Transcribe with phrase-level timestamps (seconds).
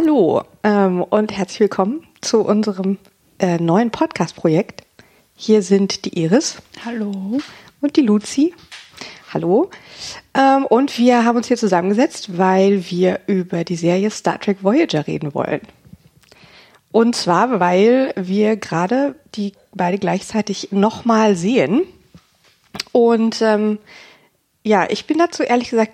[0.00, 2.96] Hallo ähm, und herzlich willkommen zu unserem
[3.38, 4.82] äh, neuen Podcast-Projekt.
[5.34, 6.56] Hier sind die Iris.
[6.86, 7.38] Hallo.
[7.82, 8.54] Und die Luzi.
[9.34, 9.68] Hallo.
[10.32, 15.06] Ähm, und wir haben uns hier zusammengesetzt, weil wir über die Serie Star Trek Voyager
[15.06, 15.60] reden wollen.
[16.92, 21.82] Und zwar, weil wir gerade die beide gleichzeitig nochmal sehen.
[22.92, 23.78] Und ähm,
[24.62, 25.92] ja, ich bin dazu ehrlich gesagt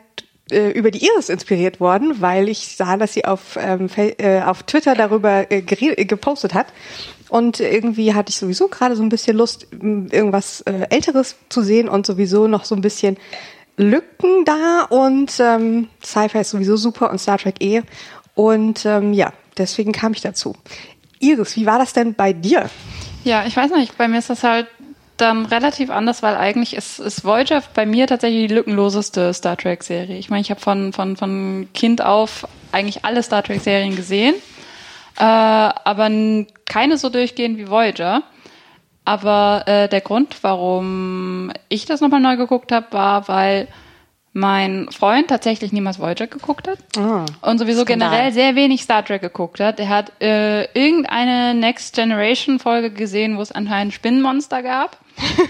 [0.50, 4.62] äh, über die Iris inspiriert worden, weil ich sah, dass sie auf, ähm, äh, auf
[4.62, 6.66] Twitter darüber äh, gepostet hat.
[7.28, 11.88] Und irgendwie hatte ich sowieso gerade so ein bisschen Lust, irgendwas äh, Älteres zu sehen
[11.88, 13.16] und sowieso noch so ein bisschen
[13.76, 14.86] Lücken da.
[14.88, 17.82] Und ähm, Sci-Fi ist sowieso super und Star Trek eh.
[18.34, 20.54] Und ähm, ja, deswegen kam ich dazu.
[21.18, 22.70] Iris, wie war das denn bei dir?
[23.24, 24.68] Ja, ich weiß nicht, bei mir ist das halt
[25.16, 30.18] dann relativ anders, weil eigentlich ist, ist Voyager bei mir tatsächlich die lückenloseste Star Trek-Serie.
[30.18, 34.34] Ich meine, ich habe von, von, von Kind auf eigentlich alle Star Trek-Serien gesehen,
[35.18, 36.10] äh, aber
[36.66, 38.22] keine so durchgehend wie Voyager.
[39.04, 43.68] Aber äh, der Grund, warum ich das nochmal neu geguckt habe, war, weil
[44.36, 48.10] mein Freund tatsächlich niemals Voyager geguckt hat oh, und sowieso Skandal.
[48.10, 49.80] generell sehr wenig Star Trek geguckt hat.
[49.80, 54.98] Er hat äh, irgendeine Next Generation Folge gesehen, wo es anscheinend Spinnenmonster gab.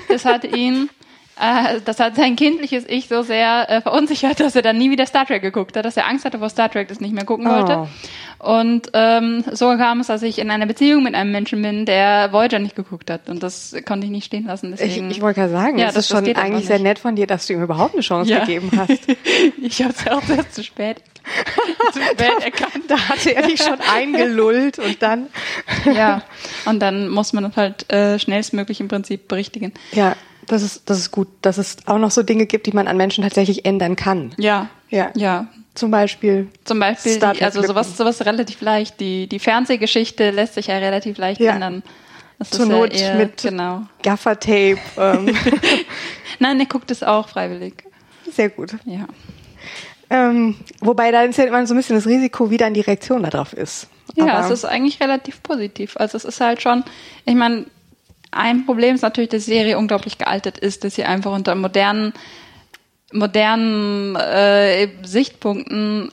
[0.09, 0.89] Das hat ihn,
[1.37, 5.27] das hat sein kindliches Ich so sehr äh, verunsichert, dass er dann nie wieder Star
[5.27, 7.78] Trek geguckt hat, dass er Angst hatte vor Star Trek, das nicht mehr gucken wollte.
[7.78, 7.89] Oh.
[8.39, 12.33] Und ähm, so kam es, dass ich in einer Beziehung mit einem Menschen bin, der
[12.33, 13.28] Voyager nicht geguckt hat.
[13.28, 14.70] Und das konnte ich nicht stehen lassen.
[14.70, 17.17] Deswegen, ich, ich wollte gerade sagen, ja, das, das ist schon eigentlich sehr nett von
[17.17, 18.41] dir, dass du ihm überhaupt eine Chance ja.
[18.41, 18.91] gegeben hast.
[19.62, 20.98] ich habe es auch erst zu spät,
[21.93, 22.84] zu spät erkannt.
[22.89, 25.27] Da hatte er dich schon eingelullt und dann.
[25.84, 26.23] ja,
[26.67, 29.72] und dann muss man das halt äh, schnellstmöglich im Prinzip berichtigen.
[29.93, 30.15] Ja,
[30.47, 32.97] das ist, das ist gut, dass es auch noch so Dinge gibt, die man an
[32.97, 34.34] Menschen tatsächlich ändern kann.
[34.39, 34.69] Ja.
[34.89, 35.11] Ja.
[35.15, 35.49] Ja.
[35.75, 36.49] Zum Beispiel.
[36.65, 38.99] Zum Beispiel, die, also sowas, sowas relativ leicht.
[38.99, 41.53] Die, die Fernsehgeschichte lässt sich ja relativ leicht ja.
[41.53, 41.83] ändern.
[42.39, 43.83] Das Zur Not ja eher, mit genau.
[44.03, 44.79] Gaffertape.
[44.99, 45.34] Ähm.
[46.39, 47.75] Nein, er guckt es auch freiwillig.
[48.31, 48.75] Sehr gut.
[48.84, 49.07] Ja.
[50.09, 53.23] Ähm, wobei da ist ja immer so ein bisschen das Risiko, wie dann die Reaktion
[53.23, 53.89] darauf ist.
[54.15, 55.97] Ja, Aber es ist eigentlich relativ positiv.
[55.97, 56.84] Also es ist halt schon,
[57.25, 57.67] ich meine,
[58.36, 62.12] ein Problem ist natürlich, dass die Serie unglaublich gealtet ist, dass sie einfach unter modernen
[63.12, 66.10] modernen äh, Sichtpunkten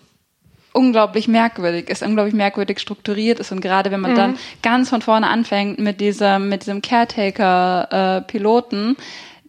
[0.73, 4.15] unglaublich merkwürdig ist, unglaublich merkwürdig strukturiert ist und gerade wenn man mhm.
[4.15, 8.95] dann ganz von vorne anfängt mit diesem mit diesem Caretaker äh,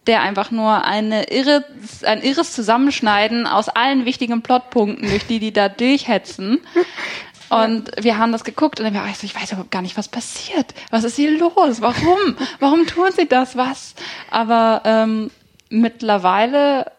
[0.07, 1.65] der einfach nur eine irre,
[2.03, 6.59] ein irres Zusammenschneiden aus allen wichtigen Plotpunkten, durch die die da durchhetzen.
[7.49, 9.97] Und wir haben das geguckt und dann war ich so, ich weiß überhaupt gar nicht,
[9.97, 10.73] was passiert.
[10.89, 11.81] Was ist hier los?
[11.81, 12.35] Warum?
[12.59, 13.55] Warum tun sie das?
[13.55, 13.95] Was?
[14.31, 15.31] Aber ähm,
[15.69, 16.91] mittlerweile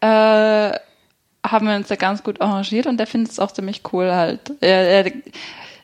[0.00, 0.78] äh,
[1.46, 4.52] haben wir uns da ganz gut arrangiert und der findet es auch ziemlich cool halt.
[4.60, 5.12] Er, er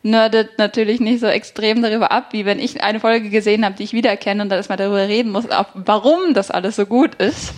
[0.03, 3.85] nerdet natürlich nicht so extrem darüber ab, wie wenn ich eine Folge gesehen habe, die
[3.85, 7.55] ich wiedererkenne und dann erstmal darüber reden muss, warum das alles so gut ist.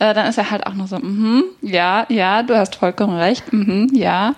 [0.00, 3.52] Äh, dann ist er halt auch nur so, mhm, ja, ja, du hast vollkommen recht,
[3.52, 4.34] mhm, ja.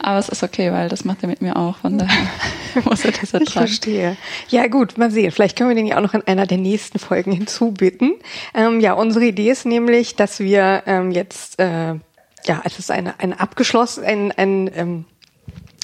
[0.00, 2.28] Aber es ist okay, weil das macht er mit mir auch, von daher
[2.84, 3.44] muss er das ertragen.
[3.44, 4.16] Ich verstehe.
[4.48, 5.30] Ja gut, mal sehen.
[5.30, 8.14] Vielleicht können wir den ja auch noch in einer der nächsten Folgen hinzubitten.
[8.52, 11.94] Ähm, ja, unsere Idee ist nämlich, dass wir ähm, jetzt, äh,
[12.44, 15.04] ja, es ist eine, ein abgeschlossen, ein, ein, ähm,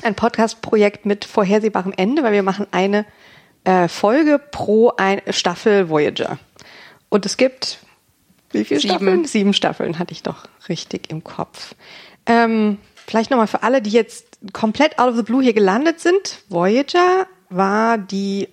[0.05, 3.05] ein Podcast-Projekt mit vorhersehbarem Ende, weil wir machen eine
[3.65, 6.39] äh, Folge pro ein Staffel Voyager.
[7.09, 7.79] Und es gibt
[8.51, 8.95] wie viele Sieben.
[8.95, 9.25] Staffeln?
[9.25, 11.75] Sieben Staffeln hatte ich doch richtig im Kopf.
[12.27, 16.43] Ähm, vielleicht nochmal für alle, die jetzt komplett out of the blue hier gelandet sind.
[16.49, 18.49] Voyager war die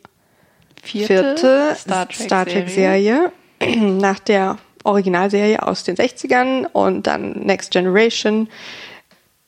[0.81, 8.49] vierte, vierte Star Trek-Serie Trek nach der Originalserie aus den 60ern und dann Next Generation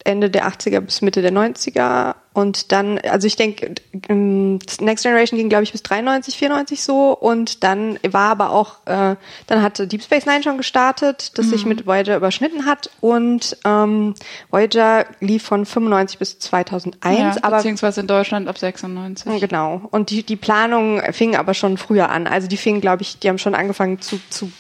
[0.03, 3.75] Ende der 80er bis Mitte der 90er und dann, also ich denke,
[4.09, 7.15] ähm, Next Generation ging, glaube ich, bis 93, 94 so.
[7.15, 11.49] Und dann war aber auch, äh, dann hatte Deep Space Nine schon gestartet, das mhm.
[11.51, 12.89] sich mit Voyager überschnitten hat.
[13.01, 14.15] Und ähm,
[14.49, 17.19] Voyager lief von 95 bis 2001.
[17.19, 19.39] Ja, aber, beziehungsweise in Deutschland ab 96.
[19.39, 19.81] Genau.
[19.91, 22.25] Und die, die Planung fing aber schon früher an.
[22.25, 24.51] Also die fing, glaube ich, die haben schon angefangen zu, zu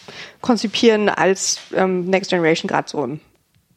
[0.41, 3.19] konzipieren, als ähm, Next Generation gerade so im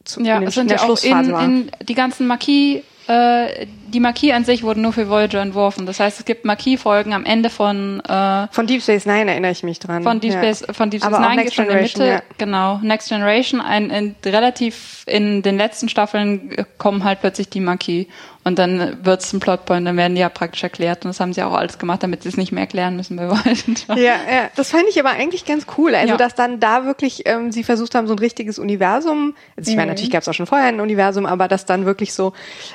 [0.06, 4.44] zu, ja, in, sind ja auch in, in die ganzen Marquis äh, die Marquis an
[4.44, 5.86] sich wurden nur für Voyager entworfen.
[5.86, 9.62] Das heißt, es gibt Marquis-Folgen am Ende von äh, von Deep Space Nine erinnere ich
[9.62, 10.02] mich dran.
[10.02, 10.72] Von Deep Space, ja.
[10.72, 12.06] von Deep Space Nine geht schon in der Mitte.
[12.06, 12.22] Ja.
[12.38, 13.60] Genau, Next Generation.
[13.60, 18.08] Ein, in, relativ in den letzten Staffeln kommen halt plötzlich die Marquis
[18.46, 21.32] und dann wird es ein Plotpoint, dann werden die ja praktisch erklärt und das haben
[21.32, 23.96] sie auch alles gemacht, damit sie es nicht mehr erklären müssen bei Voyager.
[23.96, 25.96] Ja, ja, das fand ich aber eigentlich ganz cool.
[25.96, 26.16] Also ja.
[26.16, 29.34] dass dann da wirklich ähm, sie versucht haben, so ein richtiges Universum.
[29.56, 29.80] Also ich mhm.
[29.80, 32.34] meine, natürlich gab es auch schon vorher ein Universum, aber dass dann wirklich so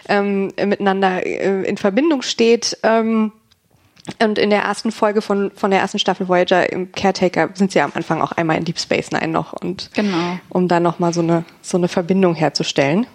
[0.10, 2.78] ähm, miteinander äh, in Verbindung steht.
[2.84, 3.32] Ähm,
[4.22, 7.80] und in der ersten Folge von, von der ersten Staffel Voyager im Caretaker sind sie
[7.80, 10.38] ja am Anfang auch einmal in Deep Space Nine noch und Genau.
[10.50, 13.08] um da nochmal so eine, so eine Verbindung herzustellen.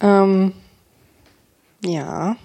[0.00, 0.52] Ähm,
[1.84, 2.36] ja.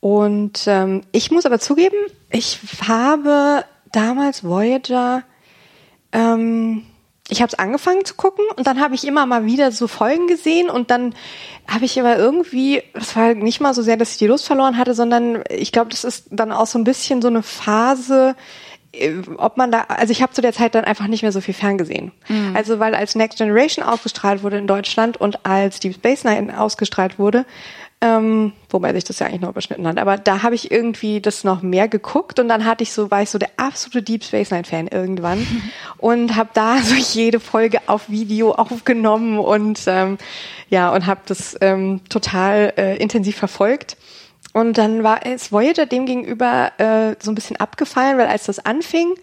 [0.00, 1.96] Und ähm, ich muss aber zugeben,
[2.30, 2.58] ich
[2.88, 5.22] habe damals Voyager,
[6.10, 6.84] ähm,
[7.28, 10.26] ich habe es angefangen zu gucken und dann habe ich immer mal wieder so Folgen
[10.26, 11.14] gesehen und dann
[11.68, 14.76] habe ich aber irgendwie, es war nicht mal so sehr, dass ich die Lust verloren
[14.76, 18.34] hatte, sondern ich glaube, das ist dann auch so ein bisschen so eine Phase,
[19.38, 21.54] ob man da, also ich habe zu der Zeit dann einfach nicht mehr so viel
[21.54, 22.12] ferngesehen.
[22.54, 27.18] Also weil als Next Generation ausgestrahlt wurde in Deutschland und als Deep Space Nine ausgestrahlt
[27.18, 27.46] wurde,
[28.02, 31.44] ähm, wobei sich das ja eigentlich noch überschnitten hat, aber da habe ich irgendwie das
[31.44, 34.50] noch mehr geguckt und dann hatte ich so, war ich so der absolute Deep Space
[34.50, 35.46] Nine Fan irgendwann
[35.98, 40.18] und habe da so jede Folge auf Video aufgenommen und ähm,
[40.68, 43.96] ja und habe das ähm, total äh, intensiv verfolgt.
[44.52, 48.58] Und dann war es Voyager dem gegenüber äh, so ein bisschen abgefallen, weil als das
[48.58, 49.14] anfing,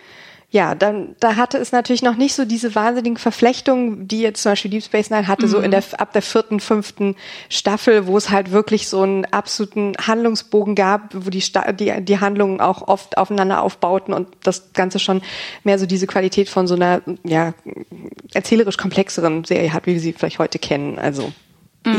[0.52, 4.54] ja, dann da hatte es natürlich noch nicht so diese wahnsinnigen Verflechtungen, die jetzt zum
[4.54, 7.16] Beispiel Deep Space Nine hatte, so in der ab der vierten, fünften
[7.50, 12.20] Staffel, wo es halt wirklich so einen absoluten Handlungsbogen gab, wo die Sta die die
[12.20, 15.22] Handlungen auch oft aufeinander aufbauten und das Ganze schon
[15.64, 17.54] mehr so diese Qualität von so einer ja
[18.34, 20.98] erzählerisch komplexeren Serie hat, wie wir sie vielleicht heute kennen.
[20.98, 21.32] Also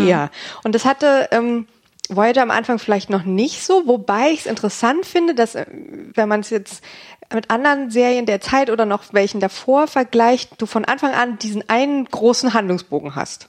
[0.07, 0.31] ja,
[0.63, 1.67] und das hatte ähm,
[2.11, 5.67] Voyager am Anfang vielleicht noch nicht so, wobei ich es interessant finde, dass äh,
[6.15, 6.83] wenn man es jetzt
[7.33, 11.69] mit anderen Serien der Zeit oder noch welchen davor vergleicht, du von Anfang an diesen
[11.69, 13.49] einen großen Handlungsbogen hast.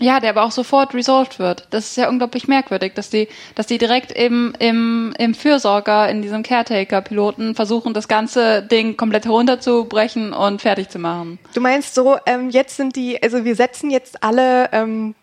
[0.00, 1.68] Ja, der aber auch sofort resolved wird.
[1.70, 6.22] Das ist ja unglaublich merkwürdig, dass die, dass die direkt im, im, im Fürsorger, in
[6.22, 11.38] diesem Caretaker-Piloten versuchen, das ganze Ding komplett herunterzubrechen und fertig zu machen.
[11.54, 15.14] Du meinst so, ähm, jetzt sind die, also wir setzen jetzt alle ähm,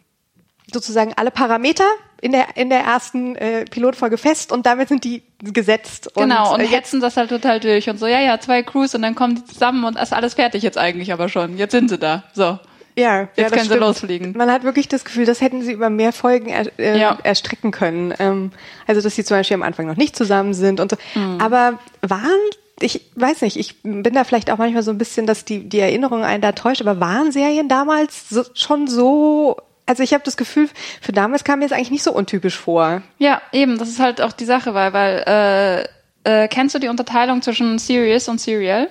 [0.71, 1.85] sozusagen alle Parameter
[2.21, 6.11] in der in der ersten äh, Pilotfolge fest und damit sind die gesetzt.
[6.15, 8.95] Genau, und äh, jetzt hetzen das halt total durch und so, ja, ja, zwei Crews
[8.95, 11.57] und dann kommen die zusammen und ist alles fertig jetzt eigentlich aber schon.
[11.57, 12.23] Jetzt sind sie da.
[12.33, 12.43] So.
[12.43, 12.59] Ja,
[12.97, 13.81] ja Jetzt das können sie stimmt.
[13.81, 14.33] losfliegen.
[14.37, 17.17] Man hat wirklich das Gefühl, das hätten sie über mehr Folgen er, äh, Ja.
[17.23, 18.13] erstrecken können.
[18.19, 18.51] Ähm,
[18.87, 20.97] also, dass sie zum Beispiel am Anfang noch nicht zusammen sind und so.
[21.15, 21.39] Mhm.
[21.39, 22.39] Aber waren,
[22.81, 25.79] ich weiß nicht, ich bin da vielleicht auch manchmal so ein bisschen, dass die, die
[25.79, 29.57] Erinnerung einen da täuscht, aber waren Serien damals so, schon so,
[29.89, 30.69] also ich habe das Gefühl,
[31.01, 33.01] für damals kam mir das eigentlich nicht so untypisch vor.
[33.17, 35.87] Ja, eben, das ist halt auch die Sache, weil, weil
[36.23, 38.87] äh, äh, kennst du die Unterteilung zwischen Serious und Serial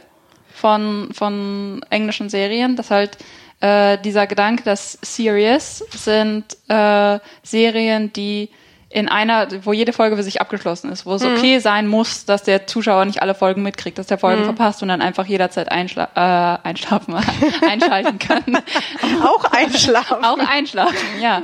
[0.52, 2.74] von, von englischen Serien?
[2.74, 3.16] Das halt
[3.60, 8.50] äh, dieser Gedanke, dass Serious sind äh, Serien, die
[8.90, 12.42] in einer, wo jede Folge für sich abgeschlossen ist, wo es okay sein muss, dass
[12.42, 16.08] der Zuschauer nicht alle Folgen mitkriegt, dass der Folgen verpasst und dann einfach jederzeit einschla
[16.14, 17.14] äh, einschlafen,
[17.68, 18.42] einschalten kann.
[19.22, 20.24] Auch einschlafen.
[20.24, 21.42] Auch einschlafen, ja.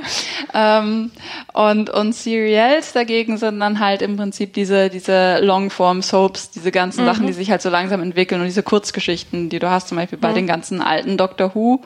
[0.55, 1.11] Ähm,
[1.53, 7.27] und, und Serials dagegen sind dann halt im Prinzip diese, diese Longform-Soaps, diese ganzen Sachen,
[7.27, 10.33] die sich halt so langsam entwickeln und diese Kurzgeschichten, die du hast, zum Beispiel bei
[10.33, 11.83] den ganzen alten Doctor Who.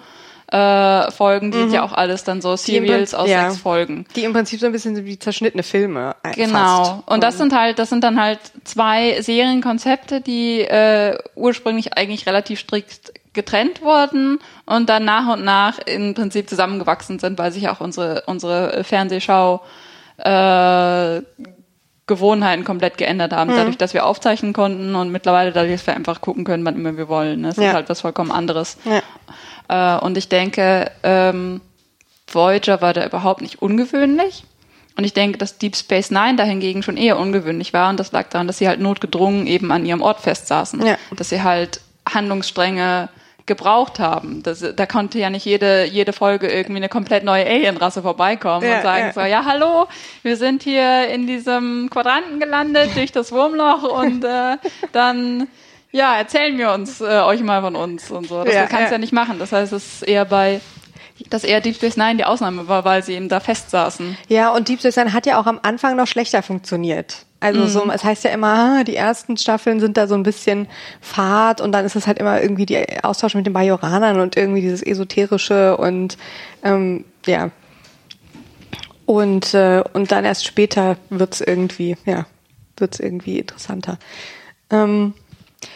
[0.52, 3.50] Äh, Folgen, die sind ja auch alles dann so Serials aus ja.
[3.52, 4.06] sechs Folgen.
[4.16, 6.16] Die im Prinzip so ein bisschen wie zerschnittene Filme.
[6.24, 6.84] äh, Genau.
[6.86, 7.08] Fast.
[7.08, 12.60] Und das sind halt, das sind dann halt zwei Serienkonzepte, die äh, ursprünglich eigentlich relativ
[12.62, 17.80] strikt getrennt wurden und dann nach und nach im Prinzip zusammengewachsen sind, weil sich auch
[17.80, 19.62] unsere unsere Fernsehschau
[20.18, 21.22] äh,
[22.08, 23.36] Gewohnheiten komplett geändert Mhm.
[23.36, 26.74] haben, dadurch, dass wir aufzeichnen konnten und mittlerweile dadurch, dass wir einfach gucken können, wann
[26.76, 27.44] immer wir wollen.
[27.44, 27.68] Das Ja.
[27.68, 28.78] ist halt was vollkommen anderes.
[28.84, 29.02] Ja.
[29.70, 31.62] Äh, und ich denke, ähm,
[32.28, 34.44] Voyager war da überhaupt nicht ungewöhnlich.
[34.98, 37.90] Und ich denke, dass Deep Space Nine dahingegen schon eher ungewöhnlich war.
[37.90, 40.86] Und das lag daran, dass sie halt notgedrungen eben an ihrem Ort festsaßen.
[40.86, 40.98] Ja.
[41.16, 41.80] Dass sie halt
[42.14, 43.08] Handlungsstränge
[43.46, 44.44] gebraucht haben.
[44.44, 48.78] Das, da konnte ja nicht jede, jede Folge irgendwie eine komplett neue Alienrasse vorbeikommen Ja,
[48.78, 49.14] und sagen ja.
[49.14, 49.88] so, ja, hallo,
[50.22, 54.58] wir sind hier in diesem Quadranten gelandet durch das Wurmloch und äh,
[54.92, 55.48] dann
[55.92, 58.44] ja, erzählen wir uns äh, euch mal von uns und so.
[58.44, 58.92] Das Ja, kannst du ja.
[58.94, 59.40] ja nicht machen.
[59.40, 60.62] Das heißt, es ist eher bei,
[61.30, 64.18] dass eher Deep Space Nine die Ausnahme war, weil sie eben da festsaßen.
[64.28, 67.26] Ja, und Deep Space Nine hat ja auch am Anfang noch schlechter funktioniert.
[67.42, 67.92] Also so, Mhm.
[67.92, 70.68] es heißt ja immer, ah, die ersten Staffeln sind da so ein bisschen
[71.00, 74.60] fad und dann ist es halt immer irgendwie die Austausch mit den Bajoranern und irgendwie
[74.62, 76.18] dieses Esoterische und
[76.64, 77.52] ähm, ja.
[79.06, 82.26] Und, äh, und dann erst später wird's irgendwie, ja,
[82.78, 83.98] wird's irgendwie interessanter.
[84.70, 85.14] Ähm,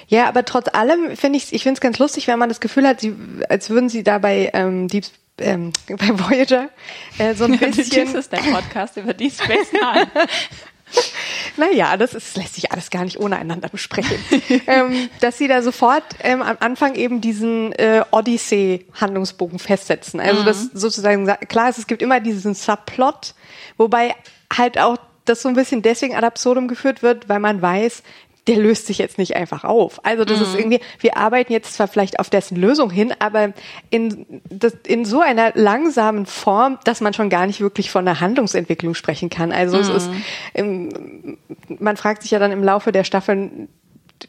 [0.08, 2.88] ja, aber trotz allem finde ich, ich finde es ganz lustig, wenn man das Gefühl
[2.88, 3.16] hat, sie,
[3.50, 5.06] als würden sie da bei ähm, Deep,
[5.40, 6.70] ähm, bei Voyager
[7.18, 10.10] äh, so ein bisschen das ist der Podcast über Deep Space Nine.
[11.58, 14.18] naja, das ist, lässt sich alles gar nicht ohne einander besprechen.
[14.68, 20.20] ähm, dass sie da sofort ähm, am Anfang eben diesen äh, Odyssey-Handlungsbogen festsetzen.
[20.20, 20.46] Also mhm.
[20.46, 23.34] das sozusagen, klar ist, es gibt immer diesen Subplot,
[23.78, 24.16] wobei
[24.56, 28.04] halt auch das so ein bisschen deswegen ad absurdum geführt wird, weil man weiß,
[28.48, 30.06] der löst sich jetzt nicht einfach auf.
[30.06, 30.44] Also das mhm.
[30.44, 33.54] ist irgendwie, wir arbeiten jetzt zwar vielleicht auf dessen Lösung hin, aber
[33.90, 38.20] in, das, in so einer langsamen Form, dass man schon gar nicht wirklich von einer
[38.20, 39.52] Handlungsentwicklung sprechen kann.
[39.52, 39.84] Also mhm.
[39.84, 40.10] es ist,
[40.54, 41.38] ähm,
[41.80, 43.70] man fragt sich ja dann im Laufe der Staffeln,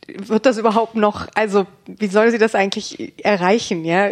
[0.07, 3.85] wird das überhaupt noch, also wie soll sie das eigentlich erreichen?
[3.85, 4.09] Ja,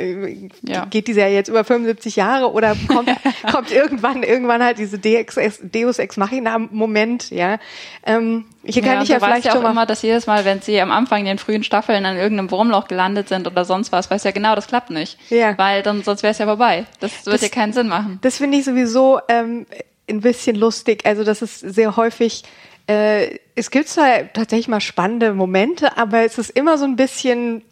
[0.63, 0.87] ja.
[0.87, 3.11] geht diese ja jetzt über 75 Jahre oder kommt,
[3.53, 7.31] kommt irgendwann irgendwann halt diese Deus Ex Machina Moment?
[7.31, 7.59] Ja,
[8.05, 10.81] ähm, hier kann ja, ich ja vielleicht ja auch immer, dass jedes Mal, wenn sie
[10.81, 14.25] am Anfang in den frühen Staffeln an irgendeinem Wurmloch gelandet sind oder sonst was, weiß
[14.25, 15.57] ja genau, das klappt nicht, ja.
[15.59, 16.87] weil dann sonst wäre es ja vorbei.
[17.01, 18.19] Das wird das, ja keinen Sinn machen.
[18.23, 19.67] Das finde ich sowieso ähm,
[20.09, 21.05] ein bisschen lustig.
[21.05, 22.45] Also das ist sehr häufig
[22.87, 27.63] äh, es gibt zwar tatsächlich mal spannende Momente, aber es ist immer so ein bisschen,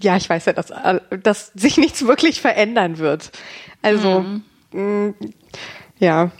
[0.00, 0.72] ja, ich weiß ja, dass,
[1.22, 3.30] dass sich nichts wirklich verändern wird.
[3.82, 4.42] Also, mhm.
[4.72, 5.14] mh, mm,
[5.98, 6.30] ja.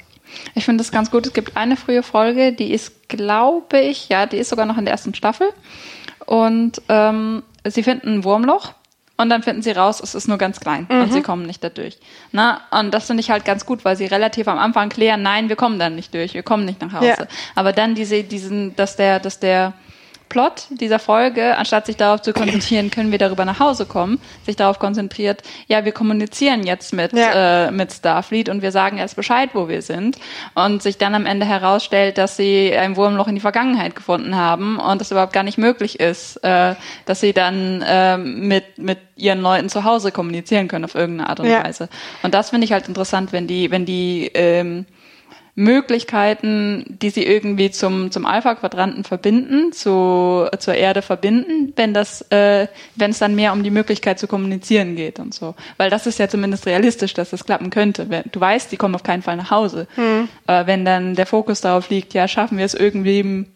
[0.54, 1.26] Ich finde das ganz gut.
[1.26, 4.84] Es gibt eine frühe Folge, die ist, glaube ich, ja, die ist sogar noch in
[4.84, 5.48] der ersten Staffel.
[6.26, 8.74] Und ähm, sie finden ein Wurmloch
[9.18, 11.02] und dann finden sie raus, es ist nur ganz klein mhm.
[11.02, 11.98] und sie kommen nicht da durch.
[12.30, 15.48] Na, und das finde ich halt ganz gut, weil sie relativ am Anfang klären, nein,
[15.48, 17.06] wir kommen dann nicht durch, wir kommen nicht nach Hause.
[17.06, 17.26] Ja.
[17.56, 19.74] Aber dann diese, diesen, dass der, dass der
[20.28, 24.56] Plot dieser Folge, anstatt sich darauf zu konzentrieren, können wir darüber nach Hause kommen, sich
[24.56, 27.66] darauf konzentriert, ja, wir kommunizieren jetzt mit, ja.
[27.66, 30.18] äh, mit Starfleet und wir sagen jetzt Bescheid, wo wir sind.
[30.54, 34.78] Und sich dann am Ende herausstellt, dass sie ein Wurmloch in die Vergangenheit gefunden haben
[34.78, 36.74] und es überhaupt gar nicht möglich ist, äh,
[37.06, 41.40] dass sie dann äh, mit, mit ihren Leuten zu Hause kommunizieren können auf irgendeine Art
[41.40, 41.64] und ja.
[41.64, 41.88] Weise.
[42.22, 44.86] Und das finde ich halt interessant, wenn die, wenn die ähm,
[45.58, 52.68] Möglichkeiten, die sie irgendwie zum, zum Alpha-Quadranten verbinden, zu, zur Erde verbinden, wenn das, äh,
[52.94, 55.56] wenn es dann mehr um die Möglichkeit zu kommunizieren geht und so.
[55.76, 58.06] Weil das ist ja zumindest realistisch, dass das klappen könnte.
[58.30, 59.88] Du weißt, die kommen auf keinen Fall nach Hause.
[59.96, 60.28] Hm.
[60.46, 63.46] Äh, wenn dann der Fokus darauf liegt, ja, schaffen wir es irgendwie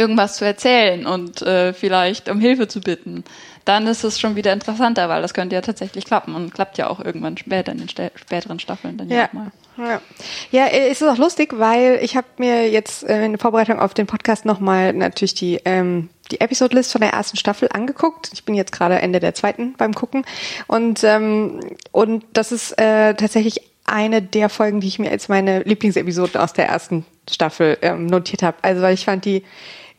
[0.00, 3.24] irgendwas zu erzählen und äh, vielleicht um Hilfe zu bitten,
[3.64, 6.88] dann ist es schon wieder interessanter, weil das könnte ja tatsächlich klappen und klappt ja
[6.88, 9.52] auch irgendwann später in den späteren Staffeln dann ja, ja mal.
[9.76, 10.00] Ja,
[10.50, 14.06] ja es ist auch lustig, weil ich habe mir jetzt äh, in Vorbereitung auf den
[14.06, 18.30] Podcast nochmal natürlich die ähm, die Episode-List von der ersten Staffel angeguckt.
[18.32, 20.24] Ich bin jetzt gerade Ende der zweiten beim Gucken
[20.66, 21.60] und ähm,
[21.92, 26.52] und das ist äh, tatsächlich eine der Folgen, die ich mir als meine Lieblingsepisoden aus
[26.52, 28.58] der ersten Staffel ähm, notiert habe.
[28.62, 29.44] Also weil ich fand die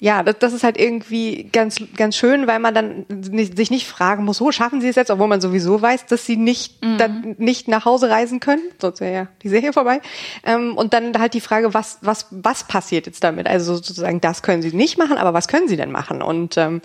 [0.04, 3.88] ja, das, das ist halt irgendwie ganz, ganz schön, weil man dann nicht, sich nicht
[3.88, 6.98] fragen muss, wo schaffen sie es jetzt, obwohl man sowieso weiß, dass sie nicht, mhm.
[6.98, 10.02] dann nicht nach Hause reisen können, sonst wäre ja die Serie vorbei.
[10.44, 13.46] Ähm, und dann halt die Frage, was, was, was passiert jetzt damit?
[13.46, 16.24] Also sozusagen, das können sie nicht machen, aber was können sie denn machen?
[16.24, 16.82] Und, ähm,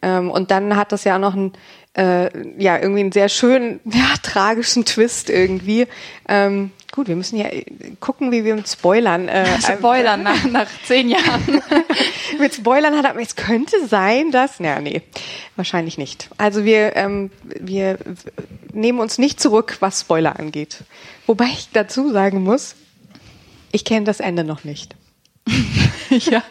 [0.00, 1.52] ähm, und dann hat das ja auch noch ein,
[1.96, 2.30] äh,
[2.62, 5.88] ja, irgendwie einen sehr schönen, ja, tragischen Twist irgendwie.
[6.28, 7.46] Ähm, Gut, wir müssen ja
[8.00, 9.26] gucken, wie wir mit Spoilern.
[9.26, 11.62] Äh, Spoilern nach, nach zehn Jahren.
[12.38, 14.58] mit Spoilern hat, aber es könnte sein, dass.
[14.58, 15.00] Ja, nee,
[15.56, 16.28] wahrscheinlich nicht.
[16.36, 17.96] Also wir, ähm, wir
[18.74, 20.84] nehmen uns nicht zurück, was Spoiler angeht.
[21.26, 22.74] Wobei ich dazu sagen muss,
[23.72, 24.94] ich kenne das Ende noch nicht.
[26.10, 26.42] ja,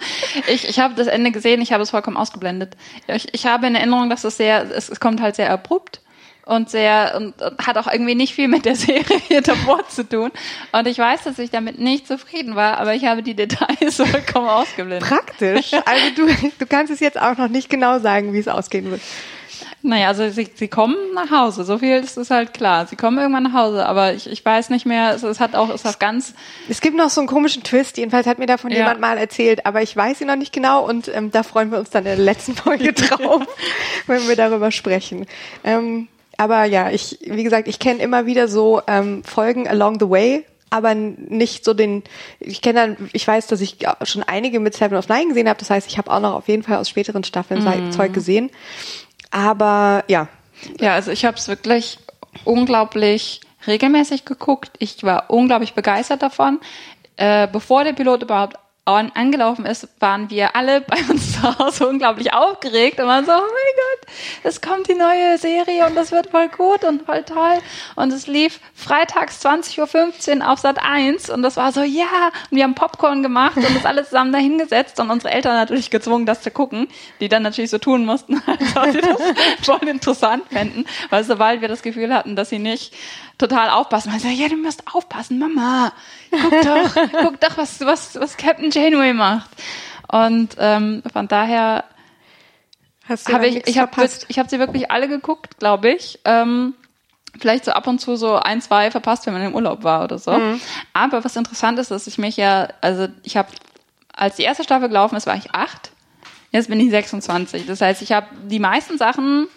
[0.47, 2.75] ich, ich habe das Ende gesehen, ich habe es vollkommen ausgeblendet.
[3.07, 6.01] Ich, ich habe in Erinnerung, dass es sehr, es, es kommt halt sehr abrupt
[6.45, 10.31] und sehr und, und, hat auch irgendwie nicht viel mit der Serie davor zu tun.
[10.71, 14.49] Und ich weiß, dass ich damit nicht zufrieden war, aber ich habe die Details vollkommen
[14.49, 15.07] ausgeblendet.
[15.07, 15.73] Praktisch.
[15.73, 16.27] Also du,
[16.59, 19.01] du kannst es jetzt auch noch nicht genau sagen, wie es ausgehen wird.
[19.83, 22.85] Naja, also sie, sie kommen nach Hause, so viel ist, ist halt klar.
[22.85, 25.69] Sie kommen irgendwann nach Hause, aber ich, ich weiß nicht mehr, es, es hat auch,
[25.69, 26.35] es hat ganz...
[26.69, 28.77] Es gibt noch so einen komischen Twist, jedenfalls hat mir davon ja.
[28.77, 31.79] jemand mal erzählt, aber ich weiß ihn noch nicht genau und ähm, da freuen wir
[31.79, 33.41] uns dann in der letzten Folge drauf,
[34.05, 35.25] wenn wir darüber sprechen.
[35.63, 36.07] Ähm,
[36.41, 40.43] aber ja, ich, wie gesagt, ich kenne immer wieder so ähm, Folgen along the way,
[40.71, 42.01] aber nicht so den,
[42.39, 45.59] ich kenne dann, ich weiß, dass ich schon einige mit Seven of Nine gesehen habe,
[45.59, 47.91] das heißt, ich habe auch noch auf jeden Fall aus späteren Staffeln mm.
[47.91, 48.49] Zeug gesehen.
[49.29, 50.29] Aber ja.
[50.79, 51.99] Ja, also ich habe es wirklich
[52.43, 54.71] unglaublich regelmäßig geguckt.
[54.79, 56.59] Ich war unglaublich begeistert davon.
[57.17, 62.33] Äh, bevor der Pilot überhaupt angelaufen ist, waren wir alle bei uns zu Hause unglaublich
[62.33, 66.31] aufgeregt und waren so, oh mein Gott, es kommt die neue Serie und das wird
[66.31, 67.59] voll gut und voll toll.
[67.95, 72.57] Und es lief freitags 20.15 Uhr auf Sat 1 und das war so, ja, und
[72.57, 76.41] wir haben Popcorn gemacht und das alles zusammen dahingesetzt und unsere Eltern natürlich gezwungen, das
[76.41, 76.87] zu gucken,
[77.19, 79.21] die dann natürlich so tun mussten, als ob sie das
[79.61, 82.93] voll interessant fänden, weil sobald wir das Gefühl hatten, dass sie nicht
[83.41, 84.13] total aufpassen.
[84.15, 85.91] Ich sage, ja, du musst aufpassen, Mama.
[86.31, 89.49] Guck doch, guck doch, was, was, was Captain Janeway macht.
[90.07, 91.83] Und ähm, von daher
[93.09, 96.19] habe ich, ich habe ich hab sie wirklich alle geguckt, glaube ich.
[96.23, 96.75] Ähm,
[97.39, 100.17] vielleicht so ab und zu so ein, zwei verpasst, wenn man im Urlaub war oder
[100.17, 100.31] so.
[100.31, 100.61] Mhm.
[100.93, 103.49] Aber was interessant ist, dass ich mich ja, also ich habe,
[104.13, 105.91] als die erste Staffel gelaufen ist, war ich acht.
[106.51, 107.65] Jetzt bin ich 26.
[107.65, 109.47] Das heißt, ich habe die meisten Sachen,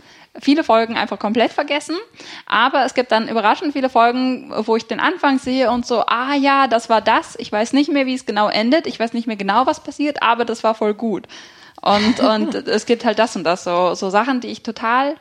[0.41, 1.97] viele Folgen einfach komplett vergessen.
[2.47, 6.35] Aber es gibt dann überraschend viele Folgen, wo ich den Anfang sehe und so, ah
[6.35, 7.37] ja, das war das.
[7.39, 8.87] Ich weiß nicht mehr, wie es genau endet.
[8.87, 11.27] Ich weiß nicht mehr genau, was passiert, aber das war voll gut.
[11.81, 15.17] Und, und es gibt halt das und das, so, so Sachen, die ich total,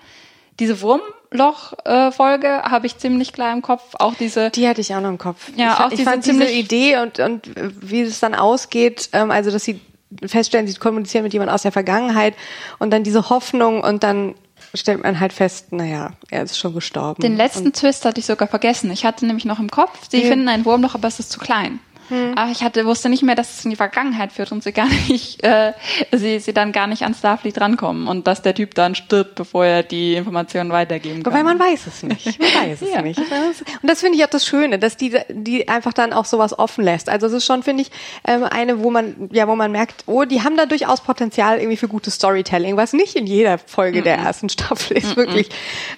[0.60, 3.96] diese Wurmloch-Folge äh, habe ich ziemlich klar im Kopf.
[4.00, 4.52] Auch diese.
[4.52, 5.50] Die hatte ich auch noch im Kopf.
[5.56, 9.32] Ja, ich, auch ich diese fand diese Idee und, und wie es dann ausgeht, ähm,
[9.32, 9.80] also dass sie
[10.26, 12.36] feststellen, sie kommunizieren mit jemandem aus der Vergangenheit
[12.78, 14.36] und dann diese Hoffnung und dann
[14.74, 17.22] stellt man halt fest, naja, er ist schon gestorben.
[17.22, 18.92] Den letzten Twist hatte ich sogar vergessen.
[18.92, 20.30] Ich hatte nämlich noch im Kopf, sie ja.
[20.30, 21.80] finden ein Wurmloch, aber es ist zu klein.
[22.14, 22.34] Hm.
[22.38, 24.88] Aber ich hatte, wusste nicht mehr, dass es in die Vergangenheit führt und sie gar
[24.88, 25.74] nicht, äh,
[26.12, 29.66] sie, sie dann gar nicht an Starfleet rankommen und dass der Typ dann stirbt, bevor
[29.66, 31.34] er die Informationen weitergeben kann.
[31.34, 32.40] Weil man weiß es nicht.
[32.40, 33.02] Man weiß es ja.
[33.02, 33.18] nicht.
[33.18, 36.84] Und das finde ich auch das Schöne, dass die, die einfach dann auch sowas offen
[36.84, 37.10] lässt.
[37.10, 37.92] Also es ist schon, finde ich,
[38.28, 41.78] ähm, eine, wo man, ja, wo man merkt, oh, die haben da durchaus Potenzial irgendwie
[41.78, 44.04] für gutes Storytelling, was nicht in jeder Folge mm -mm.
[44.04, 45.50] der ersten Staffel ist, mm wirklich.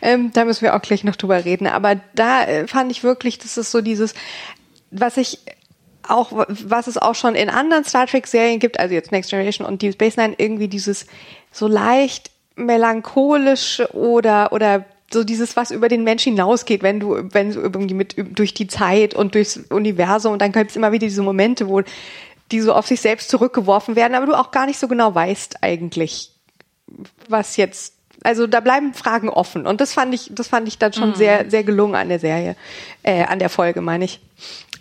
[0.01, 1.67] Ähm, da müssen wir auch gleich noch drüber reden.
[1.67, 4.13] Aber da äh, fand ich wirklich, das ist so dieses,
[4.91, 5.39] was ich
[6.09, 9.67] auch, was es auch schon in anderen Star Trek Serien gibt, also jetzt Next Generation
[9.67, 11.07] und Deep Space Nine, irgendwie dieses
[11.51, 17.51] so leicht melancholische oder, oder so dieses, was über den Mensch hinausgeht, wenn du, wenn
[17.51, 21.07] du irgendwie mit, durch die Zeit und durchs Universum und dann gibt es immer wieder
[21.07, 21.81] diese Momente, wo
[22.51, 25.63] die so auf sich selbst zurückgeworfen werden, aber du auch gar nicht so genau weißt
[25.63, 26.31] eigentlich,
[27.27, 27.93] was jetzt,
[28.23, 31.15] also da bleiben Fragen offen und das fand ich, das fand ich dann schon mhm.
[31.15, 32.55] sehr, sehr gelungen an der Serie,
[33.03, 34.19] äh, an der Folge, meine ich.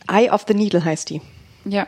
[0.09, 1.21] Eye of the Needle heißt die.
[1.65, 1.87] Ja.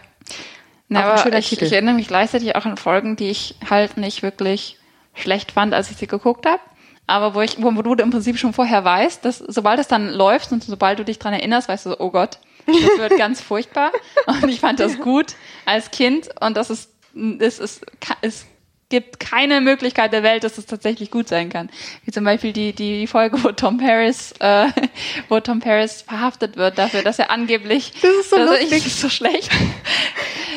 [0.88, 4.78] Na, aber ich, ich, erinnere mich gleichzeitig auch an Folgen, die ich halt nicht wirklich
[5.14, 6.60] schlecht fand, als ich sie geguckt habe.
[7.08, 10.52] Aber wo ich, wo du im Prinzip schon vorher weißt, dass sobald es dann läuft
[10.52, 13.92] und sobald du dich dran erinnerst, weißt du so, oh Gott, das wird ganz furchtbar.
[14.26, 17.86] Und ich fand das gut als Kind und das ist, das ist,
[18.22, 18.46] ist
[18.88, 21.70] gibt keine Möglichkeit der Welt, dass es tatsächlich gut sein kann.
[22.04, 24.68] Wie zum Beispiel die, die Folge, wo Tom Paris, äh,
[25.28, 28.86] wo Tom Paris verhaftet wird dafür, dass er angeblich, das ist so lustig.
[28.86, 29.50] Ich, so schlecht.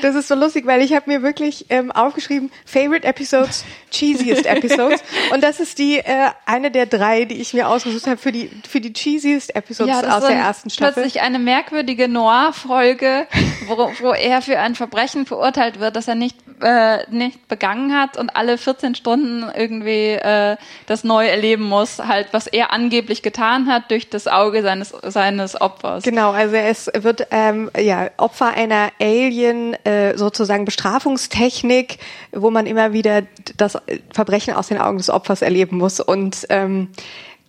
[0.01, 5.03] Das ist so lustig, weil ich habe mir wirklich ähm, aufgeschrieben, Favorite Episodes, Cheesiest Episodes.
[5.33, 8.49] Und das ist die äh, eine der drei, die ich mir ausgesucht habe für die
[8.65, 10.93] für die Cheesiest Episodes ja, aus der ersten Staffel.
[10.93, 13.27] Plötzlich eine merkwürdige Noir-Folge,
[13.67, 18.17] wo, wo er für ein Verbrechen verurteilt wird, das er nicht äh, nicht begangen hat
[18.19, 23.67] und alle 14 Stunden irgendwie äh, das neu erleben muss, halt was er angeblich getan
[23.67, 26.03] hat durch das Auge seines seines Opfers.
[26.03, 31.97] Genau, also ist, wird ähm, ja Opfer einer Alien äh, sozusagen Bestrafungstechnik,
[32.31, 33.23] wo man immer wieder
[33.57, 33.77] das
[34.13, 36.89] Verbrechen aus den Augen des Opfers erleben muss und ähm,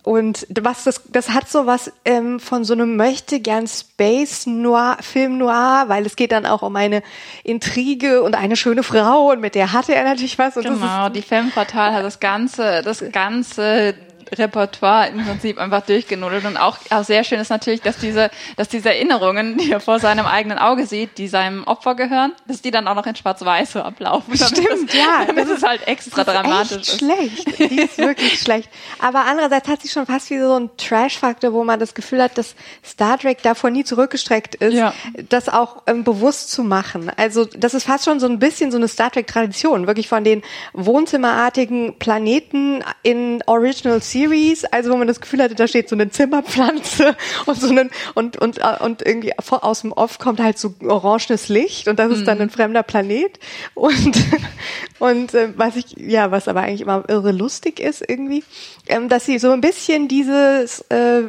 [0.03, 4.97] und was das, das hat so was ähm, von so einem möchte gern Space Noir,
[5.01, 7.03] Film Noir, weil es geht dann auch um eine
[7.43, 10.55] Intrige und eine schöne Frau und mit der hatte er natürlich was.
[10.55, 13.95] Genau, die Femme Fatale hat das ganze, das ganze
[14.33, 16.45] Repertoire im Prinzip einfach durchgenudelt.
[16.45, 19.99] Und auch, auch sehr schön ist natürlich, dass diese, dass diese Erinnerungen, die er vor
[19.99, 23.73] seinem eigenen Auge sieht, die seinem Opfer gehören, dass die dann auch noch in Schwarz-Weiß
[23.73, 24.35] so ablaufen.
[24.35, 25.33] Stimmt, das, ja.
[25.33, 26.77] Das ist halt extra das ist dramatisch.
[26.77, 27.59] Echt schlecht.
[27.71, 28.69] Die ist wirklich schlecht.
[28.99, 32.37] Aber andererseits hat sie schon fast wie so ein Trash-Faktor, wo man das Gefühl hat,
[32.37, 34.93] dass Star Trek davor nie zurückgestreckt ist, ja.
[35.29, 37.11] das auch ähm, bewusst zu machen.
[37.17, 40.41] Also, das ist fast schon so ein bisschen so eine Star Trek-Tradition, wirklich von den
[40.73, 45.95] wohnzimmerartigen Planeten in Original Series Series, also wo man das Gefühl hatte, da steht so
[45.95, 50.57] eine Zimmerpflanze und so einen, und, und, äh, und irgendwie aus dem Off kommt halt
[50.57, 52.43] so orangenes Licht und das ist dann mhm.
[52.43, 53.39] ein fremder Planet
[53.73, 54.17] und,
[54.99, 58.43] und äh, was ich, ja, was aber eigentlich immer irre lustig ist irgendwie,
[58.87, 61.23] ähm, dass sie so ein bisschen dieses, äh,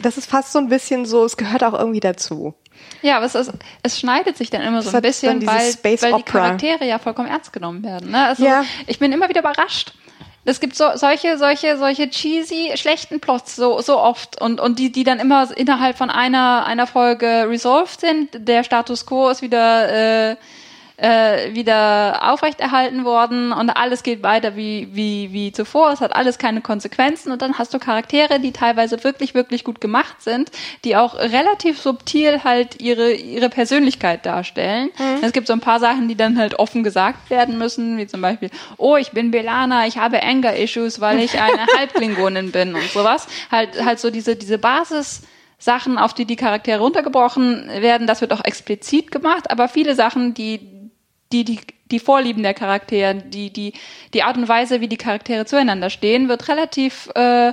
[0.00, 2.54] das ist fast so ein bisschen so, es gehört auch irgendwie dazu.
[3.02, 6.22] Ja, aber es, ist, es schneidet sich dann immer so ein bisschen, weil, weil die
[6.22, 8.10] Charaktere ja vollkommen ernst genommen werden.
[8.10, 8.26] Ne?
[8.26, 8.64] Also ja.
[8.86, 9.92] ich bin immer wieder überrascht
[10.44, 14.92] es gibt so, solche, solche, solche cheesy, schlechten Plots so, so oft und, und die,
[14.92, 18.28] die dann immer innerhalb von einer, einer Folge resolved sind.
[18.34, 20.36] Der Status quo ist wieder, äh,
[20.96, 25.92] äh, wieder aufrechterhalten worden und alles geht weiter wie, wie, wie zuvor.
[25.92, 29.80] Es hat alles keine Konsequenzen und dann hast du Charaktere, die teilweise wirklich, wirklich gut
[29.80, 30.50] gemacht sind,
[30.84, 34.90] die auch relativ subtil halt ihre, ihre Persönlichkeit darstellen.
[34.96, 35.24] Mhm.
[35.24, 38.20] Es gibt so ein paar Sachen, die dann halt offen gesagt werden müssen, wie zum
[38.20, 43.26] Beispiel, oh, ich bin Belana, ich habe Anger-Issues, weil ich eine Halbklingonin bin und sowas.
[43.50, 45.22] Halt, halt so diese, diese Basis,
[45.58, 50.34] Sachen, auf die die Charaktere runtergebrochen werden, das wird auch explizit gemacht, aber viele Sachen,
[50.34, 50.73] die
[51.32, 51.60] die, die,
[51.90, 53.72] die Vorlieben der Charaktere, die, die,
[54.12, 57.52] die Art und Weise, wie die Charaktere zueinander stehen, wird relativ äh,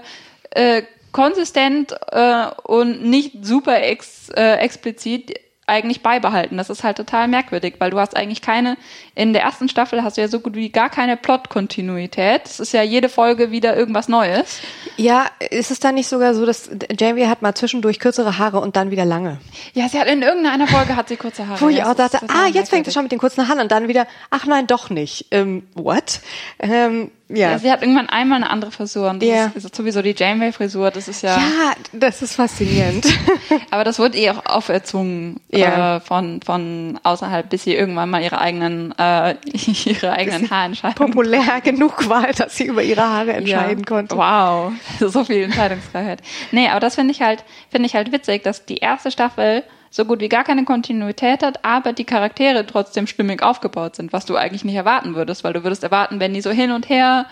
[0.52, 5.34] äh, konsistent äh, und nicht super ex, äh, explizit
[5.68, 6.58] eigentlich beibehalten.
[6.58, 8.78] Das ist halt total merkwürdig, weil du hast eigentlich keine,
[9.16, 12.42] in der ersten Staffel hast du ja so gut wie gar keine Plot-Kontinuität.
[12.46, 14.60] Es ist ja jede Folge wieder irgendwas Neues.
[14.98, 16.70] Ja, ist es dann nicht sogar so, dass
[17.00, 19.40] Jamie hat mal zwischendurch kürzere Haare und dann wieder lange?
[19.74, 21.62] Ja, sie hat in irgendeiner Folge hat sie kurze Haare.
[21.62, 23.88] Wo ich auch dachte, ah, jetzt fängt es schon mit den kurzen Haaren und dann
[23.88, 25.28] wieder, ach nein, doch nicht.
[25.32, 26.20] Ähm, what?
[26.60, 27.52] Ähm, ja.
[27.52, 27.60] ja.
[27.60, 29.52] Sie hat irgendwann einmal eine andere Frisur und das Ja.
[29.54, 33.06] ist, sowieso die Janeway-Frisur, das ist ja, Ja, das ist faszinierend.
[33.72, 35.98] aber das wird eh auch auferzwungen Ja.
[35.98, 39.36] äh, von, von außerhalb, bis sie irgendwann mal ihre eigenen, äh,
[39.86, 44.16] ihre eigenen Haarentscheidungen Populär genug war, dass sie über ihre Haare entscheiden konnte.
[44.16, 46.22] Wow, so viel Entscheidungsfreiheit.
[46.52, 50.06] Nee, aber das finde ich halt, finde ich halt witzig, dass die erste Staffel so
[50.06, 54.38] gut wie gar keine Kontinuität hat, aber die Charaktere trotzdem stimmig aufgebaut sind, was du
[54.38, 57.28] eigentlich nicht erwarten würdest, weil du würdest erwarten, wenn die so hin und her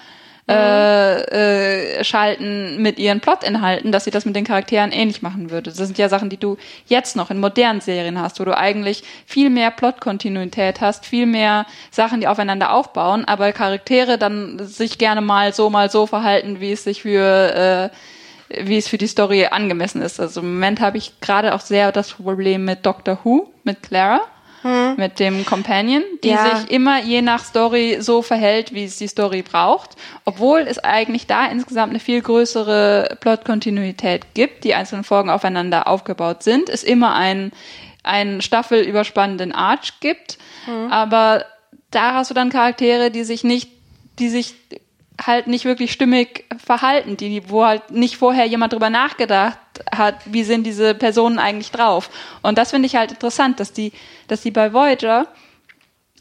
[0.50, 5.70] äh, äh, schalten mit ihren Plotinhalten, dass sie das mit den Charakteren ähnlich machen würde.
[5.70, 9.04] Das sind ja Sachen, die du jetzt noch in modernen Serien hast, wo du eigentlich
[9.28, 15.22] viel mehr Plotkontinuität hast, viel mehr Sachen, die aufeinander aufbauen, aber Charaktere dann sich gerne
[15.22, 17.96] mal so, mal so verhalten, wie es sich für äh,
[18.50, 20.20] wie es für die Story angemessen ist.
[20.20, 24.22] Also im Moment habe ich gerade auch sehr das Problem mit Doctor Who, mit Clara,
[24.98, 26.58] mit dem Companion, die Ja.
[26.58, 29.92] sich immer je nach Story so verhält, wie es die Story braucht,
[30.26, 36.44] obwohl es eigentlich da insgesamt eine viel größere Plotkontinuität gibt, die einzelnen Folgen aufeinander aufgebaut
[36.44, 37.54] sind, es immer einen,
[38.04, 40.38] einen staffelüberspannenden Arch gibt,
[40.90, 41.46] aber
[41.92, 43.70] da hast du dann Charaktere, die sich nicht,
[44.20, 44.56] die sich
[45.26, 49.58] halt nicht wirklich stimmig verhalten, die, wo halt nicht vorher jemand drüber nachgedacht
[49.92, 52.10] hat, wie sind diese Personen eigentlich drauf.
[52.42, 53.92] Und das finde ich halt interessant, dass die,
[54.28, 55.28] dass die bei Voyager,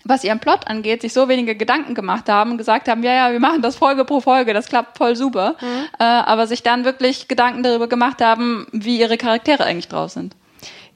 [0.04, 3.32] was ihren Plot angeht, sich so wenige Gedanken gemacht haben und gesagt haben, ja, ja,
[3.32, 5.56] wir machen das Folge pro Folge, das klappt voll super,
[5.98, 10.34] äh, aber sich dann wirklich Gedanken darüber gemacht haben, wie ihre Charaktere eigentlich drauf sind.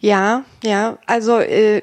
[0.00, 1.82] Ja, ja, also äh,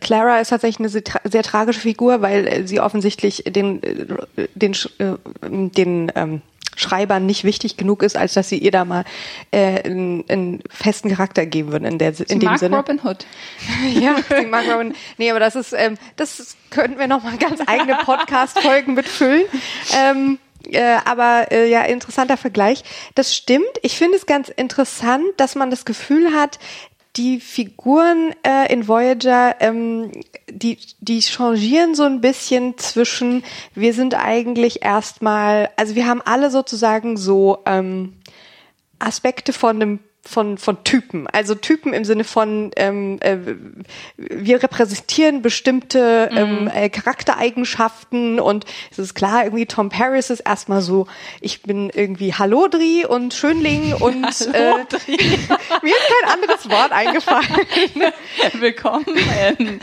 [0.00, 4.48] Clara ist tatsächlich eine sehr, tra sehr tragische Figur, weil äh, sie offensichtlich den äh,
[4.54, 6.42] den äh, den ähm,
[6.76, 9.04] Schreibern nicht wichtig genug ist, als dass sie ihr da mal
[9.50, 12.76] äh, einen, einen festen Charakter geben würden in der Sie in dem mag Sinne.
[12.76, 13.26] Robin Hood.
[14.00, 14.94] Ja, sie mag Robin.
[15.18, 19.44] Nee, aber das ist, ähm, das könnten wir noch mal ganz eigene Podcast-Folgen mitfüllen.
[19.96, 22.82] Ähm, äh, aber äh, ja, interessanter Vergleich.
[23.14, 23.68] Das stimmt.
[23.82, 26.58] Ich finde es ganz interessant, dass man das Gefühl hat,
[27.16, 30.10] die Figuren äh, in Voyager, ähm,
[30.50, 36.50] die, die changieren so ein bisschen zwischen, wir sind eigentlich erstmal, also wir haben alle
[36.50, 38.14] sozusagen so ähm,
[38.98, 43.36] Aspekte von einem von von Typen, also Typen im Sinne von ähm, äh,
[44.16, 50.80] wir repräsentieren bestimmte ähm, äh, Charaktereigenschaften und es ist klar, irgendwie Tom Paris ist erstmal
[50.82, 51.06] so,
[51.40, 54.74] ich bin irgendwie Hallodri und Schönling und äh,
[55.82, 57.44] mir ist kein anderes Wort eingefallen.
[58.60, 59.04] Willkommen
[59.58, 59.80] in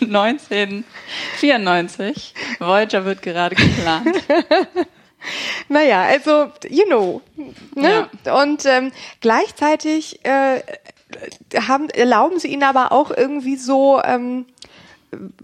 [0.00, 2.34] 1994.
[2.58, 4.16] Voyager wird gerade geplant.
[5.68, 7.22] Naja, also, you know.
[7.74, 8.08] Ne?
[8.40, 10.60] Und ähm, gleichzeitig äh,
[11.56, 14.46] haben, erlauben sie ihnen aber auch irgendwie so, ähm,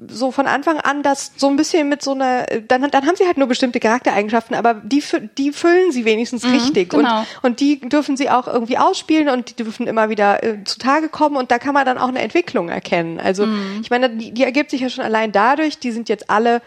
[0.08, 3.26] so von Anfang an das so ein bisschen mit so einer, dann, dann haben sie
[3.26, 5.02] halt nur bestimmte Charaktereigenschaften, aber die,
[5.36, 6.90] die füllen sie wenigstens richtig.
[6.90, 7.20] genau.
[7.20, 11.10] Und, und die dürfen sie auch irgendwie ausspielen und die dürfen immer wieder äh, zutage
[11.10, 13.20] kommen und da kann man dann auch eine Entwicklung erkennen.
[13.20, 13.46] Also
[13.82, 16.62] ich meine, die, die ergibt sich ja schon allein dadurch, die sind jetzt alle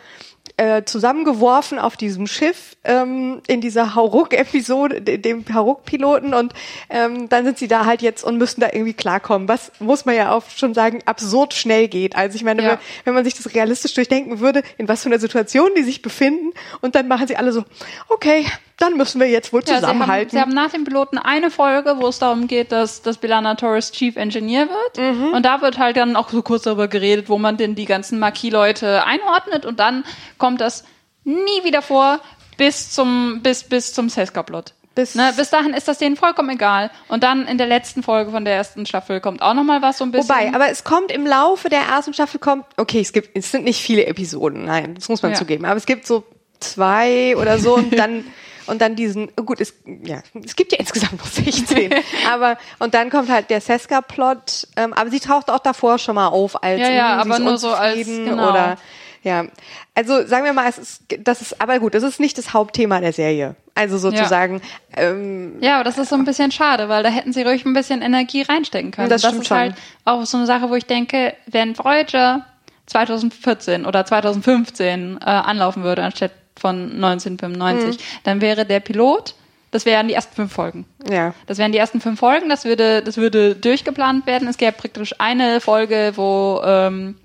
[0.57, 6.53] äh, zusammengeworfen auf diesem Schiff ähm, in dieser Hauruck-Episode, de- dem Hauruck-Piloten und
[6.89, 10.15] ähm, dann sind sie da halt jetzt und müssen da irgendwie klarkommen, was muss man
[10.15, 12.15] ja auch schon sagen, absurd schnell geht.
[12.15, 12.69] Also ich meine, Ja.
[12.71, 16.01] wenn, wenn man sich das realistisch durchdenken würde, in was für einer Situation die sich
[16.01, 17.63] befinden und dann machen sie alle so,
[18.09, 18.45] okay,
[18.77, 20.31] dann müssen wir jetzt wohl Ja, sie, haben, zusammenhalten.
[20.31, 23.91] sie haben nach dem Piloten eine Folge, wo es darum geht, dass, dass Bilana Torres
[23.91, 24.97] Chief Engineer wird.
[25.17, 25.33] Mhm.
[25.33, 28.17] Und da wird halt dann auch so kurz darüber geredet, wo man denn die ganzen
[28.17, 29.67] Marquis-Leute einordnet.
[29.67, 30.03] Und dann
[30.39, 30.83] kommt das
[31.23, 32.19] nie wieder vor
[32.57, 34.73] bis zum, bis, bis zum Seska-Plot.
[34.93, 36.91] Bis- ne, bis dahin ist das denen vollkommen egal.
[37.07, 39.97] Und dann in der letzten Folge von der ersten Staffel kommt auch noch mal was
[39.99, 40.29] so ein bisschen.
[40.29, 43.63] Wobei, aber es kommt im Laufe der ersten Staffel kommt, okay, es gibt, es sind
[43.63, 45.37] nicht viele Episoden, nein, das muss man Ja.
[45.37, 46.23] zugeben, aber es gibt so
[46.59, 48.25] zwei oder so und dann
[48.67, 51.93] und dann diesen, gut, es, ja, es gibt ja insgesamt noch 16,
[52.31, 56.27] aber und dann kommt halt der Seska-Plot, ähm, aber sie taucht auch davor schon mal
[56.27, 58.49] auf als Ja, ja, aber nur so als- genau.
[58.51, 58.77] oder
[59.23, 59.45] Ja,
[59.93, 62.99] also sagen wir mal, es ist, das ist, aber gut, das ist nicht das Hauptthema
[63.01, 63.55] der Serie.
[63.75, 64.61] Also sozusagen.
[64.95, 67.65] Ja, ähm, ja aber das ist so ein bisschen schade, weil da hätten sie ruhig
[67.65, 69.09] ein bisschen Energie reinstecken können.
[69.09, 69.57] Das, das ist schon.
[69.57, 72.45] halt auch so eine Sache, wo ich denke, wenn Voyager
[72.87, 78.03] 2014 oder 2015 äh, anlaufen würde, anstatt von 1995, mhm.
[78.23, 79.35] dann wäre der Pilot
[79.71, 80.85] das wären die ersten fünf Folgen.
[81.09, 81.33] Ja.
[81.47, 82.49] Das wären die ersten fünf Folgen.
[82.49, 84.47] Das würde, das würde durchgeplant werden.
[84.49, 87.15] Es gäbe praktisch eine Folge, wo ähm,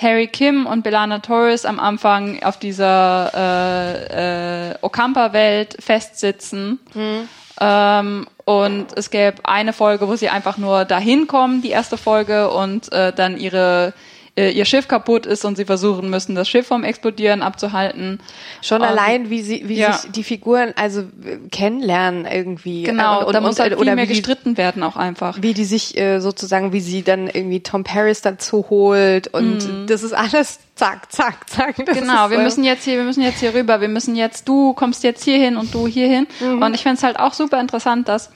[0.00, 6.78] Harry Kim und Belana Torres am Anfang auf dieser äh, äh, Okampa-Welt festsitzen.
[6.94, 7.28] Mhm.
[7.60, 12.50] Ähm, und es gäbe eine Folge, wo sie einfach nur dahin kommen, die erste Folge,
[12.50, 13.92] und äh, dann ihre
[14.38, 18.20] äh, ihr Schiff kaputt ist und sie versuchen müssen, das Schiff vom Explodieren abzuhalten.
[18.62, 19.94] Schon und, allein, wie sie, wie ja.
[19.94, 21.02] sich die Figuren also
[21.50, 22.84] kennenlernen irgendwie.
[22.84, 25.42] Genau, und, da muss halt viel oder mehr gestritten werden auch einfach.
[25.42, 29.86] Wie die sich äh, sozusagen, wie sie dann irgendwie Tom Paris dazu holt und mhm.
[29.88, 31.74] das ist alles zack, zack, zack.
[31.84, 34.72] Das genau, wir müssen jetzt hier, wir müssen jetzt hier rüber, wir müssen jetzt, du
[34.72, 36.28] kommst jetzt hier hin und du hier hin.
[36.38, 36.62] Mhm.
[36.62, 38.30] Und ich finde es halt auch super interessant, dass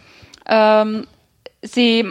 [0.46, 1.06] ähm,
[1.62, 2.04] sie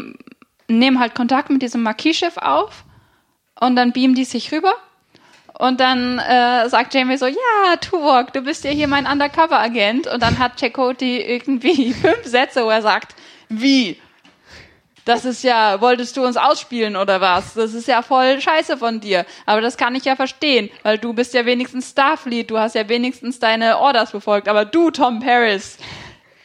[0.70, 2.86] nehmen halt Kontakt mit diesem Marquis-Schiff auf
[3.62, 4.74] und dann beamen die sich rüber.
[5.58, 10.08] Und dann äh, sagt Jamie so, ja, Tuvok, du bist ja hier mein Undercover-Agent.
[10.08, 13.16] Und dann hat Chakoti irgendwie fünf Sätze, wo er sagt,
[13.48, 13.98] wie?
[15.06, 17.54] Das ist ja, wolltest du uns ausspielen oder was?
[17.54, 19.26] Das ist ja voll scheiße von dir.
[19.46, 22.90] Aber das kann ich ja verstehen, weil du bist ja wenigstens Starfleet, du hast ja
[22.90, 24.48] wenigstens deine Orders befolgt.
[24.48, 25.78] Aber du, Tom Paris,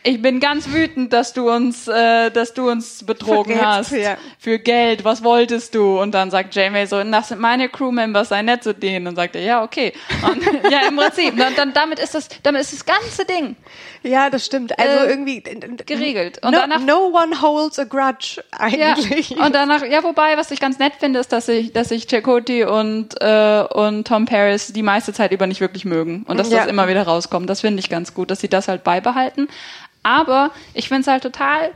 [0.06, 4.16] ich bin ganz wütend, dass du uns, äh, dass du uns betrogen Verrätst, hast ja.
[4.38, 5.04] für Geld.
[5.04, 6.00] Was wolltest du?
[6.00, 9.08] Und dann sagt Jamie so, das sind meine Crewmembers, sei nett zu denen.
[9.08, 9.92] Und sagt er, ja, okay.
[10.22, 11.32] Und, ja, im Prinzip.
[11.32, 13.56] Und dann, damit ist das, damit ist das ganze Ding.
[14.02, 14.78] Ja, das stimmt.
[14.78, 16.38] Also äh, irgendwie geregelt.
[16.44, 19.30] Und no, danach, no one holds a grudge eigentlich.
[19.30, 22.06] Ja, und danach, ja, wobei, was ich ganz nett finde, ist, dass ich, dass ich
[22.06, 26.50] Chakoti und äh, und Tom Paris die meiste Zeit über nicht wirklich mögen und dass
[26.50, 26.58] ja.
[26.58, 27.50] das immer wieder rauskommt.
[27.50, 29.48] Das finde ich ganz gut, dass sie das halt beibehalten.
[30.06, 31.72] Aber ich finde es halt total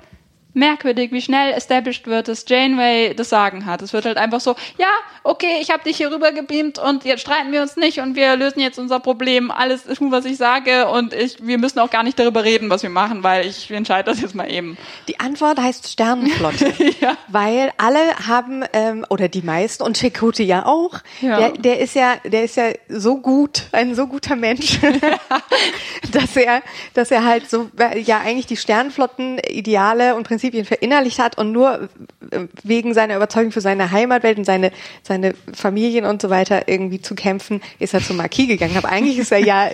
[0.55, 3.83] merkwürdig, wie schnell established wird, dass Janeway das Sagen hat.
[3.83, 4.89] Es wird halt einfach so, ja,
[5.23, 8.37] okay, ich habe dich hier rüber gebeamt und jetzt streiten wir uns nicht und wir
[8.37, 9.51] lösen jetzt unser Problem.
[9.51, 12.83] Alles tun, was ich sage und ich, wir müssen auch gar nicht darüber reden, was
[12.83, 14.77] wir machen, weil ich entscheide das jetzt mal eben.
[15.09, 17.17] Die Antwort heißt Sternenflotte, ja.
[17.29, 21.01] weil alle haben ähm, oder die meisten und Chakotay ja auch.
[21.21, 21.39] Ja.
[21.39, 24.79] Der, der ist ja, der ist ja so gut, ein so guter Mensch,
[26.13, 26.63] dass er,
[26.95, 27.71] dass er halt so
[28.05, 31.89] ja eigentlich die Sternenflotten-Ideale und Prinzipien Prinzipien verinnerlicht hat und nur
[32.31, 34.73] äh, wegen seiner Überzeugung für seine Heimatwelt und seine,
[35.03, 38.77] seine Familien und so weiter irgendwie zu kämpfen, ist er zum Marquis gegangen.
[38.77, 39.69] Aber eigentlich ist er ja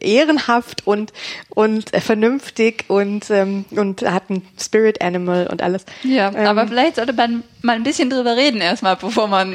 [0.00, 1.12] ehrenhaft und,
[1.50, 5.84] und vernünftig und, ähm, und hat ein Spirit Animal und alles.
[6.02, 9.54] Ja, ähm, aber vielleicht sollte man mal ein bisschen drüber reden erstmal, bevor man.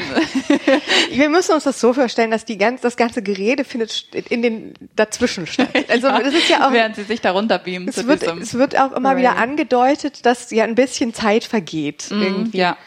[1.11, 4.73] Wir müssen uns das so vorstellen, dass die ganz, das ganze Gerede findet in den
[4.95, 5.69] dazwischen statt.
[5.87, 6.73] Also ja, das ist ja auch.
[6.73, 7.87] Während sie sich darunter beamen.
[7.87, 9.19] Es, wird, es wird auch immer Ray.
[9.19, 12.07] wieder angedeutet, dass ja ein bisschen Zeit vergeht.
[12.09, 12.57] Mm, irgendwie.
[12.57, 12.77] Ja.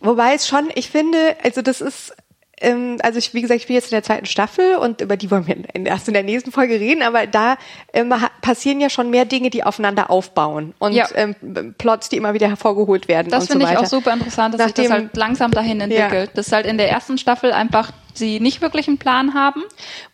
[0.00, 2.14] Wobei es schon, ich finde, also das ist
[2.62, 5.30] ähm, also ich, wie gesagt, ich bin jetzt in der zweiten Staffel und über die
[5.30, 7.56] wollen wir erst in der nächsten Folge reden, aber da
[7.92, 11.08] ähm, passieren ja schon mehr Dinge, die aufeinander aufbauen und ja.
[11.14, 13.30] ähm, Plots, die immer wieder hervorgeholt werden.
[13.30, 16.30] Das finde so ich auch super interessant, dass Nachdem, sich das halt langsam dahin entwickelt.
[16.30, 16.34] Ja.
[16.34, 19.62] Dass halt in der ersten Staffel einfach sie nicht wirklich einen Plan haben.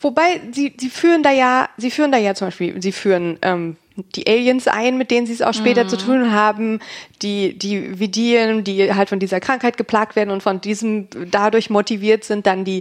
[0.01, 3.77] Wobei sie, sie führen da ja, sie führen da ja zum Beispiel, sie führen ähm,
[4.15, 5.89] die Aliens ein, mit denen sie es auch später mhm.
[5.89, 6.81] zu tun haben,
[7.23, 12.25] die, die Vidien, die halt von dieser Krankheit geplagt werden und von diesem dadurch motiviert
[12.25, 12.81] sind, dann die,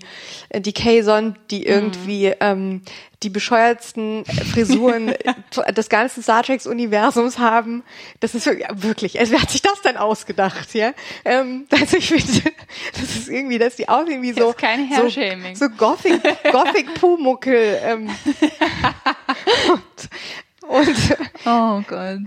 [0.56, 1.66] die Kazon, die mhm.
[1.66, 2.82] irgendwie ähm,
[3.24, 5.14] die bescheuertsten Frisuren
[5.76, 7.84] des ganzen Star Treks Universums haben.
[8.20, 10.94] Das ist wirklich, also wer hat sich das denn ausgedacht, ja?
[11.26, 12.52] Ähm, also ich finde,
[12.94, 15.10] das ist irgendwie, dass die aussehen wie so, kein so,
[15.56, 17.80] so Gothic, Gothic Pumuckel.
[17.84, 18.10] Ähm,
[19.72, 22.20] und, und oh Gott.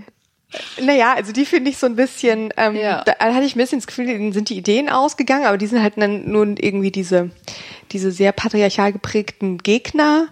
[0.81, 3.03] Naja, also die finde ich so ein bisschen, ähm, ja.
[3.05, 5.81] da hatte ich ein bisschen das Gefühl, denen sind die Ideen ausgegangen, aber die sind
[5.81, 7.29] halt dann nun irgendwie diese,
[7.91, 10.27] diese sehr patriarchal geprägten Gegner.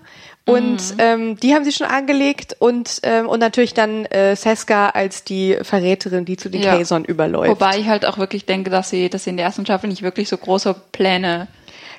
[0.46, 1.00] Und mhm.
[1.00, 5.58] ähm, die haben sie schon angelegt und ähm, und natürlich dann äh, Seska als die
[5.62, 6.76] Verräterin, die zu den ja.
[6.76, 7.52] Kazon überläuft.
[7.52, 10.02] Wobei ich halt auch wirklich denke, dass sie, dass sie in der ersten Staffel nicht
[10.02, 11.48] wirklich so große Pläne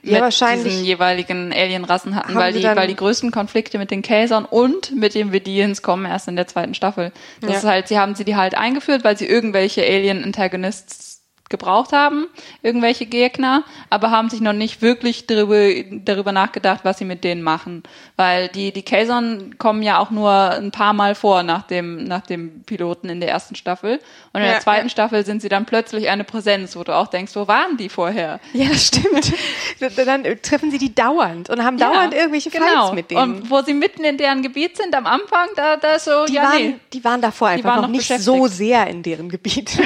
[0.02, 4.02] ja, mit wahrscheinlich diesen jeweiligen Alienrassen hatten, weil die, weil die größten Konflikte mit den
[4.02, 7.12] Kazern und mit den Vidians kommen erst in der zweiten Staffel.
[7.40, 7.56] Das ja.
[7.58, 11.09] ist halt, sie haben sie die halt eingeführt, weil sie irgendwelche Alien-Antagonists
[11.50, 12.28] gebraucht haben,
[12.62, 15.58] irgendwelche Gegner, aber haben sich noch nicht wirklich darüber,
[15.90, 17.82] darüber nachgedacht, was sie mit denen machen.
[18.16, 22.24] Weil die, die Kazon kommen ja auch nur ein paar Mal vor nach dem, nach
[22.24, 24.00] dem Piloten in der ersten Staffel.
[24.32, 24.90] Und in Ja, der zweiten ja.
[24.90, 28.38] Staffel sind sie dann plötzlich eine Präsenz, wo du auch denkst, wo waren die vorher?
[28.52, 29.32] Ja, stimmt.
[30.06, 32.92] dann treffen sie die dauernd und haben dauernd irgendwelche Fights genau.
[32.92, 33.20] mit denen.
[33.20, 36.44] Und wo sie mitten in deren Gebiet sind am Anfang, da, da so, die, ja,
[36.44, 36.76] waren, nee.
[36.92, 39.78] die waren davor einfach waren noch, noch nicht so sehr in deren Gebiet.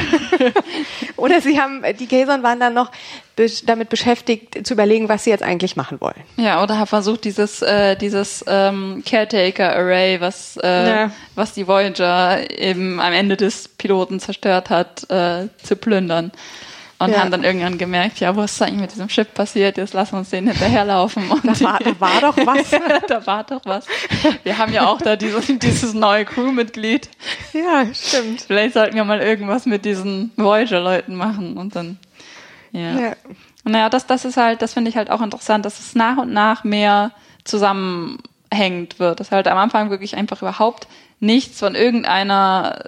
[1.16, 2.90] Oder sie haben, die Kazon waren dann noch
[3.66, 6.22] damit beschäftigt, zu überlegen, was sie jetzt eigentlich machen wollen.
[6.36, 11.10] Ja, oder habe versucht, dieses, äh, dieses ähm, Caretaker-Array, was, äh, Ja.
[11.34, 16.30] was die Voyager eben am Ende des Piloten zerstört hat, äh, zu plündern.
[17.04, 17.20] Und Ja.
[17.20, 19.76] haben dann irgendwann gemerkt, ja, was ist eigentlich mit diesem Schiff passiert?
[19.76, 21.30] Jetzt lassen wir uns den hinterherlaufen.
[21.30, 22.70] Und Da war, da war doch was.
[23.08, 23.86] da war doch was.
[24.42, 27.08] Wir haben ja auch da dieses, dieses neue Crewmitglied.
[27.52, 28.42] ja, stimmt.
[28.42, 31.98] Vielleicht sollten wir mal irgendwas mit diesen Voyager-Leuten machen und dann,
[32.72, 32.98] ja.
[33.00, 33.12] Ja.
[33.64, 36.18] Und naja, das, das ist halt, das finde ich halt auch interessant, dass es nach
[36.18, 37.12] und nach mehr
[37.44, 39.20] zusammenhängt wird.
[39.20, 40.86] Dass halt am Anfang wirklich einfach überhaupt
[41.20, 42.84] nichts von irgendeiner,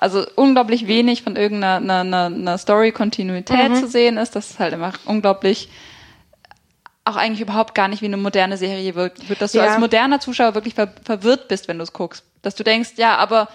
[0.00, 4.34] also unglaublich wenig von irgendeiner einer, einer, Story-Kontinuität zu sehen ist.
[4.36, 5.68] Das ist halt einfach unglaublich
[7.04, 9.64] auch eigentlich überhaupt gar nicht wie eine moderne Serie wirkt, wird, dass du Ja.
[9.64, 12.22] als moderner Zuschauer wirklich ver verwirrt bist, wenn du es guckst.
[12.42, 13.48] Dass du denkst, ja, aber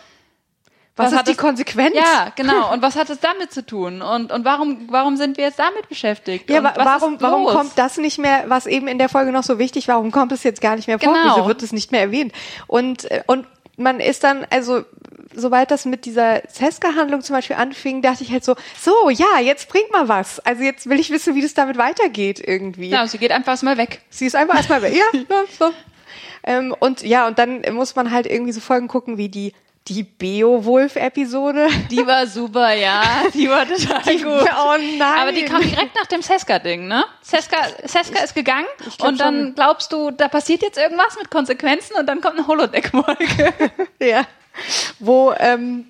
[0.96, 1.96] Was, Was ist hat die das- Konsequenz?
[1.96, 2.72] ja, genau.
[2.74, 4.02] Und was hat es damit zu tun?
[4.02, 6.50] Und, und warum, warum sind wir jetzt damit beschäftigt?
[6.50, 9.58] Ja, wa- warum, warum kommt das nicht mehr, was eben in der Folge noch so
[9.60, 11.14] wichtig war, warum kommt es jetzt gar nicht mehr vor?
[11.14, 11.36] Genau.
[11.38, 12.32] Wieso wird es nicht mehr erwähnt?
[12.68, 14.84] Und, äh, und man ist dann, also,
[15.36, 19.70] sobald das mit dieser Seska-Handlung zum Beispiel anfing, dachte ich halt so, so, ja, jetzt
[19.70, 20.40] bringt mal was.
[20.40, 22.90] Also jetzt will ich wissen, wie das damit weitergeht irgendwie.
[22.90, 24.02] Ja, sie geht einfach erstmal weg.
[24.10, 24.94] Sie ist einfach erstmal weg.
[25.14, 25.72] Ja, ja, so.
[26.44, 29.54] Ähm, und ja, und dann muss man halt irgendwie so Folgen gucken, wie die,
[29.88, 31.68] die Beowulf-Episode.
[31.90, 33.02] Die war super, ja.
[33.34, 34.50] Die war total gut.
[34.58, 35.20] Oh nein.
[35.20, 37.04] Aber die kam direkt nach dem Seska-Ding, ne?
[37.22, 38.68] Seska, Seska ist gegangen
[38.98, 39.56] glaub und dann schon.
[39.56, 43.54] glaubst du, da passiert jetzt irgendwas mit Konsequenzen und dann kommt eine Holodeck-Folge.
[44.02, 44.26] Ja.
[45.00, 45.86] Wo, ähm,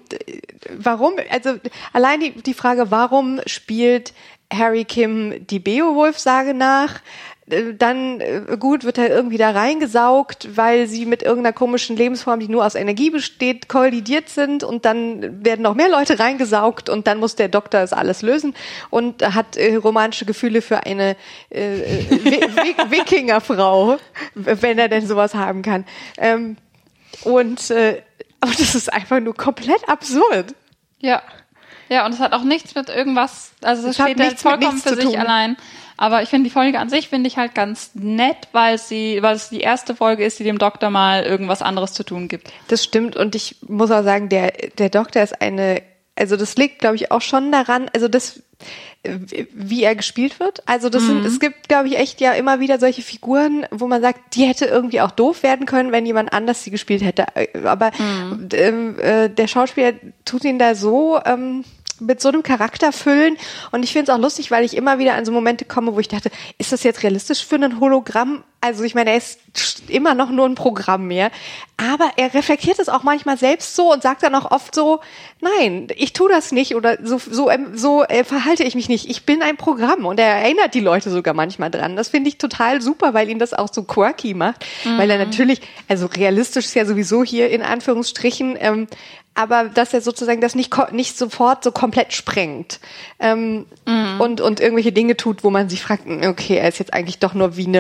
[0.78, 1.56] warum, also
[1.92, 4.14] allein die, die Frage, warum spielt
[4.52, 7.02] Harry Kim die Beowulf-Sage nach?
[7.50, 12.40] Äh, Dann, äh, gut, wird er irgendwie da reingesaugt, weil sie mit irgendeiner komischen Lebensform,
[12.40, 17.06] die nur aus Energie besteht, kollidiert sind und dann werden noch mehr Leute reingesaugt und
[17.06, 18.56] dann muss der Doktor das alles lösen
[18.90, 21.18] und hat äh, romantische Gefühle für eine
[21.52, 23.98] äh, äh, Wi- Wi- Wikingerfrau,
[24.36, 25.86] wenn er denn sowas haben kann.
[26.18, 26.56] Ähm,
[27.26, 28.02] und äh,
[28.44, 30.54] aber das ist einfach nur komplett absurd.
[31.00, 31.22] Ja.
[31.88, 35.18] Ja, und es hat auch nichts mit irgendwas, also es steht halt vollkommen für sich
[35.18, 35.56] allein.
[35.96, 39.36] Aber ich finde die Folge an sich finde ich halt ganz nett, weil sie, weil
[39.36, 42.52] es die erste Folge ist, die dem Doktor mal irgendwas anderes zu tun gibt.
[42.68, 45.82] Das stimmt und ich muss auch sagen, der der Doktor ist eine,
[46.18, 48.42] also das liegt, glaube ich, auch schon daran, also das
[49.04, 50.64] wie er gespielt wird.
[50.66, 54.02] Also das sind, es gibt, glaube ich, echt ja immer wieder solche Figuren, wo man
[54.02, 57.26] sagt, die hätte irgendwie auch doof werden können, wenn jemand anders sie gespielt hätte.
[57.36, 57.92] Äh, Aber
[58.54, 61.66] ähm, äh, der Schauspieler tut ihn da so ähm,
[62.06, 63.38] mit so einem Charakter füllen.
[63.72, 66.00] Und ich finde es auch lustig, weil ich immer wieder an so Momente komme, wo
[66.00, 68.44] ich dachte, ist das jetzt realistisch für ein Hologramm?
[68.62, 69.40] Also ich meine, er ist
[69.90, 71.32] immer noch nur ein Programm mehr.
[71.76, 75.02] Aber er reflektiert es auch manchmal selbst so und sagt dann auch oft so,
[75.42, 79.10] nein, ich tu das nicht oder so, so, ähm, so äh, verhalte ich mich nicht.
[79.10, 80.06] Ich bin ein Programm.
[80.06, 81.98] Und er erinnert die Leute sogar manchmal dran.
[81.98, 84.66] Das finde ich total super, weil ihn das auch so quirky macht.
[84.98, 88.88] Weil er natürlich, also realistisch ist ja sowieso hier in Anführungsstrichen, ähm,
[89.36, 92.80] aber dass er sozusagen das nicht, nicht sofort so komplett sprengt
[93.20, 93.66] ähm,
[94.20, 97.18] und, und irgendwelche Dinge tut, wo man sich fragt, hm, okay, er ist jetzt eigentlich
[97.20, 97.80] doch nur wie eine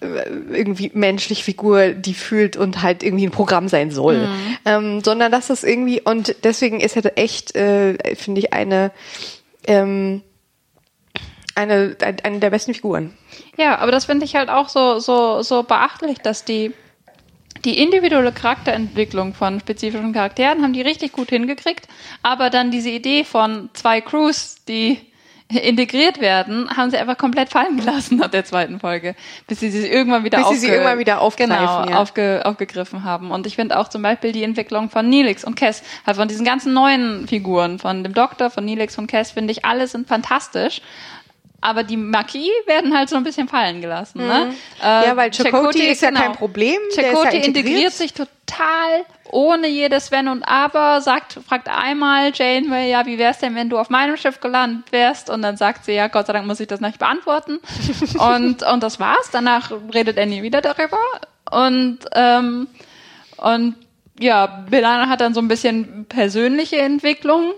[0.00, 4.28] äh, irgendwie menschliche Figur, die fühlt und halt irgendwie ein Programm sein soll.
[4.64, 8.92] Ähm, sondern dass das irgendwie, und deswegen ist er echt, äh, finde ich, eine,
[9.66, 10.22] ähm,
[11.54, 13.12] eine, ein- eine der besten Figuren.
[13.58, 16.72] Ja, aber das finde ich halt auch so, so, so beachtlich, dass die,
[17.64, 21.86] die individuelle Charakterentwicklung von spezifischen Charakteren haben die richtig gut hingekriegt,
[22.22, 24.98] aber dann diese Idee von zwei Crews, die
[25.48, 29.14] integriert werden, haben sie einfach komplett fallen gelassen nach der zweiten Folge,
[29.46, 31.98] bis sie sie irgendwann wieder, Bis sie sie aufge- irgendwann wieder genau, ja.
[31.98, 33.30] aufge aufgegriffen haben.
[33.30, 36.46] Und ich finde auch zum Beispiel die Entwicklung von Neelix und Cass, halt von diesen
[36.46, 40.80] ganzen neuen Figuren, von dem Doktor, von Neelix und Cass, finde ich, alle sind fantastisch.
[41.62, 44.18] Aber die Marquis werden halt so ein bisschen fallen gelassen.
[44.18, 44.52] Ne?
[44.82, 47.92] Äh, Ja, weil Chakotay ist ja kein Problem, ist ja integriert.
[47.92, 53.54] sich total ohne jedes Wenn und Aber, sagt, fragt einmal Janeway, ja, wie wär's denn,
[53.54, 55.30] wenn du auf meinem Schiff gelandet wärst?
[55.30, 57.60] Und dann sagt sie, ja, Gott sei Dank muss ich das nicht beantworten.
[58.18, 59.30] und, und das war's.
[59.30, 60.98] Danach redet er nie wieder darüber.
[61.50, 62.66] Und, ähm,
[63.36, 63.76] und
[64.18, 67.54] ja, Belana hat dann so ein bisschen persönliche Entwicklung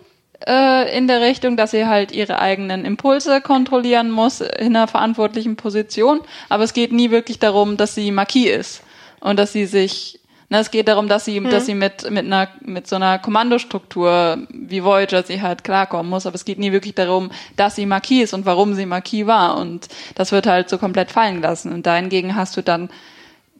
[0.47, 5.57] äh, in der Richtung, dass sie halt ihre eigenen Impulse kontrollieren muss in einer verantwortlichen
[5.57, 6.20] Position.
[6.49, 8.82] Aber es geht nie wirklich darum, dass sie Marquis ist
[9.20, 10.20] und dass sie sich
[10.51, 11.51] na, es geht darum, dass sie, hm.
[11.51, 16.26] dass sie mit, mit einer, mit so einer Kommandostruktur wie Voyager sie halt klarkommen muss,
[16.26, 19.57] aber es geht nie wirklich darum, dass sie Marquis ist und warum sie Marquis war
[19.57, 22.91] und das wird halt so komplett fallen gelassen und dahingegen hast du dann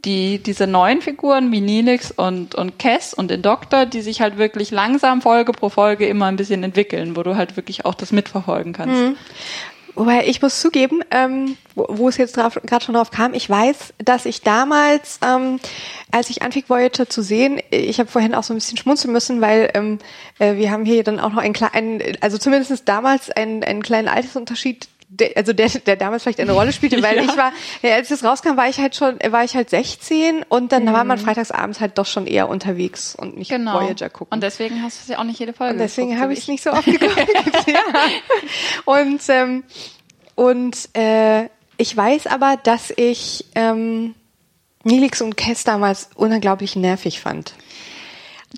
[0.05, 4.39] die, diese neuen Figuren wie Nilix und, und Cass und den Doktor, die sich halt
[4.39, 8.13] wirklich langsam Folge pro Folge immer ein bisschen entwickeln, wo du halt wirklich auch das
[8.13, 9.01] mitverfolgen kannst.
[9.01, 9.17] Mhm.
[9.97, 13.95] Wobei ich muss zugeben, ähm, wo, wo es jetzt gerade schon drauf kam, ich weiß,
[13.99, 15.61] dass ich damals, ähm,
[16.11, 19.41] als ich anfing Voyager zu sehen, ich habe vorhin auch so ein bisschen schmunzeln müssen,
[19.41, 20.01] weil ähm,
[20.41, 24.09] äh, wir haben hier dann auch noch einen kleinen, also zumindest damals einen, einen kleinen
[24.09, 24.89] Altersunterschied
[25.21, 27.23] der, also der, der damals vielleicht eine Rolle spielte, weil ja.
[27.23, 27.53] ich war,
[27.83, 30.93] ja, als es rauskam, war ich halt schon, war ich halt 16 und dann mhm.
[30.93, 33.81] war man freitagsabends halt doch schon eher unterwegs und nicht genau.
[33.81, 34.35] Voyager gucken.
[34.35, 36.49] Und deswegen hast du es ja auch nicht jede Folge Und deswegen habe ich es
[36.49, 37.17] nicht so oft geguckt.
[37.67, 37.83] ja.
[38.85, 39.65] Und, ähm,
[40.35, 44.15] und äh, ich weiß aber, dass ich ähm,
[44.83, 47.55] Nilix und Kess damals unglaublich nervig fand.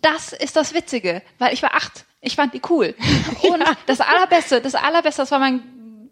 [0.03, 2.05] Das ist das Witzige, weil ich war acht.
[2.21, 2.95] Ich fand die cool.
[3.43, 3.77] Und ja.
[3.87, 5.63] das allerbeste, das allerbeste, das war mein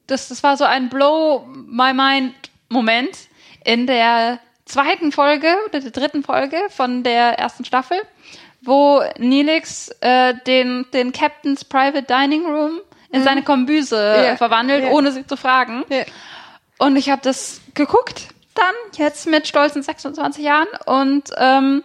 [0.06, 2.34] das, das war so ein Blow my mind
[2.68, 3.16] Moment
[3.64, 8.00] in der zweiten Folge oder der dritten Folge von der ersten Staffel,
[8.62, 12.80] wo Neelix äh, den, den Captain's Private Dining Room
[13.10, 13.24] in mhm.
[13.24, 14.36] seine Kombüse yeah.
[14.36, 14.92] verwandelt, yeah.
[14.92, 15.84] ohne sie zu fragen.
[15.90, 16.06] Yeah.
[16.78, 21.82] Und ich habe das geguckt dann, jetzt mit stolzen 26 Jahren und ähm,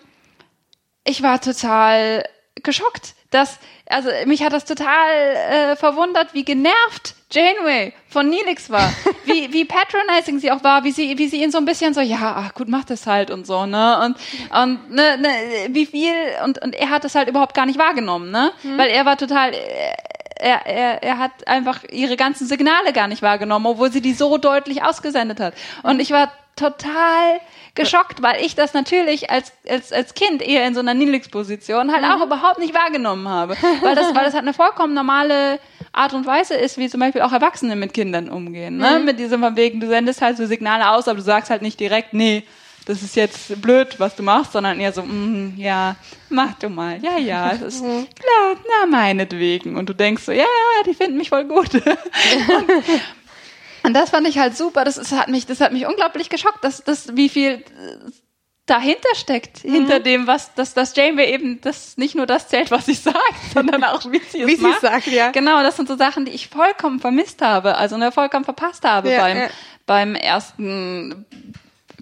[1.04, 2.24] ich war total
[2.56, 3.58] geschockt, dass,
[3.88, 8.92] also mich hat das total äh, verwundert, wie genervt Janeway von Neelix war,
[9.26, 12.02] wie, wie patronizing sie auch war, wie sie, wie sie ihn so ein bisschen so,
[12.02, 14.18] ja, ach gut, mach das halt und so, ne, und,
[14.62, 15.30] und, ne, ne,
[15.70, 16.14] wie viel,
[16.44, 18.78] und, und er hat das halt überhaupt gar nicht wahrgenommen, ne, mhm.
[18.78, 19.54] weil er war total,
[20.40, 24.38] er, er, er hat einfach ihre ganzen Signale gar nicht wahrgenommen, obwohl sie die so
[24.38, 25.54] deutlich ausgesendet hat.
[25.84, 27.40] Und ich war total
[27.76, 32.04] geschockt, weil ich das natürlich als, als, als Kind eher in so einer Nilix-Position halt
[32.04, 32.24] auch mhm.
[32.24, 33.56] überhaupt nicht wahrgenommen habe.
[33.82, 35.60] Weil das, weil das halt eine vollkommen normale
[35.92, 38.78] Art und Weise ist, wie zum Beispiel auch Erwachsene mit Kindern umgehen.
[38.78, 39.00] Ne?
[39.00, 39.06] Mhm.
[39.06, 42.14] Mit diesem Wegen, du sendest halt so Signale aus, aber du sagst halt nicht direkt,
[42.14, 42.44] nee,
[42.86, 45.96] das ist jetzt blöd, was du machst, sondern eher so, mm, ja,
[46.30, 48.08] mach du mal, ja, ja, das ist mhm.
[48.16, 49.78] klar, na, meinetwegen.
[49.78, 51.74] Und du denkst so, ja, ja, die finden mich voll gut.
[51.74, 51.84] und,
[53.84, 54.86] und das fand ich halt super.
[54.86, 57.64] Das, das hat mich, das hat mich unglaublich geschockt, dass, dass wie viel
[58.70, 59.74] dahinter steckt, mhm.
[59.74, 63.18] hinter dem, was, dass das Janeway eben das nicht nur das zählt, was sie sagt,
[63.54, 64.82] sondern auch wie sie es wie macht.
[64.82, 65.32] sagt, ja.
[65.32, 69.12] Genau, das sind so Sachen, die ich vollkommen vermisst habe, also ne, vollkommen verpasst habe
[69.12, 69.48] ja, beim, ja.
[69.86, 71.26] beim ersten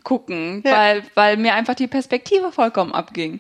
[0.03, 0.71] Gucken, ja.
[0.71, 3.39] weil, weil mir einfach die Perspektive vollkommen abging.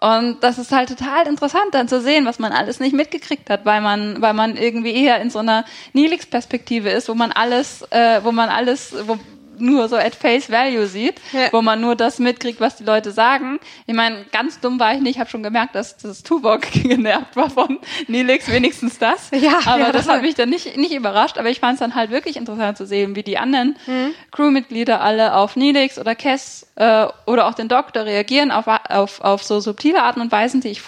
[0.00, 3.64] Und das ist halt total interessant dann zu sehen, was man alles nicht mitgekriegt hat,
[3.64, 8.20] weil man, weil man irgendwie eher in so einer Nilix-Perspektive ist, wo man alles, äh,
[8.22, 9.18] wo man alles, wo,
[9.60, 11.52] nur so at face value sieht, ja.
[11.52, 13.58] wo man nur das mitkriegt, was die Leute sagen.
[13.86, 17.36] Ich meine, ganz dumm war ich nicht, ich habe schon gemerkt, dass das Tuvok genervt
[17.36, 19.30] war von Nilix, wenigstens das.
[19.32, 21.80] Ja, aber ja, das, das hat mich dann nicht, nicht überrascht, aber ich fand es
[21.80, 24.14] dann halt wirklich interessant zu sehen, wie die anderen mhm.
[24.30, 29.42] Crewmitglieder alle auf Nilix oder Cass äh, oder auch den Doktor reagieren auf, auf, auf
[29.42, 30.82] so subtile Arten und Weisen, die ich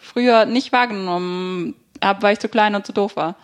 [0.00, 3.36] früher nicht wahrgenommen habe, weil ich zu klein und zu doof war.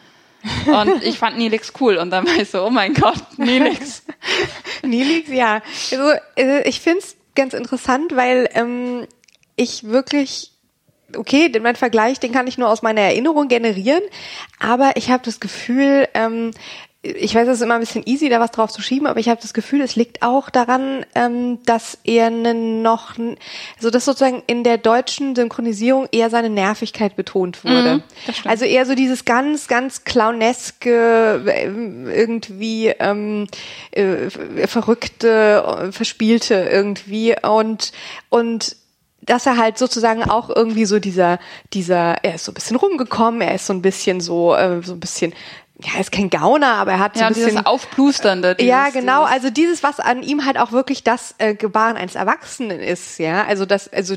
[0.66, 4.04] Und ich fand Nilix cool und dann war ich so, oh mein Gott, Nilix.
[4.82, 5.62] Nilix, ja.
[5.90, 9.06] Also, äh, ich find's ganz interessant, weil ähm,
[9.56, 10.52] ich wirklich
[11.14, 14.02] okay, mein Vergleich, den kann ich nur aus meiner Erinnerung generieren,
[14.58, 16.50] aber ich habe das Gefühl, ähm,
[17.14, 19.28] ich weiß, es ist immer ein bisschen easy, da was drauf zu schieben, aber ich
[19.28, 23.14] habe das Gefühl, es liegt auch daran, ähm, dass er noch,
[23.76, 27.96] also dass sozusagen in der deutschen Synchronisierung eher seine Nervigkeit betont wurde.
[27.96, 28.02] Mhm,
[28.44, 33.46] also eher so dieses ganz, ganz clowneske, äh, irgendwie ähm,
[33.92, 34.30] äh,
[34.66, 37.92] verrückte, verspielte irgendwie und
[38.28, 38.76] und
[39.26, 41.38] dass er halt sozusagen auch irgendwie so dieser,
[41.72, 44.92] dieser, er ist so ein bisschen rumgekommen, er ist so ein bisschen so, äh, so
[44.92, 45.34] ein bisschen
[45.82, 48.54] ja, er ist kein Gauner, aber er hat so ja, ein bisschen dieses Aufplusternde.
[48.54, 49.24] Dieses, ja, genau.
[49.24, 53.44] Also dieses, was an ihm halt auch wirklich das äh, Gebaren eines Erwachsenen ist, ja.
[53.44, 54.14] Also das, also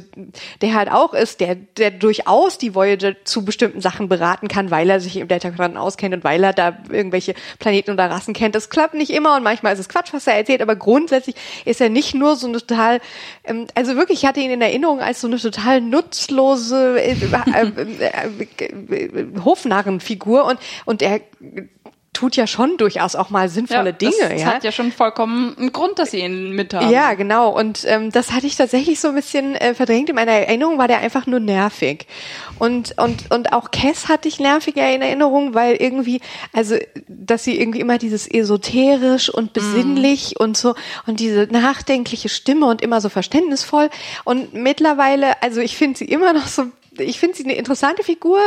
[0.62, 4.90] der halt auch ist, der, der durchaus die Voyager zu bestimmten Sachen beraten kann, weil
[4.90, 8.56] er sich im Delta-Quadranten auskennt und weil er da irgendwelche Planeten oder Rassen kennt.
[8.56, 11.36] Das klappt nicht immer und manchmal ist es Quatsch, was er erzählt, aber grundsätzlich
[11.66, 13.02] ist er nicht nur so eine total,
[13.44, 18.28] ähm, also wirklich, ich hatte ihn in Erinnerung als so eine total nutzlose äh, äh,
[18.58, 21.20] äh, äh, Hofnarrenfigur und und er
[22.20, 24.30] tut ja schon durchaus auch mal sinnvolle ja, Dinge.
[24.30, 24.48] Das ja?
[24.48, 26.90] hat ja schon vollkommen einen Grund, dass sie ihn mit haben.
[26.90, 27.50] Ja, genau.
[27.58, 30.10] Und ähm, das hatte ich tatsächlich so ein bisschen äh, verdrängt.
[30.10, 32.08] In meiner Erinnerung war der einfach nur nervig.
[32.58, 36.20] Und, und, und auch Cass hatte ich nerviger in Erinnerung, weil irgendwie,
[36.52, 36.76] also,
[37.08, 40.44] dass sie irgendwie immer dieses esoterisch und besinnlich mm.
[40.44, 40.76] und so
[41.06, 43.90] und diese nachdenkliche Stimme und immer so verständnisvoll.
[44.26, 46.66] Und mittlerweile, also ich finde sie immer noch so,
[46.98, 48.42] ich finde sie eine interessante Figur,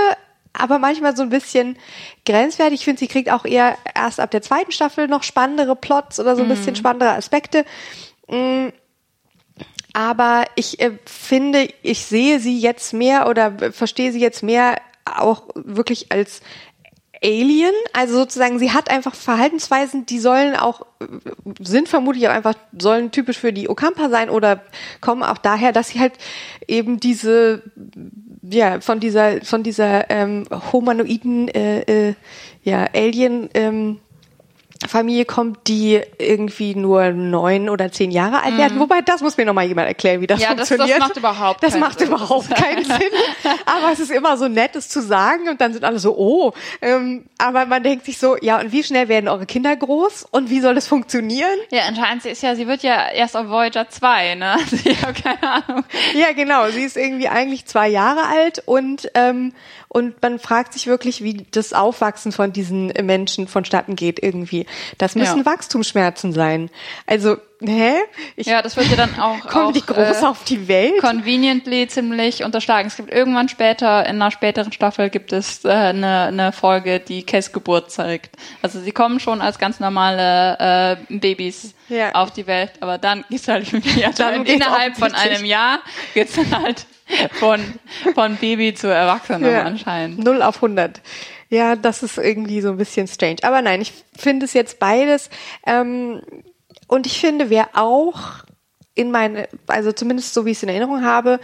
[0.52, 1.78] aber manchmal so ein bisschen
[2.26, 2.80] grenzwertig.
[2.80, 6.36] Ich finde, sie kriegt auch eher erst ab der zweiten Staffel noch spannendere Plots oder
[6.36, 6.76] so ein bisschen mhm.
[6.76, 7.64] spannendere Aspekte.
[8.28, 8.68] Mm.
[9.94, 15.48] Aber ich äh, finde, ich sehe sie jetzt mehr oder verstehe sie jetzt mehr auch
[15.54, 16.40] wirklich als
[17.22, 17.74] Alien.
[17.92, 20.86] Also sozusagen, sie hat einfach Verhaltensweisen, die sollen auch,
[21.60, 24.62] sind vermutlich auch einfach, sollen typisch für die Okampa sein oder
[25.00, 26.14] kommen auch daher, dass sie halt
[26.66, 27.62] eben diese
[28.42, 32.14] ja, von dieser, von dieser ähm, humanoiden äh, äh,
[32.62, 33.98] ja, Alien ähm,
[34.88, 38.76] Familie kommt, die irgendwie nur neun oder zehn Jahre alt werden.
[38.76, 38.80] Mhm.
[38.80, 40.90] Wobei, das muss mir noch mal jemand erklären, wie das ja, funktioniert.
[40.90, 42.08] Das, das macht überhaupt Das macht Sinn.
[42.08, 43.10] überhaupt keinen Sinn.
[43.66, 46.52] Aber es ist immer so nett, es zu sagen und dann sind alle so, oh.
[46.80, 50.50] Ähm, aber man denkt sich so, ja, und wie schnell werden eure Kinder groß und
[50.50, 51.58] wie soll das funktionieren?
[51.70, 54.56] Ja, anscheinend sie ist ja, sie wird ja erst auf Voyager 2, ne?
[54.84, 55.84] Ich habe keine Ahnung.
[56.14, 56.68] Ja, genau.
[56.70, 59.52] Sie ist irgendwie eigentlich zwei Jahre alt und ähm,
[59.92, 64.64] und man fragt sich wirklich, wie das Aufwachsen von diesen Menschen vonstatten geht irgendwie.
[64.96, 65.44] Das müssen ja.
[65.44, 66.70] Wachstumsschmerzen sein.
[67.06, 67.96] Also, hä?
[68.36, 70.98] Ich, ja, das wird ja dann auch, kommen die groß äh, auf die Welt?
[71.02, 72.88] Conveniently ziemlich unterschlagen.
[72.88, 77.26] Es gibt irgendwann später, in einer späteren Staffel gibt es äh, eine, eine Folge, die
[77.26, 78.36] Case Geburt zeigt.
[78.62, 82.12] Also sie kommen schon als ganz normale äh, Babys ja.
[82.12, 85.80] auf die Welt, aber dann geht's halt ja, dann innerhalb von einem Jahr
[86.14, 86.86] geht's dann halt
[87.32, 87.60] von,
[88.14, 90.18] von Baby zu Erwachsenem ja, anscheinend.
[90.18, 91.00] Null auf 100.
[91.48, 93.38] Ja, das ist irgendwie so ein bisschen strange.
[93.42, 95.28] Aber nein, ich finde es jetzt beides.
[95.66, 96.22] Ähm,
[96.88, 98.44] und ich finde, wer auch
[98.94, 101.40] in meine, also zumindest so wie ich es in Erinnerung habe,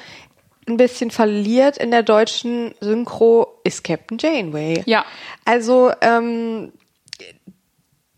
[0.67, 4.83] ein bisschen verliert in der deutschen Synchro, ist Captain Janeway.
[4.87, 5.05] Ja.
[5.45, 6.73] Also, ähm,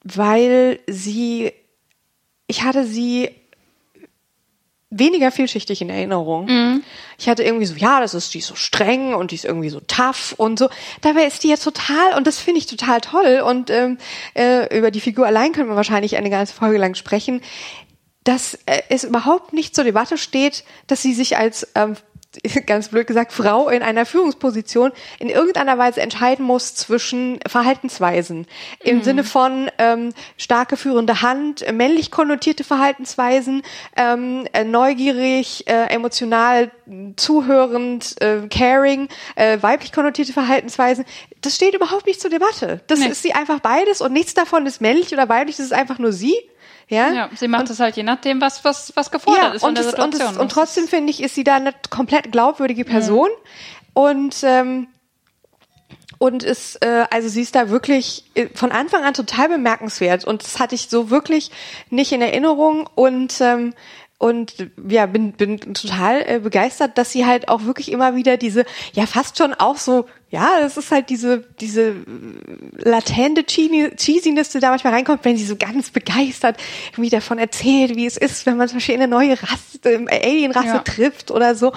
[0.03, 1.53] weil sie,
[2.47, 3.31] ich hatte sie
[4.91, 6.47] weniger vielschichtig in Erinnerung.
[6.47, 6.83] Mhm.
[7.17, 9.71] Ich hatte irgendwie so, ja, das ist die ist so streng und die ist irgendwie
[9.71, 10.69] so tough und so.
[11.01, 13.99] Dabei ist die jetzt total und das finde ich total toll und ähm,
[14.35, 17.41] äh, über die Figur allein können wir wahrscheinlich eine ganze Folge lang sprechen,
[18.25, 21.97] dass äh, es überhaupt nicht zur Debatte steht, dass sie sich als ähm,
[22.67, 28.47] ganz blöd gesagt, Frau in einer Führungsposition in irgendeiner Weise entscheiden muss zwischen Verhaltensweisen.
[28.81, 29.03] Im mhm.
[29.03, 33.63] Sinne von ähm, starke führende Hand, männlich konnotierte Verhaltensweisen,
[33.97, 36.71] ähm, äh, neugierig, äh, emotional,
[37.17, 41.05] zuhörend, äh, caring, äh, weiblich konnotierte Verhaltensweisen.
[41.41, 42.81] Das steht überhaupt nicht zur Debatte.
[42.87, 43.09] Das nee.
[43.09, 46.13] ist sie einfach beides und nichts davon ist männlich oder weiblich, das ist einfach nur
[46.13, 46.35] sie.
[46.91, 49.77] Ja, ja sie macht es halt je nachdem, was, was, was gefordert ja, ist und
[49.77, 50.27] der das, Situation.
[50.27, 53.29] Und, das, und trotzdem finde ich, ist sie da eine komplett glaubwürdige Person.
[53.29, 53.93] Mhm.
[53.95, 54.89] Und ähm,
[56.19, 60.43] und ist äh, also sie ist da wirklich äh, von Anfang an total bemerkenswert und
[60.43, 61.51] das hatte ich so wirklich
[61.89, 63.73] nicht in Erinnerung und ähm,
[64.19, 64.55] und
[64.87, 69.07] ja bin bin total äh, begeistert, dass sie halt auch wirklich immer wieder diese ja
[69.07, 71.97] fast schon auch so ja, das ist halt diese, diese
[72.77, 76.57] latente Cheesiness, die da manchmal reinkommt, wenn sie so ganz begeistert
[76.93, 80.79] irgendwie davon erzählt, wie es ist, wenn man zum Beispiel eine neue Rasse, Alien-Rasse ja.
[80.79, 81.73] trifft oder so.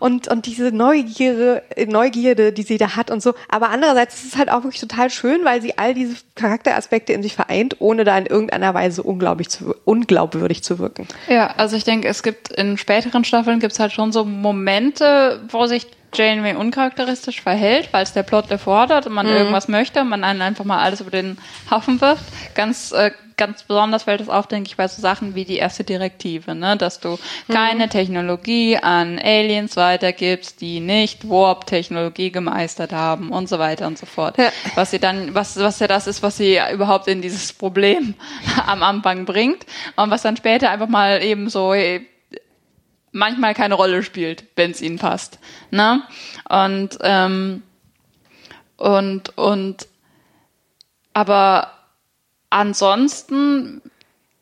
[0.00, 3.32] Und, und diese Neugierde, Neugierde, die sie da hat und so.
[3.48, 7.22] Aber andererseits ist es halt auch wirklich total schön, weil sie all diese Charakteraspekte in
[7.22, 11.08] sich vereint, ohne da in irgendeiner Weise unglaublich zu, unglaubwürdig zu wirken.
[11.26, 15.40] Ja, also ich denke, es gibt in späteren Staffeln gibt es halt schon so Momente,
[15.48, 19.36] wo sich Janeway uncharakteristisch verhält, weil es der Plot erfordert und man mhm.
[19.36, 21.38] irgendwas möchte und man einen einfach mal alles über den
[21.70, 22.24] Haufen wirft.
[22.54, 25.84] Ganz, äh, ganz besonders fällt es auf, denke ich, bei so Sachen wie die erste
[25.84, 26.76] Direktive, ne?
[26.76, 27.52] dass du mhm.
[27.52, 34.06] keine Technologie an Aliens weitergibst, die nicht Warp-Technologie gemeistert haben und so weiter und so
[34.06, 34.38] fort.
[34.38, 34.50] Ja.
[34.74, 38.14] Was sie dann, was, was ja das ist, was sie überhaupt in dieses Problem
[38.66, 41.74] am Anfang bringt und was dann später einfach mal eben so
[43.14, 45.38] manchmal keine Rolle spielt, wenn es ihnen passt.
[45.70, 46.02] Ne?
[46.48, 47.62] Und, ähm,
[48.76, 49.88] und, und,
[51.12, 51.72] aber
[52.50, 53.80] ansonsten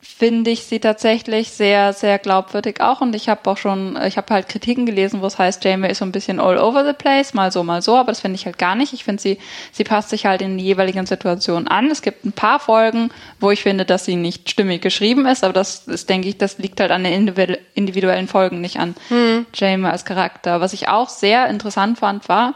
[0.05, 3.01] finde ich sie tatsächlich sehr, sehr glaubwürdig auch.
[3.01, 5.99] Und ich habe auch schon, ich habe halt Kritiken gelesen, wo es heißt, Jamie ist
[5.99, 8.45] so ein bisschen all over the place, mal so, mal so, aber das finde ich
[8.45, 8.93] halt gar nicht.
[8.93, 9.39] Ich finde sie,
[9.71, 11.89] sie passt sich halt in die jeweiligen Situationen an.
[11.89, 15.53] Es gibt ein paar Folgen, wo ich finde, dass sie nicht stimmig geschrieben ist, aber
[15.53, 17.33] das ist, denke ich, das liegt halt an den
[17.75, 19.47] individuellen Folgen, nicht an hm.
[19.55, 20.61] Jamie als Charakter.
[20.61, 22.55] Was ich auch sehr interessant fand, war,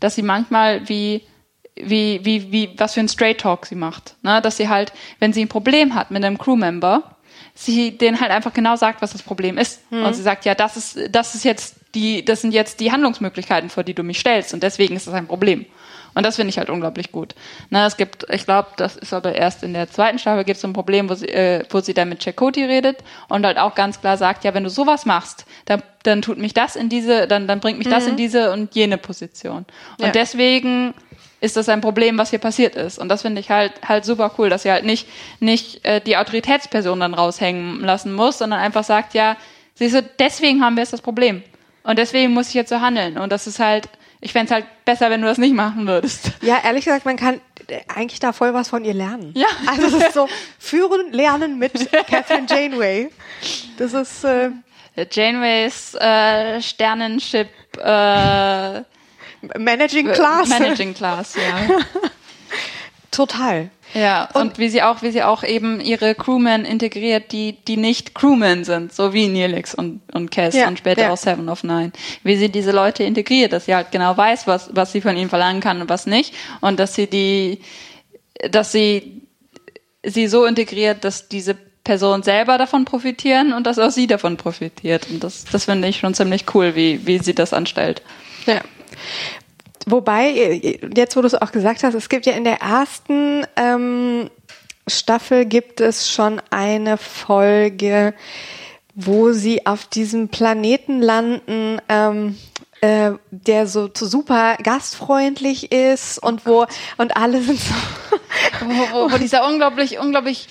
[0.00, 1.22] dass sie manchmal wie
[1.76, 4.16] wie, wie, wie, was für ein Straight Talk sie macht.
[4.22, 4.40] Ne?
[4.40, 7.16] Dass sie halt, wenn sie ein Problem hat mit einem Crewmember,
[7.54, 9.80] sie denen halt einfach genau sagt, was das Problem ist.
[9.90, 10.04] Mhm.
[10.04, 13.70] Und sie sagt, ja, das ist, das ist jetzt die, das sind jetzt die Handlungsmöglichkeiten,
[13.70, 14.54] vor die du mich stellst.
[14.54, 15.66] Und deswegen ist das ein Problem.
[16.14, 17.34] Und das finde ich halt unglaublich gut.
[17.70, 20.64] Ne, es gibt, ich glaube, das ist aber erst in der zweiten Staffel gibt es
[20.64, 22.98] ein Problem, wo sie, äh, wo sie dann mit Chakoti redet
[23.28, 26.54] und halt auch ganz klar sagt, ja, wenn du sowas machst, dann, dann tut mich
[26.54, 27.92] das in diese, dann, dann bringt mich mhm.
[27.92, 28.18] das in mhm.
[28.18, 29.66] diese und jene Position.
[29.98, 30.12] Und ja.
[30.12, 30.94] deswegen
[31.44, 32.98] ist das ein Problem, was hier passiert ist.
[32.98, 35.06] Und das finde ich halt halt super cool, dass sie halt nicht
[35.40, 39.36] nicht äh, die Autoritätsperson dann raushängen lassen muss, sondern einfach sagt, ja,
[39.74, 41.42] siehst du, deswegen haben wir jetzt das Problem.
[41.82, 43.18] Und deswegen muss ich jetzt so handeln.
[43.18, 43.88] Und das ist halt,
[44.22, 46.32] ich fände es halt besser, wenn du das nicht machen würdest.
[46.40, 47.40] Ja, ehrlich gesagt, man kann
[47.94, 49.32] eigentlich da voll was von ihr lernen.
[49.36, 49.48] Ja.
[49.66, 50.28] Also es ist so,
[50.58, 51.72] führen, lernen mit
[52.06, 53.10] Catherine Janeway.
[53.76, 54.50] Das ist äh,
[55.10, 58.82] Janeways äh, Sternenship äh,
[59.58, 60.48] Managing Class.
[60.48, 61.78] Managing Class, ja.
[63.10, 63.70] Total.
[63.94, 67.76] Ja, und, und, wie sie auch, wie sie auch eben ihre Crewmen integriert, die, die
[67.76, 71.12] nicht Crewmen sind, so wie Neelix und, und Cass ja, und später ja.
[71.12, 71.92] auch Seven of Nine.
[72.24, 75.28] Wie sie diese Leute integriert, dass sie halt genau weiß, was, was sie von ihnen
[75.28, 76.34] verlangen kann und was nicht.
[76.60, 77.60] Und dass sie die,
[78.50, 79.22] dass sie,
[80.02, 85.06] sie so integriert, dass diese Person selber davon profitieren und dass auch sie davon profitiert.
[85.08, 88.02] Und das, das finde ich schon ziemlich cool, wie, wie sie das anstellt.
[88.46, 88.60] Ja.
[89.86, 94.30] Wobei, jetzt wo du es auch gesagt hast, es gibt ja in der ersten ähm,
[94.86, 98.14] Staffel gibt es schon eine Folge,
[98.94, 102.38] wo sie auf diesem Planeten landen, ähm,
[102.80, 106.66] äh, der so super gastfreundlich ist und wo
[106.98, 107.74] und alle sind so
[108.60, 110.48] wo, wo, wo dieser unglaublich unglaublich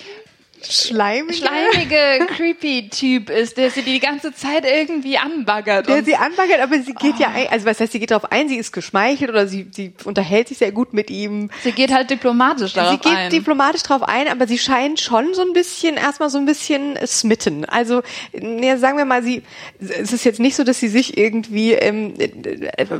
[0.69, 5.87] schleimige, schleimige creepy Typ ist, der sie die ganze Zeit irgendwie anbaggert.
[5.87, 7.21] Der sie anbaggert, aber sie geht oh.
[7.21, 9.93] ja ein, also was heißt, sie geht darauf ein, sie ist geschmeichelt oder sie, sie
[10.03, 11.49] unterhält sich sehr gut mit ihm.
[11.63, 12.99] Sie geht halt diplomatisch darauf ein.
[13.01, 13.29] Sie geht ein.
[13.29, 17.65] diplomatisch darauf ein, aber sie scheint schon so ein bisschen, erstmal so ein bisschen smitten.
[17.65, 18.01] Also,
[18.33, 19.43] ja, sagen wir mal, sie,
[19.79, 22.13] es ist jetzt nicht so, dass sie sich irgendwie, ähm,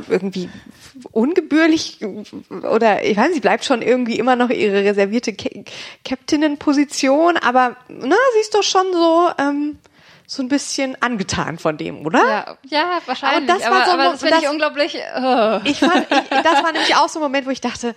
[0.08, 0.48] irgendwie
[1.12, 1.98] ungebührlich
[2.50, 5.34] oder ich weiß nicht, sie bleibt schon irgendwie immer noch ihre reservierte
[6.04, 7.53] Captainenposition, aber
[7.88, 9.78] na, sie ist doch schon so ähm,
[10.26, 12.18] so ein bisschen angetan von dem, oder?
[12.18, 13.50] Ja, ja wahrscheinlich.
[13.50, 14.96] Aber das war so, aber das finde ich unglaublich.
[15.16, 15.60] Oh.
[15.64, 17.94] Ich fand, ich, das war nämlich auch so ein Moment, wo ich dachte,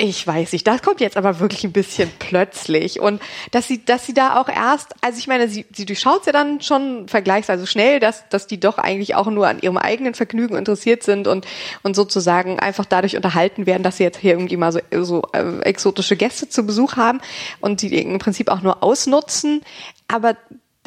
[0.00, 3.00] ich weiß nicht, das kommt jetzt aber wirklich ein bisschen plötzlich.
[3.00, 3.20] Und
[3.50, 6.60] dass sie, dass sie da auch erst, also ich meine, sie, sie durchschaut ja dann
[6.60, 11.02] schon vergleichsweise schnell, dass, dass die doch eigentlich auch nur an ihrem eigenen Vergnügen interessiert
[11.02, 11.46] sind und,
[11.82, 15.62] und sozusagen einfach dadurch unterhalten werden, dass sie jetzt hier irgendwie mal so, so äh,
[15.62, 17.20] exotische Gäste zu Besuch haben
[17.60, 19.62] und die im Prinzip auch nur ausnutzen.
[20.06, 20.36] Aber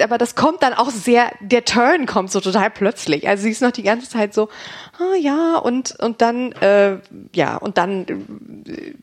[0.04, 3.28] aber das kommt dann auch sehr, der Turn kommt so total plötzlich.
[3.28, 4.50] Also sie ist noch die ganze Zeit so,
[4.98, 6.98] ah ja, und, und dann, äh,
[7.34, 8.94] ja, und dann, äh,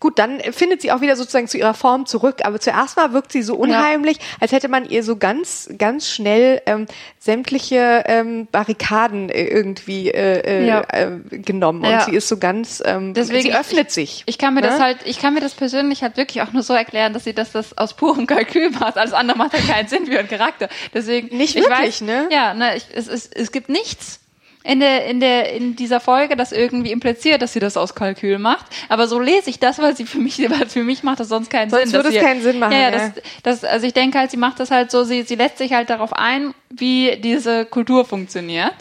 [0.00, 2.38] gut, dann findet sie auch wieder sozusagen zu ihrer Form zurück.
[2.44, 4.22] Aber zuerst mal wirkt sie so unheimlich, ja.
[4.40, 6.86] als hätte man ihr so ganz, ganz schnell ähm,
[7.18, 10.82] sämtliche ähm, Barrikaden äh, irgendwie äh, äh, ja.
[10.88, 11.82] äh, genommen.
[11.82, 12.04] Und ja.
[12.04, 14.22] sie ist so ganz, ähm, Deswegen, sie öffnet ich, sich.
[14.26, 14.68] Ich kann mir ne?
[14.68, 17.34] das halt, ich kann mir das persönlich halt wirklich auch nur so erklären, dass sie
[17.34, 18.98] das, das aus purem Kalkül macht.
[18.98, 20.68] Alles andere macht halt keinen Sinn für ihren Charakter.
[20.92, 22.28] Deswegen, nicht wirklich, weiß, ne?
[22.30, 24.20] Ja, ne, ich, es, es, es gibt nichts
[24.64, 28.38] in der, in der, in dieser Folge das irgendwie impliziert, dass sie das aus Kalkül
[28.38, 28.64] macht.
[28.88, 31.50] Aber so lese ich das, weil sie für mich, weil für mich macht das sonst
[31.50, 31.90] keinen sonst Sinn.
[31.90, 32.72] Sonst würde es keinen Sinn machen.
[32.72, 33.12] Ja, ja, das,
[33.42, 35.90] das, also ich denke halt, sie macht das halt so, sie, sie lässt sich halt
[35.90, 38.74] darauf ein, wie diese Kultur funktioniert.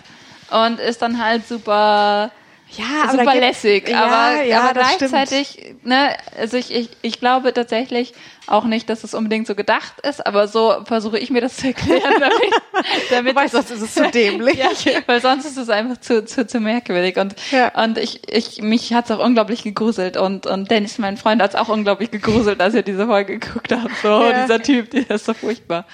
[0.50, 2.32] Und ist dann halt super,
[2.78, 7.54] ja, super aber lässig, ja, aber, ja, aber gleichzeitig, ne, also ich, ich, ich glaube
[7.54, 8.14] tatsächlich
[8.48, 11.68] auch nicht, dass es unbedingt so gedacht ist, aber so versuche ich mir das zu
[11.68, 12.54] erklären, damit,
[13.10, 14.58] damit Wobei, sonst ist es zu dämlich.
[14.58, 14.70] ja,
[15.06, 17.18] weil sonst ist es einfach zu, zu, zu merkwürdig.
[17.18, 17.72] Und, ja.
[17.84, 21.70] und ich, ich, mich hat's auch unglaublich gegruselt und, und Dennis, mein Freund, hat's auch
[21.70, 25.86] unglaublich gegruselt, als er diese Folge geguckt hat, so, dieser Typ, der ist so furchtbar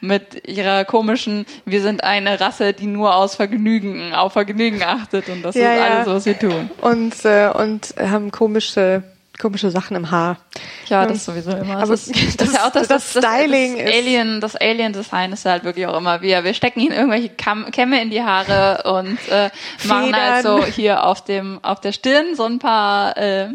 [0.00, 5.42] mit ihrer komischen, wir sind eine Rasse, die nur aus Vergnügen, auf Vergnügen achtet und
[5.42, 6.70] das ja, ist alles, was wir tun.
[6.80, 9.02] Und, äh, und haben komische
[9.38, 10.38] komische Sachen im Haar.
[10.86, 11.76] Ja, das sowieso immer.
[11.76, 14.92] Aber das, ist, das, das, ja auch das, das, das Styling das, Alien, das Alien
[14.92, 16.44] Design ist halt wirklich auch immer wieder.
[16.44, 19.50] Wir stecken ihnen irgendwelche Kam Kämme in die Haare und äh,
[19.84, 23.48] machen halt so hier auf dem auf der Stirn so ein paar äh,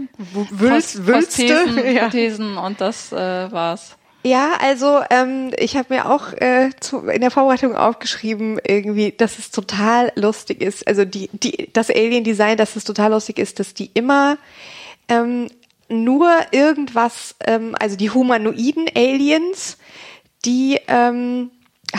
[0.51, 2.03] Wülst, Prothesen, ja.
[2.03, 3.97] Prothesen und das äh, war's.
[4.24, 9.39] Ja, also ähm, ich habe mir auch äh, zu, in der Vorbereitung aufgeschrieben, irgendwie, dass
[9.39, 10.88] es total lustig ist.
[10.88, 14.38] Also die, die, das Alien-Design, dass es total lustig ist, dass die immer
[15.07, 15.47] ähm,
[15.89, 19.78] nur irgendwas, ähm, also die humanoiden Aliens,
[20.45, 21.49] die ähm,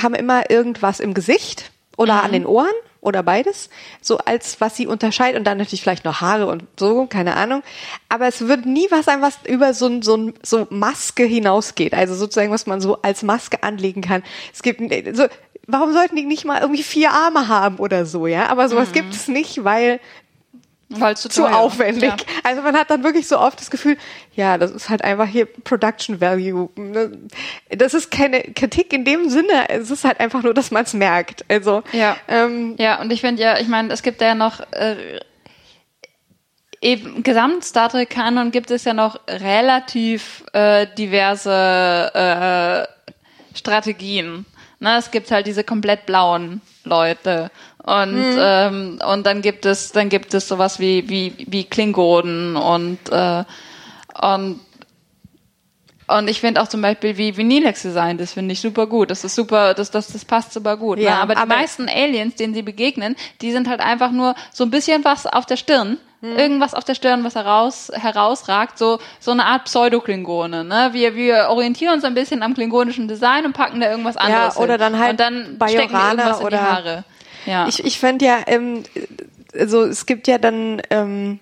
[0.00, 2.20] haben immer irgendwas im Gesicht oder mhm.
[2.20, 3.68] an den Ohren oder beides,
[4.00, 7.62] so als was sie unterscheidet und dann natürlich vielleicht noch Haare und so, keine Ahnung.
[8.08, 11.94] Aber es wird nie was sein, was über so ein, so ein, so Maske hinausgeht.
[11.94, 14.22] Also sozusagen, was man so als Maske anlegen kann.
[14.52, 14.80] Es gibt,
[15.16, 15.26] so,
[15.66, 18.46] warum sollten die nicht mal irgendwie vier Arme haben oder so, ja?
[18.46, 18.94] Aber sowas mhm.
[18.94, 19.98] gibt es nicht, weil
[21.00, 22.10] weil zu, zu aufwendig.
[22.10, 22.16] Ja.
[22.44, 23.96] Also man hat dann wirklich so oft das Gefühl,
[24.34, 26.70] ja, das ist halt einfach hier Production Value.
[27.70, 29.68] Das ist keine Kritik in dem Sinne.
[29.68, 31.44] Es ist halt einfach nur, dass man es merkt.
[31.48, 33.00] Also ja, ähm, ja.
[33.00, 35.20] Und ich finde ja, ich meine, es gibt ja noch äh,
[36.80, 44.44] eben gesamt Star Trek Kanon gibt es ja noch relativ äh, diverse äh, Strategien.
[44.82, 47.52] Ne, es gibt halt diese komplett blauen Leute
[47.84, 48.36] und mhm.
[48.36, 53.44] ähm, und dann gibt es dann gibt es sowas wie wie wie Klingonen und äh,
[54.20, 54.58] und
[56.08, 59.10] und ich finde auch zum Beispiel, wie, wie Nilex designt ist, finde ich super gut.
[59.12, 60.98] Das ist super, das, das, das passt super gut.
[60.98, 61.16] Ja, ne?
[61.20, 64.70] aber, aber die meisten Aliens, denen sie begegnen, die sind halt einfach nur so ein
[64.70, 65.98] bisschen was auf der Stirn.
[66.22, 66.38] Hm.
[66.38, 70.90] Irgendwas auf der Stirn, was heraus, herausragt, so, so eine Art Pseudo-Klingone, ne?
[70.92, 74.60] Wir, wir orientieren uns ein bisschen am klingonischen Design und packen da irgendwas anderes Ja,
[74.60, 77.04] oder dann halt und dann stecken wir irgendwas oder, in die Haare.
[77.44, 77.66] Ja.
[77.66, 78.84] Ich, ich fände ja, ähm,
[79.52, 81.40] also es gibt ja dann ähm,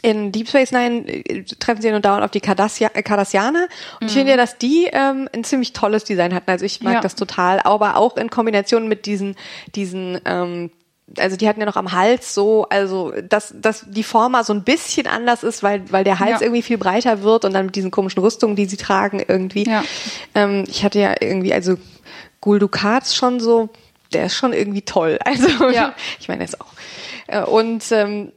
[0.00, 3.68] in Deep Space Nine äh, treffen sie nur dauernd auf die Cardassianer.
[4.00, 4.06] Und mhm.
[4.06, 6.50] ich finde ja, dass die ähm, ein ziemlich tolles Design hatten.
[6.50, 7.00] Also ich mag ja.
[7.00, 9.36] das total, aber auch in Kombination mit diesen,
[9.74, 10.70] diesen ähm,
[11.18, 14.64] also die hatten ja noch am Hals so, also dass, dass die Forma so ein
[14.64, 16.42] bisschen anders ist, weil, weil der Hals ja.
[16.42, 19.64] irgendwie viel breiter wird und dann mit diesen komischen Rüstungen, die sie tragen, irgendwie.
[19.64, 19.84] Ja.
[20.34, 21.76] Ähm, ich hatte ja irgendwie, also
[22.40, 23.70] Gul Dukat schon so
[24.12, 25.18] der ist schon irgendwie toll.
[25.24, 25.94] Also ja.
[26.20, 26.72] ich meine jetzt auch.
[27.26, 28.32] Äh, und ähm,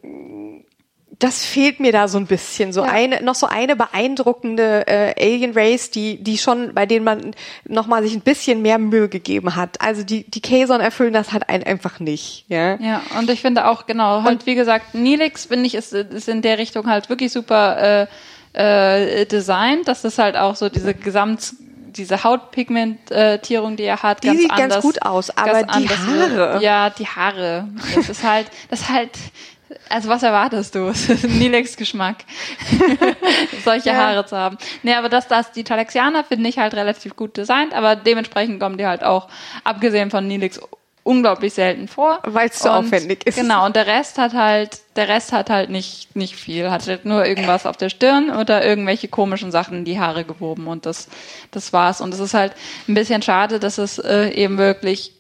[1.20, 2.72] das fehlt mir da so ein bisschen.
[2.72, 2.92] So ja.
[2.92, 7.36] eine, noch so eine beeindruckende äh, Alien Race, die, die schon, bei denen man
[7.68, 9.82] nochmal sich ein bisschen mehr Mühe gegeben hat.
[9.82, 12.46] Also die, die Kason erfüllen das halt ein, einfach nicht.
[12.48, 15.92] Ja, ja und ich finde auch, genau, halt, und, wie gesagt, Nilix, finde ich, ist,
[15.92, 18.08] ist in der Richtung halt wirklich super
[18.54, 19.90] äh, äh, designt.
[19.90, 21.54] Das ist halt auch so diese Gesamt
[21.92, 26.64] diese Hautpigmentierung, die er hat, die ganz sieht anders, ganz gut aus, aber die Haare.
[26.64, 27.68] Ja, die Haare.
[27.96, 29.12] Das ist halt, das ist halt,
[29.90, 30.92] also was erwartest du?
[31.28, 32.18] Nilex Geschmack.
[33.64, 33.96] Solche ja.
[33.96, 34.58] Haare zu haben.
[34.84, 38.78] Nee, aber das, das, die Talaxianer finde ich halt relativ gut designt, aber dementsprechend kommen
[38.78, 39.30] die halt auch,
[39.64, 40.60] abgesehen von Nilex,
[41.04, 42.20] unglaublich selten vor.
[42.24, 43.36] Weil es so aufwendig ist.
[43.36, 46.70] Genau, und der Rest hat halt, der Rest hat halt nicht, nicht viel.
[46.70, 50.68] Hat halt nur irgendwas auf der Stirn oder irgendwelche komischen Sachen in die Haare gewoben
[50.68, 51.08] und das,
[51.52, 52.02] das war's.
[52.02, 52.54] Und es ist halt
[52.88, 55.14] ein bisschen schade, dass es äh, eben wirklich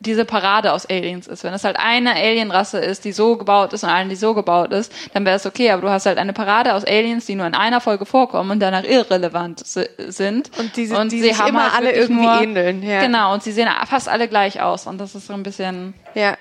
[0.00, 1.44] diese Parade aus Aliens ist.
[1.44, 4.72] Wenn es halt eine Alienrasse ist, die so gebaut ist und eine, die so gebaut
[4.72, 5.70] ist, dann wäre es okay.
[5.70, 8.60] Aber du hast halt eine Parade aus Aliens, die nur in einer Folge vorkommen und
[8.60, 10.50] danach irrelevant sind.
[10.58, 12.82] Und, diese, und die sie haben immer halt alle irgendwie nur, ähneln.
[12.82, 13.02] Ja.
[13.02, 14.86] Genau, und sie sehen fast alle gleich aus.
[14.86, 15.94] Und das ist so ein bisschen...
[16.14, 16.36] Ja,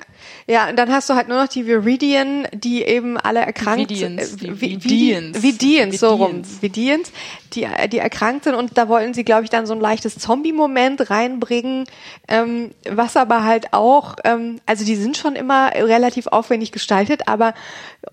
[0.47, 4.19] ja, und dann hast du halt nur noch die Viridian, die eben alle erkrankt sind.
[4.19, 5.43] Äh, Vidians.
[5.43, 6.41] Vidians, so rum.
[6.61, 7.11] Vidians,
[7.53, 11.11] die, die erkrankt sind und da wollten sie, glaube ich, dann so ein leichtes Zombie-Moment
[11.11, 11.85] reinbringen,
[12.27, 17.53] ähm, was aber halt auch, ähm, also die sind schon immer relativ aufwendig gestaltet, aber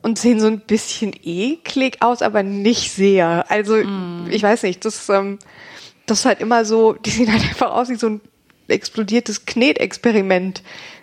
[0.03, 3.47] und sehen so ein bisschen eklig aus, aber nicht sehr.
[3.49, 4.29] Also mm.
[4.31, 5.39] ich weiß nicht, das, ähm,
[6.05, 8.21] das ist halt immer so, die sehen halt einfach aus wie so ein
[8.69, 10.63] explodiertes Knetexperiment.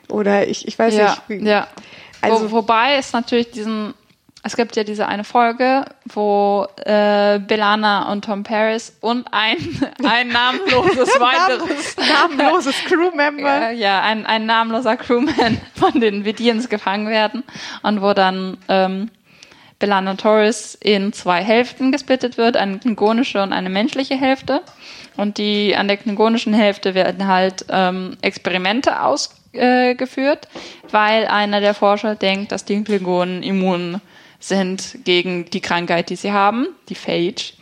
[0.09, 1.45] Oder ich, ich weiß ja, nicht.
[1.45, 1.67] Ja.
[2.21, 3.93] Also, Wo, wobei es natürlich diesen,
[4.43, 9.57] es gibt ja diese eine Folge, wo äh, Belana und Tom Paris und ein,
[10.03, 13.69] ein namenloses weiteres namenloses Crewmember.
[13.69, 17.43] Äh, ja, ein, ein namenloser Crewman von den Vidians gefangen werden
[17.81, 19.09] und wo dann ähm,
[19.79, 24.61] Belana Torres in zwei Hälften gesplittet wird, eine klingonische und eine menschliche Hälfte.
[25.17, 29.95] Und die an der klingonischen Hälfte werden halt ähm, Experimente ausgeführt, äh,
[30.91, 34.01] weil einer der Forscher denkt, dass die Klingonen immun
[34.39, 37.53] sind gegen die Krankheit, die sie haben, die Phage.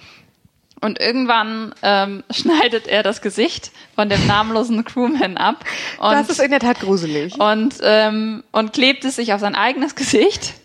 [0.82, 5.64] Und irgendwann ähm, schneidet er das Gesicht von dem namenlosen Crewman ab.
[6.00, 7.39] Und, das ist in der Tat gruselig.
[7.39, 10.56] Und, ähm, und klebt es sich auf sein eigenes Gesicht.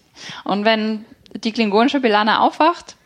[0.44, 1.04] Und wenn
[1.34, 2.96] die klingonische Belana aufwacht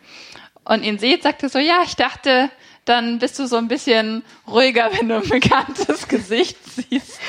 [0.64, 2.48] und ihn sieht, sagt er so, ja, ich dachte,
[2.84, 7.20] dann bist du so ein bisschen ruhiger, wenn du ein bekanntes Gesicht siehst.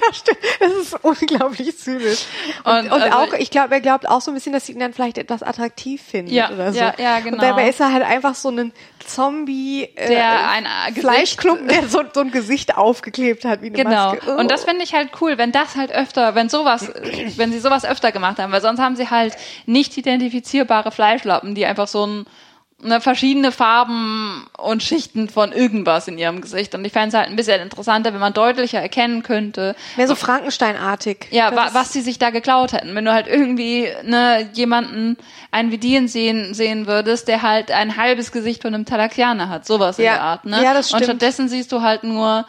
[0.00, 0.38] ja, stimmt.
[0.60, 2.26] Das ist unglaublich zynisch.
[2.64, 4.72] Und, und, und also, auch, ich glaube, er glaubt auch so ein bisschen, dass sie
[4.72, 6.78] ihn dann vielleicht etwas attraktiv findet ja, oder so.
[6.78, 7.36] Ja, ja, genau.
[7.36, 8.72] Und dabei ist er halt einfach so ein
[9.06, 14.12] Zombie, äh, der ein Fleischklumpen, der so, so ein Gesicht aufgeklebt hat wie eine genau.
[14.12, 14.34] Maske.
[14.34, 14.38] Oh.
[14.38, 16.92] Und das finde ich halt cool, wenn das halt öfter, wenn sowas,
[17.36, 19.34] wenn sie sowas öfter gemacht haben, weil sonst haben sie halt
[19.64, 22.26] nicht identifizierbare Fleischlappen, die einfach so ein
[22.80, 26.74] ne, verschiedene Farben und Schichten von irgendwas in ihrem Gesicht.
[26.74, 29.74] Und ich fände es halt ein bisschen interessanter, wenn man deutlicher erkennen könnte.
[29.96, 31.26] Mehr so Frankensteinartig.
[31.30, 32.94] Ja, wa was sie sich da geklaut hätten.
[32.94, 35.16] Wenn du halt irgendwie ne, jemanden,
[35.50, 39.66] einen Vidien sehen, sehen würdest, der halt ein halbes Gesicht von einem Talakianer hat.
[39.66, 40.04] Sowas Ja.
[40.04, 40.44] in der Art.
[40.44, 40.62] Ne?
[40.62, 41.04] Ja, das Und stimmt.
[41.18, 42.46] stattdessen siehst du halt nur,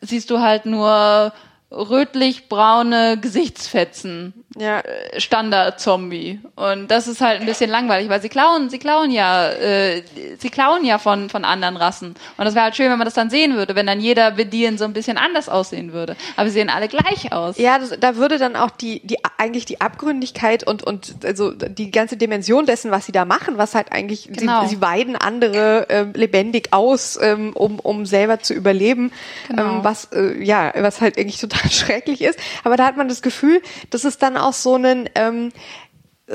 [0.00, 1.32] siehst du halt nur
[1.70, 4.34] rötlich-braune Gesichtsfetzen.
[4.58, 4.82] Ja.
[5.16, 6.40] Standard-Zombie.
[6.56, 10.02] Und das ist halt ein bisschen langweilig, weil sie klauen, sie klauen ja, äh,
[10.38, 12.16] sie klauen ja von, von anderen Rassen.
[12.36, 14.76] Und das wäre halt schön, wenn man das dann sehen würde, wenn dann jeder Bedienen
[14.76, 16.16] so ein bisschen anders aussehen würde.
[16.36, 17.58] Aber sie sehen alle gleich aus.
[17.58, 21.90] Ja, das, da würde dann auch die, die eigentlich die Abgründigkeit und und also die
[21.92, 24.62] ganze Dimension dessen, was sie da machen, was halt eigentlich Genau.
[24.62, 29.12] sie, sie weiden andere ähm, lebendig aus, ähm, um um selber zu überleben,
[29.48, 29.62] Genau.
[29.76, 32.38] ähm, was äh, ja was halt eigentlich total schrecklich ist.
[32.64, 35.52] Aber da hat man das Gefühl, dass es dann auch so einen ähm,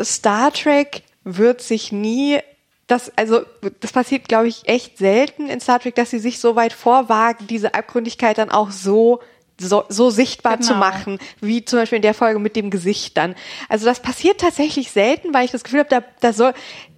[0.04, 2.40] Star Trek wird sich nie
[2.88, 3.42] das, also,
[3.80, 7.48] das passiert, glaube ich, echt selten in Star Trek, dass sie sich so weit vorwagen,
[7.48, 9.22] diese Abgründigkeit dann auch so,
[9.60, 10.86] so, so sichtbar zu Genau.
[10.86, 13.34] machen, wie zum Beispiel in der Folge mit dem Gesicht dann.
[13.70, 16.54] Also, das passiert tatsächlich selten, weil ich das Gefühl habe, da, da soll,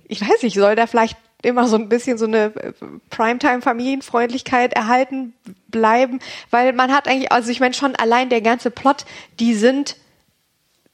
[0.09, 2.73] ich weiß nicht, soll da vielleicht immer so ein bisschen so eine äh,
[3.09, 5.33] Primetime-Familienfreundlichkeit erhalten
[5.67, 6.19] bleiben,
[6.49, 9.05] weil man hat eigentlich, also ich meine schon allein der ganze Plot,
[9.39, 9.97] die sind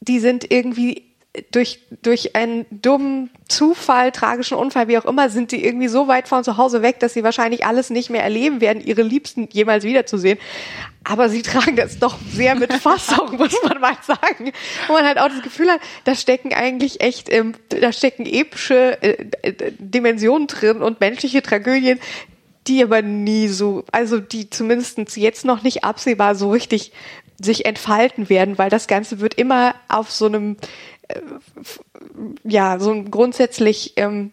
[0.07, 1.12] die sind irgendwie
[1.51, 6.27] durch, durch einen dummen Zufall, tragischen Unfall, wie auch immer, sind die irgendwie so weit
[6.27, 9.83] von zu Hause weg, dass sie wahrscheinlich alles nicht mehr erleben werden, ihre Liebsten jemals
[9.83, 10.37] wiederzusehen.
[11.03, 14.51] Aber sie tragen das doch sehr mit Fassung, muss man mal sagen.
[14.87, 19.01] Und man halt auch das Gefühl hat, da stecken eigentlich echt, ähm, da stecken epische
[19.01, 21.99] äh, äh, Dimensionen drin und menschliche Tragödien,
[22.67, 26.91] die aber nie so, also die zumindest jetzt noch nicht absehbar so richtig
[27.41, 30.57] sich entfalten werden, weil das Ganze wird immer auf so einem,
[32.43, 34.31] ja, so grundsätzlich ähm,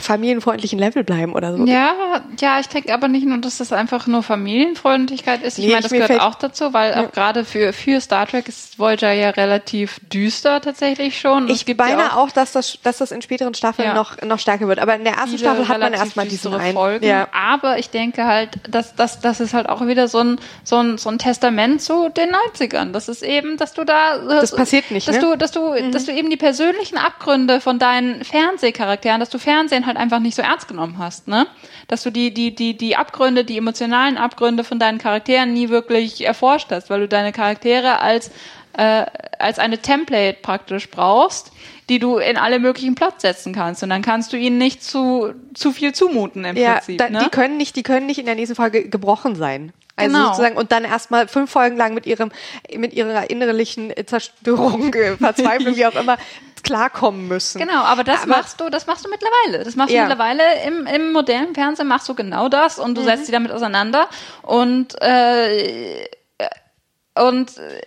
[0.00, 1.64] familienfreundlichen Level bleiben oder so.
[1.66, 5.58] Ja, ja, ich denke aber nicht nur, dass das einfach nur Familienfreundlichkeit ist.
[5.58, 8.78] Ich Nee, meine, das gehört auch dazu, weil auch gerade für, für Star Trek ist
[8.78, 11.48] Voyager ja relativ düster tatsächlich schon.
[11.48, 13.94] Ich meine auch, dass das, dass das in späteren Staffeln Ja.
[13.94, 14.78] noch, noch stärker wird.
[14.78, 16.74] Aber in der ersten Staffel hat man erstmal diesen düstere einen.
[16.74, 17.06] Folgen.
[17.06, 17.28] Ja.
[17.32, 20.98] Aber ich denke halt, dass das, das ist halt auch wieder so ein, so ein,
[20.98, 22.92] so ein Testament zu den 90ern.
[22.92, 25.22] Das ist eben, dass du da, Das passiert nicht, dass ne?
[25.22, 29.85] du, dass du, dass du eben die persönlichen Abgründe von deinen Fernsehcharakteren, dass du Fernsehen
[29.86, 31.46] halt einfach nicht so ernst genommen hast, ne?
[31.88, 36.24] Dass du die, die, die, die Abgründe, die emotionalen Abgründe von deinen Charakteren nie wirklich
[36.24, 38.30] erforscht hast, weil du deine Charaktere als,
[38.74, 39.06] äh,
[39.38, 41.52] als eine Template praktisch brauchst,
[41.88, 43.82] die du in alle möglichen Plots setzen kannst.
[43.82, 46.98] Und dann kannst du ihnen nicht zu, zu viel zumuten im Ja, Prinzip.
[46.98, 47.20] da, ne?
[47.24, 49.72] die können nicht, die können nicht in der nächsten Folge gebrochen sein.
[49.98, 50.26] Also Genau.
[50.28, 52.30] sozusagen und dann erstmal fünf Folgen lang mit ihrem,
[52.76, 56.18] mit ihrer innerlichen Zerstörung, äh, Verzweiflung, wie auch immer,
[56.62, 57.60] klarkommen müssen.
[57.60, 59.64] Genau, aber das Aber- machst du, das machst du mittlerweile.
[59.64, 60.02] Das machst Ja.
[60.02, 62.84] du mittlerweile im, im modernen Fernsehen machst du genau das Mhm.
[62.84, 64.08] und du setzt dich damit auseinander
[64.42, 66.06] und äh,
[67.14, 67.80] und äh,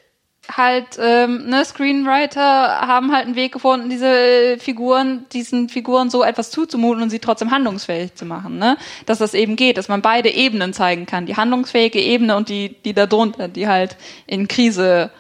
[0.56, 6.52] halt ähm, ne Screenwriter haben halt einen Weg gefunden, diese Figuren, diesen Figuren so etwas
[6.52, 8.78] zuzumuten und sie trotzdem handlungsfähig zu machen, ne?
[9.06, 12.76] Dass das eben geht, dass man beide Ebenen zeigen kann, die handlungsfähige Ebene und die
[12.84, 15.12] die da drunter, die halt in Krise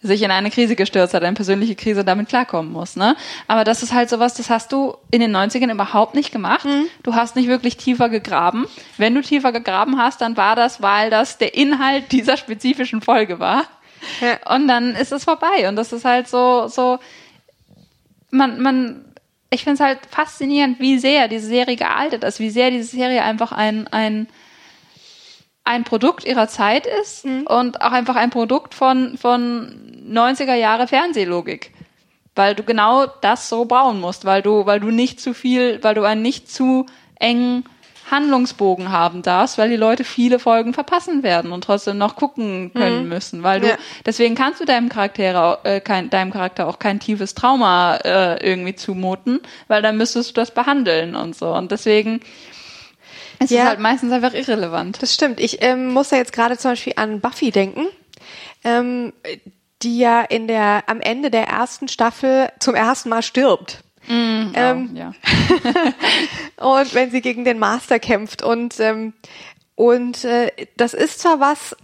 [0.00, 2.96] sich in eine Krise gestürzt hat, eine persönliche Krise, damit klarkommen muss.
[2.96, 3.16] Ne?
[3.48, 6.66] Aber das ist halt sowas, das hast du in den 90ern überhaupt nicht gemacht.
[7.02, 8.66] Du hast nicht wirklich tiefer gegraben.
[8.96, 13.40] Wenn du tiefer gegraben hast, dann war das, weil das der Inhalt dieser spezifischen Folge
[13.40, 13.64] war.
[14.20, 14.54] Ja.
[14.54, 15.68] Und dann ist es vorbei.
[15.68, 16.98] Und das ist halt so, so,
[18.30, 19.04] man, man,
[19.50, 23.22] ich finde es halt faszinierend, wie sehr diese Serie gealtert ist, wie sehr diese Serie
[23.22, 24.28] einfach ein, ein,
[25.64, 31.72] ein Produkt ihrer Zeit ist und auch einfach ein Produkt von, von 90er Jahre Fernsehlogik.
[32.34, 35.94] Weil du genau das so bauen musst, weil du, weil du nicht zu viel, weil
[35.94, 36.86] du einen nicht zu
[37.18, 37.64] engen
[38.10, 43.08] Handlungsbogen haben darfst, weil die Leute viele Folgen verpassen werden und trotzdem noch gucken können
[43.08, 43.76] müssen, weil du Ja.
[44.06, 48.46] deswegen kannst du deinem Charakter auch, äh, kein, deinem Charakter auch kein tiefes Trauma äh,
[48.48, 52.20] irgendwie zumuten, weil dann müsstest du das behandeln und so und deswegen
[53.40, 53.62] ist Ja.
[53.62, 55.00] es halt meistens einfach irrelevant.
[55.02, 55.38] Das stimmt.
[55.40, 57.86] Ich ähm, muss da jetzt gerade zum Beispiel an Buffy denken,
[58.64, 59.12] ähm,
[59.82, 63.78] die ja in der am Ende der ersten Staffel zum ersten Mal stirbt.
[64.08, 65.12] Ähm, ja.
[66.56, 68.76] und wenn sie gegen den Master kämpft und
[69.74, 71.76] und äh, das ist zwar was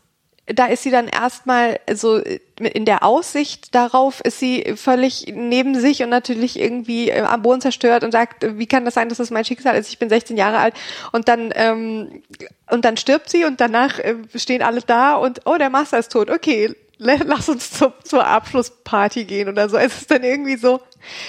[0.47, 5.79] da ist sie dann erstmal so äh, in der Aussicht darauf ist sie völlig neben
[5.79, 9.09] sich und natürlich irgendwie äh, am Boden zerstört und sagt, äh, wie kann das sein,
[9.09, 9.89] dass das mein Schicksal ist?
[9.89, 10.75] Ich bin 16 Jahre alt
[11.13, 12.23] und dann ähm,
[12.71, 16.13] und dann stirbt sie und danach äh, stehen alle da und oh der Master ist
[16.13, 16.31] tot.
[16.31, 19.77] Okay, lass uns zur, zur Abschlussparty gehen oder so.
[19.77, 20.81] Es ist dann irgendwie so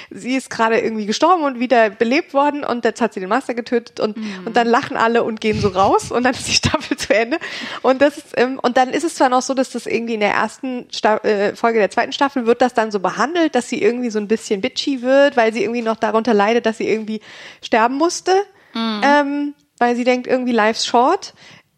[0.10, 3.54] sie ist gerade irgendwie gestorben und wieder belebt worden und jetzt hat sie den Master
[3.54, 4.44] getötet und, mhm.
[4.46, 7.38] und dann lachen alle und gehen so raus und dann ist die Staffel zu Ende.
[7.82, 10.20] Und das ist, ähm, und dann ist es zwar noch so, dass das irgendwie in
[10.20, 13.82] der ersten Sta äh, Folge der zweiten Staffel wird das dann so behandelt, dass sie
[13.82, 17.22] irgendwie so ein bisschen bitchy wird, weil sie irgendwie noch darunter leidet, dass sie irgendwie
[17.64, 18.34] sterben musste.
[18.74, 19.02] Mhm.
[19.04, 21.34] Ähm, weil sie denkt irgendwie life's short.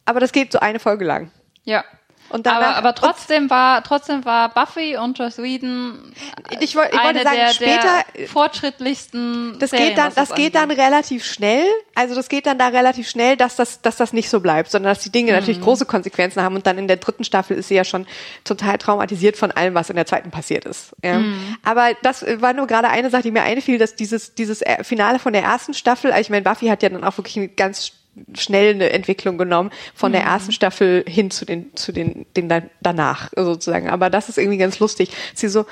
[0.06, 1.32] Aber das geht so eine Folge lang.
[1.64, 1.84] Ja.
[2.30, 6.14] Aber, aber trotzdem war trotzdem war Buffy und Joss Whedon
[6.60, 10.56] ich, wollt, ich wollte sagen der, später der fortschrittlichsten das Serien, geht dann das geht
[10.56, 11.66] dann relativ schnell
[11.96, 14.94] also das geht dann da relativ schnell dass das dass das nicht so bleibt sondern
[14.94, 15.38] dass die Dinge mhm.
[15.38, 18.06] natürlich große Konsequenzen haben und dann in der dritten Staffel ist sie ja schon
[18.44, 21.20] total traumatisiert von allem was in der zweiten passiert ist ja.
[21.20, 21.58] Mhm.
[21.64, 25.34] aber das war nur gerade eine Sache die mir einfiel dass dieses dieses Finale von
[25.34, 27.94] der ersten Staffel also ich meine Buffy hat ja dann auch wirklich ganz
[28.36, 30.28] schnell eine Entwicklung genommen von der mhm.
[30.28, 32.50] ersten Staffel hin zu den zu den den
[32.82, 33.90] danach sozusagen.
[33.90, 35.12] Aber das ist irgendwie ganz lustig.
[35.34, 35.66] Sie so,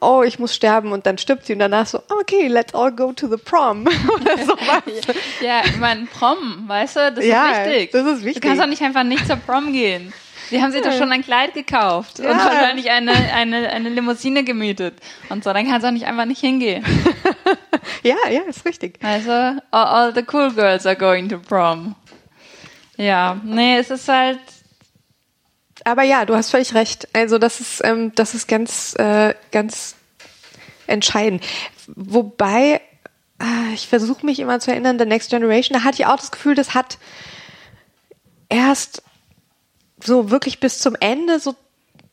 [0.00, 3.12] oh, ich muss sterben und dann stirbt sie und danach so, okay, let's all go
[3.12, 4.82] to the prom oder sowas.
[5.40, 7.92] ja, ich meine Prom, weißt du, das ja, ist wichtig.
[7.92, 8.42] Das ist wichtig.
[8.42, 10.12] Du kannst doch nicht einfach nicht zur Prom gehen.
[10.50, 12.32] Sie haben sich doch schon ein Kleid gekauft ja.
[12.32, 14.94] und wahrscheinlich eine, eine, eine Limousine gemietet.
[15.28, 16.84] Und so, dann kannst du auch nicht einfach nicht hingehen.
[18.02, 18.98] ja, ja, ist richtig.
[19.00, 21.94] Also, all, all the cool girls are going to prom.
[22.96, 24.40] Ja, nee, es ist halt.
[25.84, 27.08] Aber ja, du hast völlig recht.
[27.14, 29.94] Also das ist, ähm, das ist ganz, äh, ganz
[30.88, 31.46] entscheidend.
[31.86, 32.80] Wobei,
[33.40, 36.32] äh, ich versuche mich immer zu erinnern, The Next Generation, da hatte ich auch das
[36.32, 36.98] Gefühl, das hat
[38.50, 39.02] erst
[40.04, 41.54] so wirklich bis zum Ende, so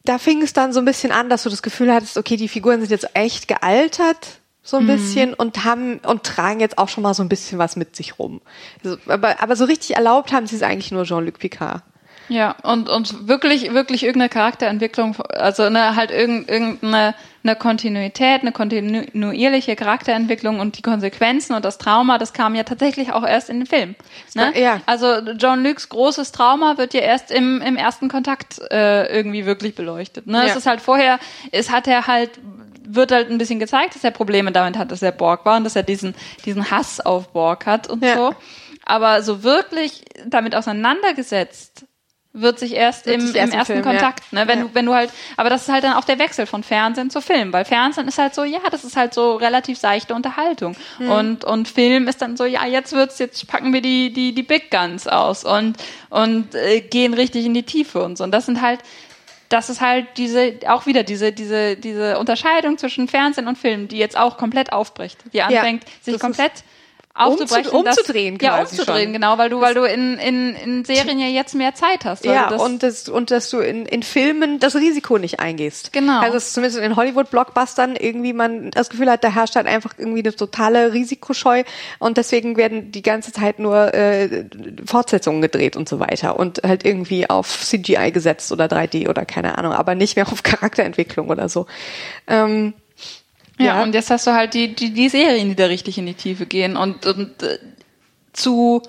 [0.03, 2.47] da fing es dann so ein bisschen an, dass du das Gefühl hattest, okay, die
[2.47, 4.88] Figuren sind jetzt echt gealtert, so ein mhm.
[4.88, 8.19] bisschen und haben und tragen jetzt auch schon mal so ein bisschen was mit sich
[8.19, 8.41] rum.
[8.83, 11.83] Also, aber, aber so richtig erlaubt haben sie es eigentlich nur Jean-Luc Picard.
[12.30, 17.15] Ja, und, und wirklich, wirklich irgendeine Charakterentwicklung, also eine, halt irgendeine
[17.47, 23.13] eine Kontinuität, eine kontinuierliche Charakterentwicklung und die Konsequenzen und das Trauma, das kam ja tatsächlich
[23.13, 23.95] auch erst in den Film.
[24.36, 24.59] Ne?
[24.59, 24.82] Ja.
[24.86, 29.75] Also John Lukes großes Trauma wird ja erst im, im ersten Kontakt äh, irgendwie wirklich
[29.75, 30.28] beleuchtet.
[30.28, 30.39] Ne?
[30.39, 30.43] Ja.
[30.45, 31.19] Es ist halt vorher,
[31.51, 32.32] es hat er halt
[32.89, 35.65] wird halt ein bisschen gezeigt, dass er Probleme damit hat, dass er Borg war und
[35.65, 36.15] dass er diesen,
[36.45, 38.15] diesen Hass auf Borg hat und ja.
[38.15, 38.36] so.
[38.86, 41.86] Aber so wirklich damit auseinandergesetzt
[42.41, 44.39] wird sich erst im, im ersten Film, Kontakt, ja.
[44.39, 44.47] ne?
[44.47, 44.65] Wenn ja.
[44.65, 47.21] du, wenn du halt, aber das ist halt dann auch der Wechsel von Fernsehen zu
[47.21, 50.75] Film, weil Fernsehen ist halt so, ja, das ist halt so relativ seichte Unterhaltung.
[50.99, 51.11] Mhm.
[51.11, 54.43] Und, und Film ist dann so, ja, jetzt wird's, jetzt packen wir die, die, die
[54.43, 55.77] Big Guns aus und,
[56.09, 58.23] und äh, gehen richtig in die Tiefe und so.
[58.23, 58.79] Und das sind halt,
[59.49, 63.97] das ist halt diese, auch wieder diese, diese, diese Unterscheidung zwischen Fernsehen und Film, die
[63.97, 66.63] jetzt auch komplett aufbricht, die anfängt, ja, sich komplett
[67.18, 67.72] aufzubrechen.
[67.72, 69.13] Um zu, umzudrehen, das, Ja, umzudrehen, schon.
[69.13, 72.26] genau, weil du, weil du in, in, in Serien ja jetzt mehr Zeit hast.
[72.26, 75.93] Ja, das und, das, und dass du in, in Filmen das Risiko nicht eingehst.
[75.93, 76.20] Genau.
[76.20, 80.20] Also es zumindest in Hollywood-Blockbustern irgendwie man das Gefühl hat, da herrscht halt einfach irgendwie
[80.20, 81.63] eine totale Risikoscheu
[81.99, 84.45] und deswegen werden die ganze Zeit nur äh,
[84.86, 89.57] Fortsetzungen gedreht und so weiter und halt irgendwie auf CGI gesetzt oder 3D oder keine
[89.57, 91.65] Ahnung, aber nicht mehr auf Charakterentwicklung oder so.
[92.28, 92.74] Ähm,
[93.59, 96.05] ja, ja, und jetzt hast du halt die, die, die Serien, die da richtig in
[96.05, 97.59] die Tiefe gehen und, und äh,
[98.33, 98.81] zu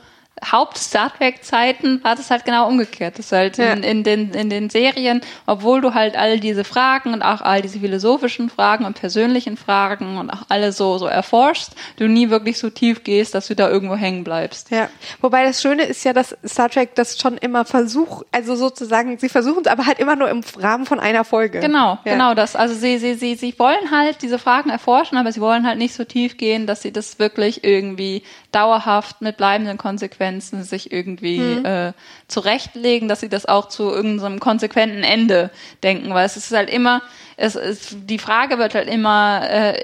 [0.51, 3.19] Haupt-Star Trek-Zeiten war das halt genau umgekehrt.
[3.19, 3.73] Das ist halt ja.
[3.73, 7.63] in, in, den, in den Serien, obwohl du halt all diese Fragen und auch all
[7.63, 12.59] diese philosophischen Fragen und persönlichen Fragen und auch alle so, so erforschst, du nie wirklich
[12.59, 14.71] so tief gehst, dass du da irgendwo hängen bleibst.
[14.71, 14.89] Ja.
[15.21, 19.29] Wobei das Schöne ist ja, dass Star Trek das schon immer versucht, also sozusagen, sie
[19.29, 21.61] versuchen es aber halt immer nur im Rahmen von einer Folge.
[21.61, 22.13] Genau, ja.
[22.13, 22.57] genau das.
[22.57, 25.95] Also sie, sie, sie, sie wollen halt diese Fragen erforschen, aber sie wollen halt nicht
[25.95, 28.23] so tief gehen, dass sie das wirklich irgendwie
[28.53, 31.65] dauerhaft mit bleibenden Konsequenzen sich irgendwie mhm.
[31.65, 31.93] äh,
[32.29, 35.51] zurechtlegen, dass sie das auch zu irgendeinem konsequenten Ende
[35.83, 37.03] denken, weil es ist halt immer,
[37.37, 39.83] es ist, die Frage wird halt immer, äh,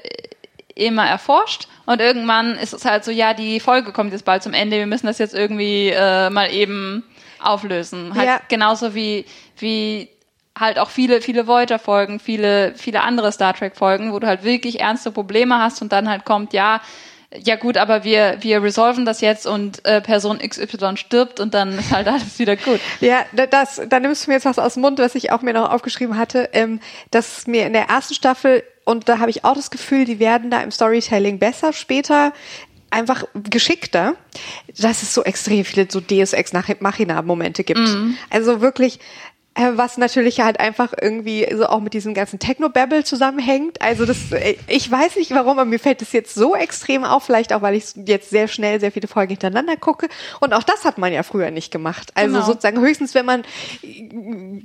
[0.74, 4.54] immer erforscht und irgendwann ist es halt so, ja, die Folge kommt jetzt bald zum
[4.54, 7.04] Ende, wir müssen das jetzt irgendwie äh, mal eben
[7.40, 8.14] auflösen.
[8.14, 8.40] Halt ja.
[8.48, 9.26] genauso wie,
[9.58, 10.08] wie
[10.58, 15.10] halt auch viele, viele Voyager-Folgen, viele, viele andere Star Trek-Folgen, wo du halt wirklich ernste
[15.10, 16.80] Probleme hast und dann halt kommt, ja,
[17.42, 21.78] ja gut, aber wir, wir resolven das jetzt und äh, Person XY stirbt und dann
[21.78, 22.80] ist halt alles wieder gut.
[23.00, 25.52] Ja, das, da nimmst du mir jetzt was aus dem Mund, was ich auch mir
[25.52, 26.80] noch aufgeschrieben hatte, ähm,
[27.10, 30.50] dass mir in der ersten Staffel, und da habe ich auch das Gefühl, die werden
[30.50, 32.32] da im Storytelling besser später,
[32.90, 34.14] einfach geschickter,
[34.78, 37.80] dass es so extrem viele so Deus Ex Machina Momente gibt.
[37.80, 38.16] Mhm.
[38.30, 39.00] Also wirklich,
[39.56, 43.80] was natürlich halt einfach irgendwie so auch mit diesem ganzen Techno-Babble zusammenhängt.
[43.80, 47.22] Also das, äh, ich weiß nicht warum, aber mir fällt das jetzt so extrem auf,
[47.22, 50.08] vielleicht auch, weil ich jetzt sehr schnell sehr viele Folgen hintereinander gucke.
[50.40, 52.10] Und auch das hat man ja früher nicht gemacht.
[52.14, 52.46] Also Genau.
[52.46, 53.42] sozusagen höchstens, wenn man
[53.82, 54.10] äh,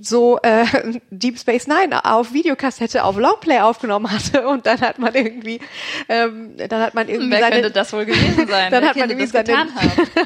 [0.02, 0.66] so äh,
[1.12, 5.60] Deep Space Nine auf Videokassette auf Longplay aufgenommen hatte und dann hat man irgendwie,
[6.08, 8.72] ähm, dann hat man irgendwie Wer seine, könnte das wohl gewesen sein?
[8.72, 9.68] dann Wer hat man irgendwie seine,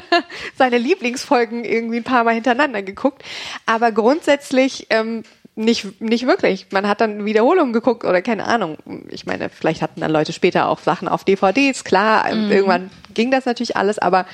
[0.56, 3.22] seine Lieblingsfolgen irgendwie ein paar Mal hintereinander geguckt.
[3.66, 4.53] Aber grundsätzlich
[4.90, 5.22] ähm,
[5.56, 6.66] nicht, nicht wirklich.
[6.72, 8.76] Man hat dann Wiederholungen geguckt oder keine Ahnung.
[9.08, 13.30] Ich meine, vielleicht hatten dann Leute später auch Sachen auf DVDs, klar, ähm, irgendwann ging
[13.30, 14.26] das natürlich alles, aber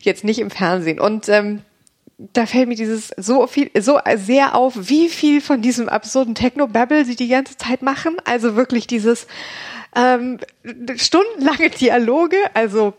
[0.00, 0.98] jetzt nicht im Fernsehen.
[0.98, 1.62] Und ähm,
[2.18, 7.04] da fällt mir dieses so viel, so sehr auf, wie viel von diesem absurden Techno-Babble
[7.04, 8.16] sie die ganze Zeit machen.
[8.24, 9.28] Also wirklich dieses
[9.94, 10.38] ähm,
[10.96, 12.94] stundenlange Dialoge, also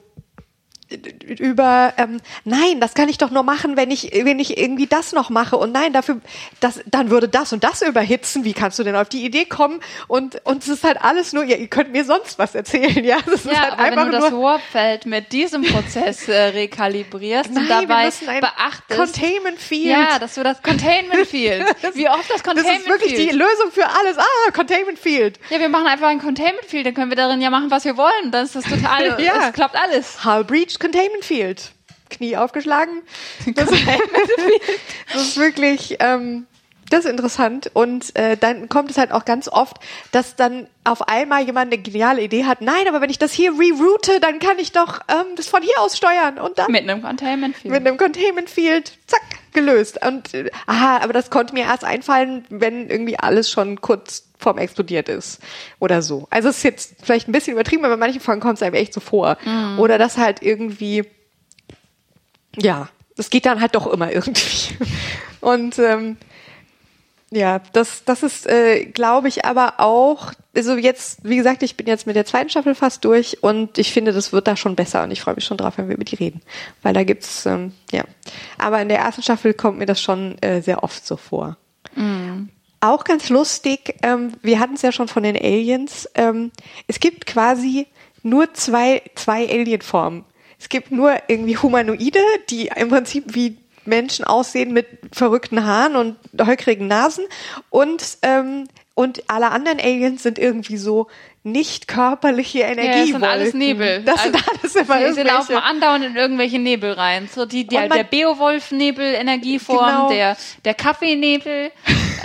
[1.37, 5.11] über ähm, nein, das kann ich doch nur machen, wenn ich wenn ich irgendwie das
[5.13, 6.19] noch mache und nein, dafür
[6.59, 8.43] das dann würde das und das überhitzen.
[8.43, 9.79] Wie kannst du denn auf die Idee kommen?
[10.07, 13.17] Und und es ist halt alles nur, ja, ihr könnt mir sonst was erzählen, ja,
[13.25, 17.51] das ist Ja, halt aber wenn einfach du das Warpfeld mit diesem Prozess äh, rekalibrierst
[17.51, 19.85] nein, und dabei beachtest, Containment Field.
[19.91, 23.31] ja, dass du das Containment Field, wie oft das das Containment ist wirklich Field.
[23.31, 24.17] die Lösung für alles.
[24.17, 25.39] Ah, Containment Field.
[25.49, 27.97] ja, wir machen einfach ein Containment Field, dann können wir darin ja machen, was wir
[27.97, 28.31] wollen.
[28.31, 29.47] Dann ist das total, Ja.
[29.47, 30.23] es klappt alles.
[30.23, 31.71] Hull Breach Containment Field.
[32.09, 33.01] Knie aufgeschlagen.
[33.55, 33.69] Das,
[35.13, 36.47] das ist wirklich, ähm,
[36.89, 37.69] das ist interessant.
[37.73, 39.77] Und äh, dann kommt es halt auch ganz oft,
[40.11, 42.61] dass dann auf einmal jemand eine geniale Idee hat.
[42.61, 45.79] Nein, aber wenn ich das hier reroute, dann kann ich doch ähm, das von hier
[45.79, 46.37] aus steuern.
[46.37, 47.73] Und dann Mit einem Containment Field.
[47.73, 49.21] mit einem Containment Field, zack,
[49.53, 49.99] gelöst.
[50.05, 54.57] Und äh, aha, aber das konnte mir erst einfallen, wenn irgendwie alles schon kurz vorm
[54.57, 55.39] explodiert ist
[55.79, 56.27] oder so.
[56.29, 58.75] Also es ist jetzt vielleicht ein bisschen übertrieben, aber bei manchen Folgen kommt es einem
[58.75, 59.37] echt so vor.
[59.77, 61.03] Oder das halt irgendwie,
[62.55, 62.87] ja,
[63.17, 64.77] das geht dann halt doch immer irgendwie.
[65.41, 66.15] Und ähm,
[67.32, 71.86] ja, das, das ist, äh, glaube ich, aber auch, also jetzt, wie gesagt, ich bin
[71.86, 75.03] jetzt mit der zweiten Staffel fast durch und ich finde, das wird da schon besser
[75.03, 76.41] und ich freue mich schon drauf, wenn wir über die reden.
[76.82, 78.03] Weil da gibt's, ähm, ja.
[78.57, 81.57] Aber in der ersten Staffel kommt mir das schon äh, sehr oft so vor.
[82.82, 86.51] Auch ganz lustig, ähm, wir hatten es ja schon von den Aliens, ähm,
[86.88, 87.88] es gibt quasi
[88.23, 90.25] nur zwei, zwei Alienformen.
[90.59, 92.19] Es gibt nur irgendwie Humanoide,
[92.49, 96.15] die im Prinzip wie Menschen aussehen mit verrückten Haaren und
[96.45, 97.25] holkrigen Nasen
[97.69, 101.07] und ähm, und alle anderen Aliens sind irgendwie so
[101.43, 104.03] nicht körperliche Ja, das sind alles Nebel.
[104.03, 105.30] Das sind Also, alles immer Sie, sie irgendwelche.
[105.30, 107.30] laufen andauernd in irgendwelche Nebel rein.
[107.34, 110.09] So die, Und man- der Beowulf-Nebel, Energieform, Genau.
[110.09, 111.71] der, der Kaffeenebel.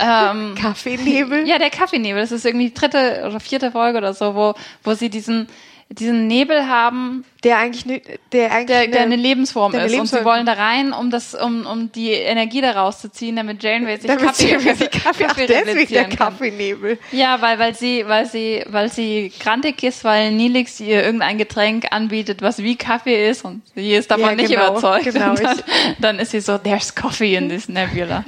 [0.01, 1.47] ähm, Kaffeenebel.
[1.47, 2.21] ja, der Kaffeenebel.
[2.21, 4.53] Das ist irgendwie die dritte oder vierte Folge oder so, wo,
[4.83, 5.47] wo sie diesen,
[5.89, 9.99] diesen Nebel haben, Der eigentlich ne, der eigentlich der, der eine Lebensform der eine ist.
[9.99, 13.35] Und sie Lebensform- wollen da rein, um das, um, um die Energie daraus zu ziehen,
[13.35, 16.09] damit Janeway sich damit Kaffee, sie Kaffee, Kaffee, ach, deswegen der.
[16.09, 16.97] Kaffeenebel.
[17.11, 21.85] Ja, weil, weil sie, weil sie, weil sie grantig ist, weil Nilix ihr irgendein Getränk
[21.91, 25.05] anbietet, was wie Kaffee ist und sie ist davon Ja, nicht genau, überzeugt.
[25.05, 25.59] genau, dann,
[25.99, 28.25] dann ist sie so, there's coffee in this nebula.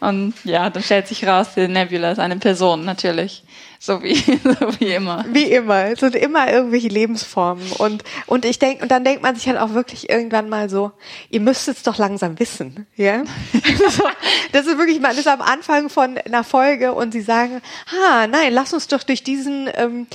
[0.00, 3.42] Und ja, dann stellt sich raus, die Nebula ist eine Person, natürlich.
[3.84, 4.14] So wie,
[4.44, 5.24] so wie immer.
[5.28, 5.86] Wie immer.
[5.86, 7.68] Es sind immer irgendwelche Lebensformen.
[7.78, 10.92] Und, und ich denke, und dann denkt man sich halt auch wirklich irgendwann mal so,
[11.30, 13.24] ihr müsst es doch langsam wissen, ja?
[13.90, 14.04] so,
[14.52, 17.60] das ist wirklich, man ist am Anfang von einer Folge und sie sagen,
[17.90, 20.06] ha, nein, lass uns doch durch diesen ähm,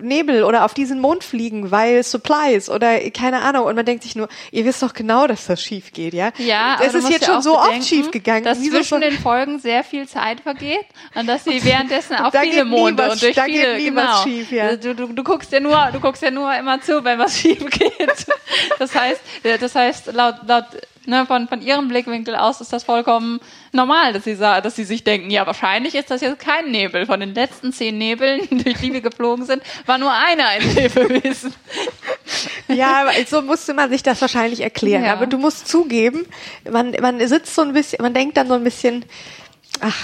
[0.00, 3.66] Nebel oder auf diesen Mond fliegen, weil Supplies oder keine Ahnung.
[3.66, 6.30] Und man denkt sich nur, ihr wisst doch genau, dass das schief geht, ja?
[6.38, 8.44] Ja, aber es ist jetzt ja schon auch so oft schief gegangen.
[8.44, 12.64] Dass zwischen so- den Folgen sehr viel Zeit vergeht und dass sie währenddessen Da viele
[12.64, 14.02] Monde was- und durch da geht viele, nie genau.
[14.02, 14.76] was schief, ja.
[14.76, 17.64] Du, du, du guckst ja nur, du guckst ja nur immer zu, wenn was schief
[17.70, 18.26] geht.
[18.78, 20.64] Das heißt, äh, das heißt, laut, laut,
[21.06, 23.40] ne, von, von ihrem Blickwinkel aus ist das vollkommen
[23.72, 27.06] normal, dass sie dass sie sich denken, ja, wahrscheinlich ist das jetzt kein Nebel.
[27.06, 31.08] Von den letzten zehn Nebeln, durch die wir geflogen sind, war nur einer ein Nebel
[31.08, 31.54] gewesen.
[32.68, 35.04] Ja, so musste man sich das wahrscheinlich erklären.
[35.04, 35.12] Ja.
[35.12, 36.26] Aber du musst zugeben,
[36.70, 39.04] man, man sitzt so ein bisschen, man denkt dann so ein bisschen,
[39.80, 39.96] ach,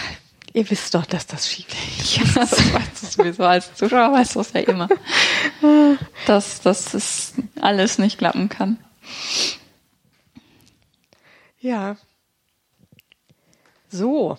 [0.57, 1.77] ihr wisst doch, dass das schief geht.
[2.17, 4.89] Ja, das weißt du sowieso als Zuschauer, weißt du es ja immer.
[6.27, 8.79] Dass, dass es alles nicht klappen kann.
[11.61, 11.97] Ja.
[13.91, 14.39] So.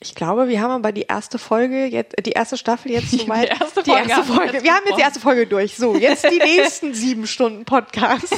[0.00, 3.48] Ich glaube, wir haben aber die erste Folge jetzt, die erste Staffel jetzt Die soweit.
[3.50, 4.52] erste die Folge erste haben wir Folge.
[4.54, 5.76] jetzt Wir haben jetzt die erste Folge durch.
[5.76, 8.34] So, jetzt die nächsten sieben Stunden Podcast.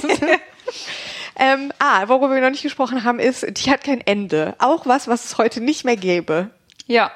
[1.40, 4.54] Ähm, ah, worüber wir noch nicht gesprochen haben, ist, die hat kein Ende.
[4.58, 6.50] Auch was, was es heute nicht mehr gäbe.
[6.86, 7.10] Ja.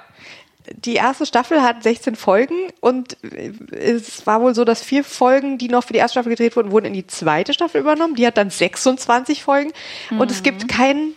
[0.67, 3.19] Die erste Staffel hat 16 Folgen und
[3.71, 6.71] es war wohl so, dass vier Folgen, die noch für die erste Staffel gedreht wurden,
[6.71, 8.15] wurden in die zweite Staffel übernommen.
[8.15, 9.73] Die hat dann 26 Folgen
[10.11, 11.13] und es gibt kein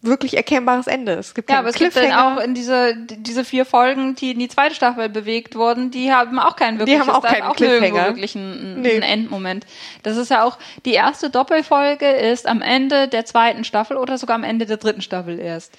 [0.00, 1.12] wirklich erkennbares Ende.
[1.14, 4.38] Es gibt ja, aber es gibt dann auch in diese diese vier Folgen, die in
[4.38, 7.56] die zweite Staffel bewegt wurden, die haben auch keinen wirklichen, die haben auch keinen auch
[7.56, 8.06] Cliffhanger.
[8.06, 8.92] wirklich einen, nee.
[8.92, 9.66] einen Endmoment.
[10.04, 14.36] Das ist ja auch die erste Doppelfolge ist am Ende der zweiten Staffel oder sogar
[14.36, 15.72] am Ende der dritten Staffel erst.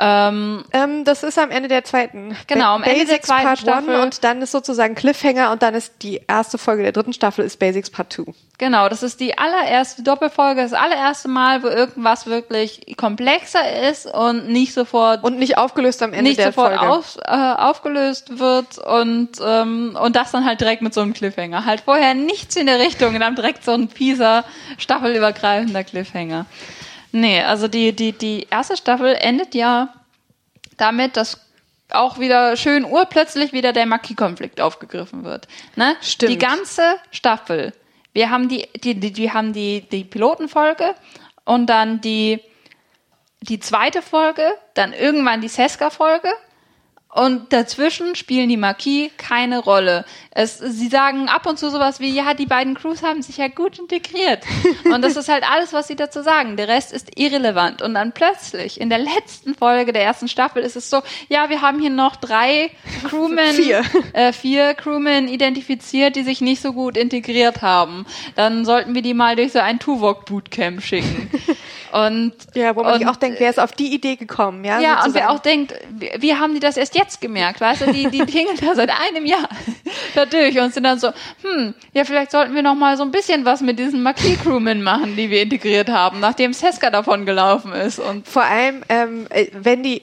[0.00, 2.36] Ähm, ähm, das ist am Ende der zweiten.
[2.46, 3.94] Genau, am Ende der zweiten Part Staffel.
[3.94, 7.44] One und dann ist sozusagen Cliffhanger und dann ist die erste Folge der dritten Staffel
[7.44, 8.32] ist Basics Part 2.
[8.58, 14.48] Genau, das ist die allererste Doppelfolge, das allererste Mal, wo irgendwas wirklich komplexer ist und
[14.48, 16.92] nicht sofort und nicht aufgelöst am Ende nicht der sofort Folge.
[16.92, 21.64] Auf, äh, aufgelöst wird und ähm, und das dann halt direkt mit so einem Cliffhanger.
[21.64, 24.44] Halt vorher nichts in der Richtung und dann direkt so ein fieser
[24.76, 26.46] staffelübergreifender Cliffhanger.
[27.12, 29.94] Nee, also die, die, die erste Staffel endet ja
[30.76, 31.40] damit, dass
[31.90, 35.48] auch wieder schön urplötzlich wieder der Maki-Konflikt aufgegriffen wird.
[35.76, 35.96] Ne?
[36.02, 36.32] Stimmt.
[36.32, 37.72] Die ganze Staffel.
[38.12, 40.94] Wir haben die, die, die, die haben die, die Pilotenfolge
[41.44, 42.40] und dann die,
[43.40, 46.28] die zweite Folge, dann irgendwann die Seska-Folge
[47.08, 50.04] und dazwischen spielen die Marquis keine Rolle.
[50.38, 53.48] Es, sie sagen ab und zu sowas wie, ja, die beiden Crews haben sich ja
[53.48, 54.44] gut integriert.
[54.84, 56.56] Und das ist halt alles, was sie dazu sagen.
[56.56, 57.82] Der Rest ist irrelevant.
[57.82, 61.60] Und dann plötzlich, in der letzten Folge der ersten Staffel, ist es so, ja, wir
[61.60, 62.70] haben hier noch drei
[63.08, 63.82] Crewmen, vier,
[64.12, 68.06] äh, vier Crewmen identifiziert, die sich nicht so gut integriert haben.
[68.36, 71.32] Dann sollten wir die mal durch so ein Tuvok-Bootcamp schicken.
[71.90, 74.78] Und, ja, wo man und, sich auch denkt, wer ist auf die Idee gekommen, ja?
[74.78, 75.06] Ja, sozusagen.
[75.06, 75.74] und wer auch denkt,
[76.18, 79.26] wie haben die das erst jetzt gemerkt, weißt du, die, die tingeln da seit einem
[79.26, 79.48] Jahr
[80.30, 81.08] dadurch und sind dann so,
[81.42, 85.16] hm, ja, vielleicht sollten wir noch mal so ein bisschen was mit diesen Marquis-Crewmen machen,
[85.16, 88.28] die wir integriert haben, nachdem Seska davon gelaufen ist und.
[88.28, 90.02] Vor allem, ähm, äh, wenn die,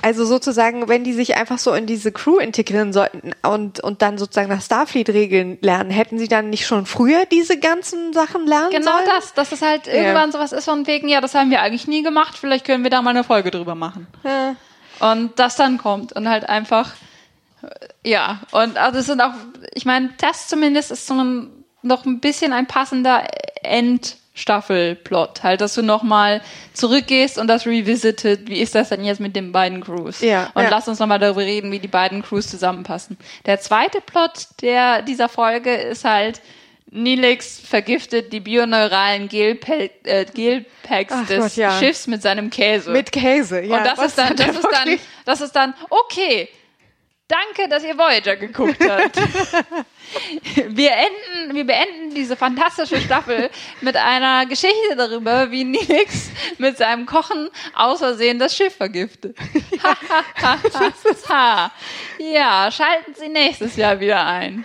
[0.00, 4.16] also sozusagen, wenn die sich einfach so in diese Crew integrieren sollten und, und dann
[4.16, 8.92] sozusagen nach Starfleet-Regeln lernen, hätten sie dann nicht schon früher diese ganzen Sachen lernen genau
[8.92, 9.04] sollen?
[9.04, 11.88] Genau das, dass es halt irgendwann sowas ist von wegen, ja, das haben wir eigentlich
[11.88, 14.06] nie gemacht, vielleicht können wir da mal eine Folge drüber machen.
[14.24, 14.54] Ja.
[15.00, 16.92] Und das dann kommt und halt einfach,
[18.04, 19.32] ja, und also es sind auch,
[19.74, 23.24] ich meine, das zumindest ist so ein, noch ein bisschen ein passender
[23.62, 25.42] End- Staffelplot.
[25.42, 26.40] Halt, dass du nochmal
[26.72, 30.20] zurückgehst und das revisited, wie ist das denn jetzt mit den beiden Crews?
[30.20, 30.50] Ja.
[30.54, 30.68] Und ja.
[30.70, 33.18] lass uns nochmal darüber reden, wie die beiden Crews zusammenpassen.
[33.46, 36.40] Der zweite Plot der, dieser Folge ist halt,
[36.90, 41.78] Nilix vergiftet die bioneuralen Gelpacks äh, Gelpacks des Gott, ja.
[41.78, 42.90] Schiffs mit seinem Käse.
[42.90, 43.76] Mit Käse, ja.
[43.76, 46.48] Und das ist dann, das ist dann, das ist dann, okay,
[47.28, 49.16] Danke, dass ihr Voyager geguckt habt.
[50.68, 53.50] wir enden, wir beenden diese fantastische Staffel
[53.82, 59.36] mit einer Geschichte darüber, wie Nix mit seinem Kochen aus Versehen das Schiff vergiftet.
[62.18, 64.64] ja, schalten Sie nächstes Jahr wieder ein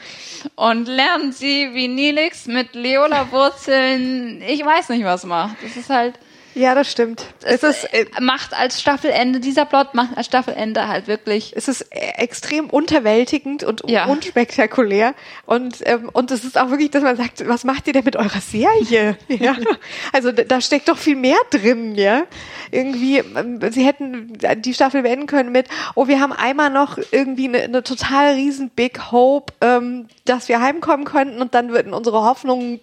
[0.56, 5.58] und lernen Sie, wie Nilix mit Leola-Wurzeln, ich weiß nicht was macht.
[5.62, 6.16] Das ist halt,
[6.56, 7.26] ja, das stimmt.
[7.44, 11.54] Es, es ist, äh, macht als Staffelende, dieser Plot macht als Staffelende halt wirklich.
[11.56, 14.06] Es ist äh, extrem unterwältigend und ja.
[14.06, 15.16] unspektakulär.
[15.46, 18.16] Und, ähm, und es ist auch wirklich, dass man sagt, was macht ihr denn mit
[18.16, 19.18] eurer Serie?
[19.28, 19.56] ja.
[20.12, 22.24] Also da steckt doch viel mehr drin, ja.
[22.72, 27.48] Irgendwie, ähm, sie hätten die Staffel beenden können mit, oh, wir haben einmal noch irgendwie
[27.48, 32.24] eine, eine total riesen Big Hope, ähm, dass wir heimkommen könnten und dann würden unsere
[32.24, 32.80] Hoffnungen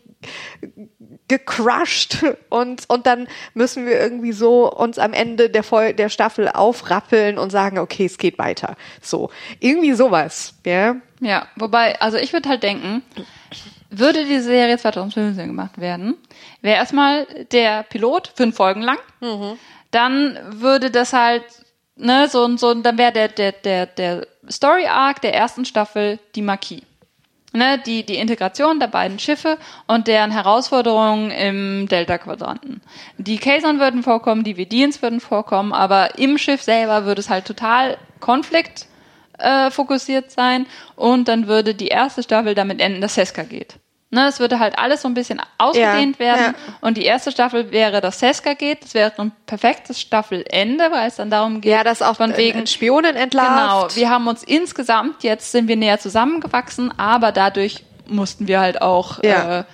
[1.30, 6.48] gecrushed und, und dann müssen wir irgendwie so uns am Ende der, Vol der Staffel
[6.48, 8.76] aufrappeln und sagen, okay, es geht weiter.
[9.00, 9.30] So.
[9.60, 10.96] Irgendwie sowas, ja.
[11.20, 13.02] Ja, wobei, also ich würde halt denken,
[13.90, 16.16] würde die Serie 2015 gemacht werden,
[16.62, 19.56] wäre erstmal der Pilot fünf Folgen lang, mhm.
[19.92, 21.44] dann würde das halt,
[21.94, 26.42] ne, so, so, dann wäre der, der, der, der Story Arc der ersten Staffel die
[26.42, 26.82] Marquis
[27.52, 32.80] ne, die, die Integration der beiden Schiffe und deren Herausforderungen im Delta-Quadranten.
[33.18, 37.44] Die Kazon würden vorkommen, die Vidians würden vorkommen, aber im Schiff selber würde es halt
[37.44, 38.86] total Konflikt
[39.38, 40.66] äh, fokussiert sein
[40.96, 43.76] und dann würde die erste Staffel damit enden, dass Seska geht.
[44.12, 46.54] Ne, es würde halt alles so ein bisschen ausgedehnt ja, werden.
[46.66, 46.74] Ja.
[46.80, 48.82] Und die erste Staffel wäre, dass Seska geht.
[48.82, 52.66] Das wäre ein perfektes Staffelende, weil es dann darum geht, ja, dass auch von wegen
[52.66, 53.94] Spionen entlarvt.
[53.94, 54.00] Genau.
[54.00, 59.22] Wir haben uns insgesamt jetzt sind wir näher zusammengewachsen, aber dadurch mussten wir halt auch
[59.22, 59.60] ja.
[59.60, 59.64] äh,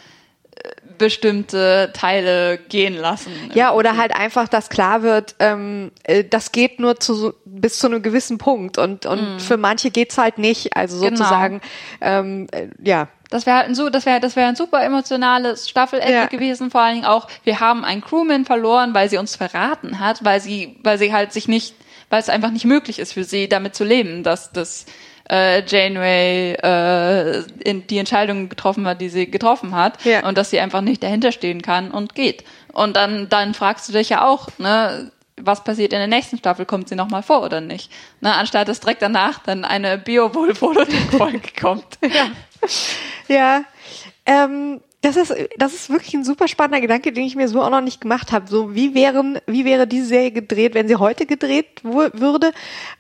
[0.99, 3.33] bestimmte Teile gehen lassen.
[3.55, 7.87] Ja, oder halt einfach, dass klar wird, ähm, äh, das geht nur zu, bis zu
[7.87, 9.39] einem gewissen Punkt und, und mm.
[9.41, 10.77] für manche geht's halt nicht.
[10.77, 11.17] Also Genau.
[11.17, 11.61] sozusagen,
[12.01, 13.09] ähm, äh, ja.
[13.31, 16.27] Das wäre halt ein, so, das wäre, das wäre ein super emotionales Staffelende Ja.
[16.27, 16.71] gewesen.
[16.71, 20.41] Vor allen Dingen auch, wir haben einen Crewman verloren, weil sie uns verraten hat, weil
[20.41, 21.75] sie, weil sie halt sich nicht,
[22.09, 24.87] weil es einfach nicht möglich ist für sie, damit zu leben, dass das
[25.31, 30.27] äh, Janeway äh, in, die Entscheidung getroffen hat, die sie getroffen hat, Ja.
[30.27, 32.45] und dass sie einfach nicht dahinter stehen kann und geht.
[32.73, 36.65] Und dann, dann fragst du dich ja auch, ne, was passiert in der nächsten Staffel?
[36.65, 37.91] Kommt sie nochmal vor oder nicht?
[38.21, 40.55] Na, anstatt dass direkt danach dann eine Bio-Folge
[41.61, 41.99] kommt.
[42.03, 42.31] Ja.
[43.29, 43.65] ja.
[44.25, 47.71] Ähm, das ist, das ist wirklich ein super spannender Gedanke, den ich mir so auch
[47.71, 48.49] noch nicht gemacht habe.
[48.49, 52.53] So, wie wären, wie wäre diese Serie gedreht, wenn sie heute gedreht würde?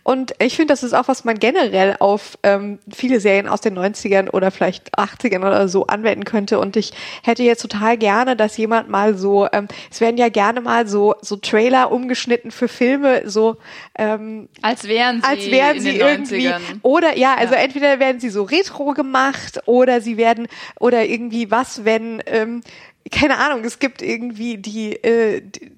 [0.04, 3.76] Und ich finde, das ist auch, was man generell auf ähm, viele Serien aus den
[3.76, 6.60] 90ern oder vielleicht 80ern oder so anwenden könnte.
[6.60, 6.92] Und ich
[7.24, 11.16] hätte jetzt total gerne, dass jemand mal so, ähm, es werden ja gerne mal so,
[11.22, 13.56] so Trailer umgeschnitten für Filme, so
[13.98, 16.60] ähm, als wären sie, als wären sie irgendwie 90ern.
[16.82, 17.60] oder ja, also Ja.
[17.60, 20.46] entweder werden sie so retro gemacht oder sie werden
[20.78, 22.62] oder irgendwie was, wenn ähm,
[23.10, 25.72] keine Ahnung, es gibt irgendwie die, äh, die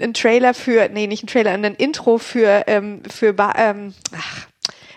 [0.00, 4.46] ein Trailer für, nee, nicht ein Trailer, ein Intro für ähm, für ba ähm, ach,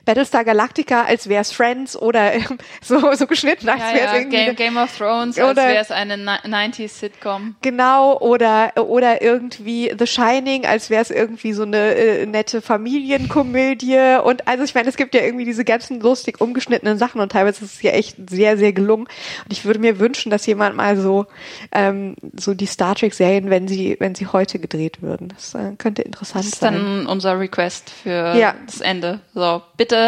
[0.05, 4.37] Battlestar Galactica, als wär's Friends oder ähm, so so geschnitten, als Ja, wär's ja, irgendwie
[4.45, 7.55] Game, Game of Thrones, als Oder- wäre es eine Ni- 90s-Sitcom.
[7.61, 14.19] Genau, oder, oder irgendwie The Shining, als wäre es irgendwie so eine äh, nette Familienkomödie.
[14.23, 17.63] Und also ich meine, es gibt ja irgendwie diese ganzen lustig umgeschnittenen Sachen und teilweise
[17.65, 19.03] ist es ja echt sehr, sehr gelungen.
[19.45, 21.25] Und ich würde mir wünschen, dass jemand mal so,
[21.71, 25.29] ähm, so die Star Trek-Serien, wenn sie, wenn sie heute gedreht würden.
[25.35, 26.73] Das äh, könnte interessant Das ist sein.
[26.73, 28.55] dann unser Request für Ja.
[28.65, 29.19] das Ende.
[29.33, 30.00] So, bitte,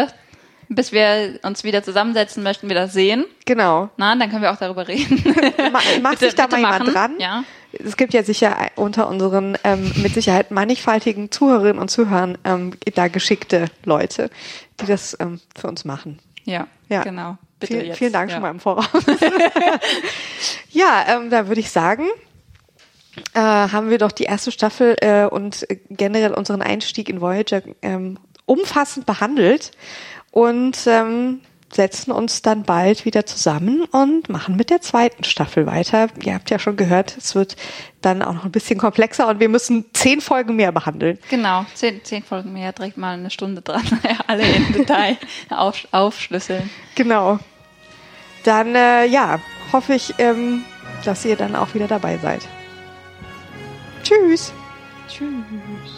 [0.68, 3.24] bis wir uns wieder zusammensetzen möchten, wir das sehen.
[3.44, 3.90] Genau.
[3.96, 5.22] Na, dann können wir auch darüber reden.
[5.72, 6.92] Ma macht Bitte- sich da mal jemand machen.
[6.94, 7.14] dran?
[7.18, 7.44] Ja.
[7.84, 13.08] Es gibt ja sicher unter unseren ähm, mit Sicherheit mannigfaltigen Zuhörerinnen und Zuhörern ähm, da
[13.08, 14.30] geschickte Leute,
[14.80, 16.18] die das ähm, für uns machen.
[16.44, 17.02] Ja, Ja.
[17.02, 17.36] genau.
[17.60, 17.98] Bitte Vielen, jetzt.
[17.98, 18.36] vielen Dank ja.
[18.36, 18.86] schon mal im Voraus.
[20.70, 22.04] ja, ähm, da würde ich sagen,
[23.34, 27.62] äh, haben wir doch die erste Staffel äh, und äh, generell unseren Einstieg in Voyager
[27.82, 29.72] ähm, umfassend behandelt
[30.30, 31.40] und ähm,
[31.74, 36.08] setzen uns dann bald wieder zusammen und machen mit der zweiten Staffel weiter.
[36.22, 37.56] Ihr habt ja schon gehört, es wird
[38.00, 41.18] dann auch noch ein bisschen komplexer und wir müssen zehn Folgen mehr behandeln.
[41.30, 43.82] Genau, zehn, zehn Folgen mehr, direkt mal eine Stunde dran.
[44.26, 45.16] Alle im Detail
[45.50, 46.70] auf, aufschlüsseln.
[46.94, 47.38] Genau.
[48.44, 49.40] Dann, äh, ja,
[49.72, 50.64] hoffe ich, ähm,
[51.04, 52.42] dass ihr dann auch wieder dabei seid.
[54.02, 54.52] Tschüss.
[55.08, 55.93] Tschüss.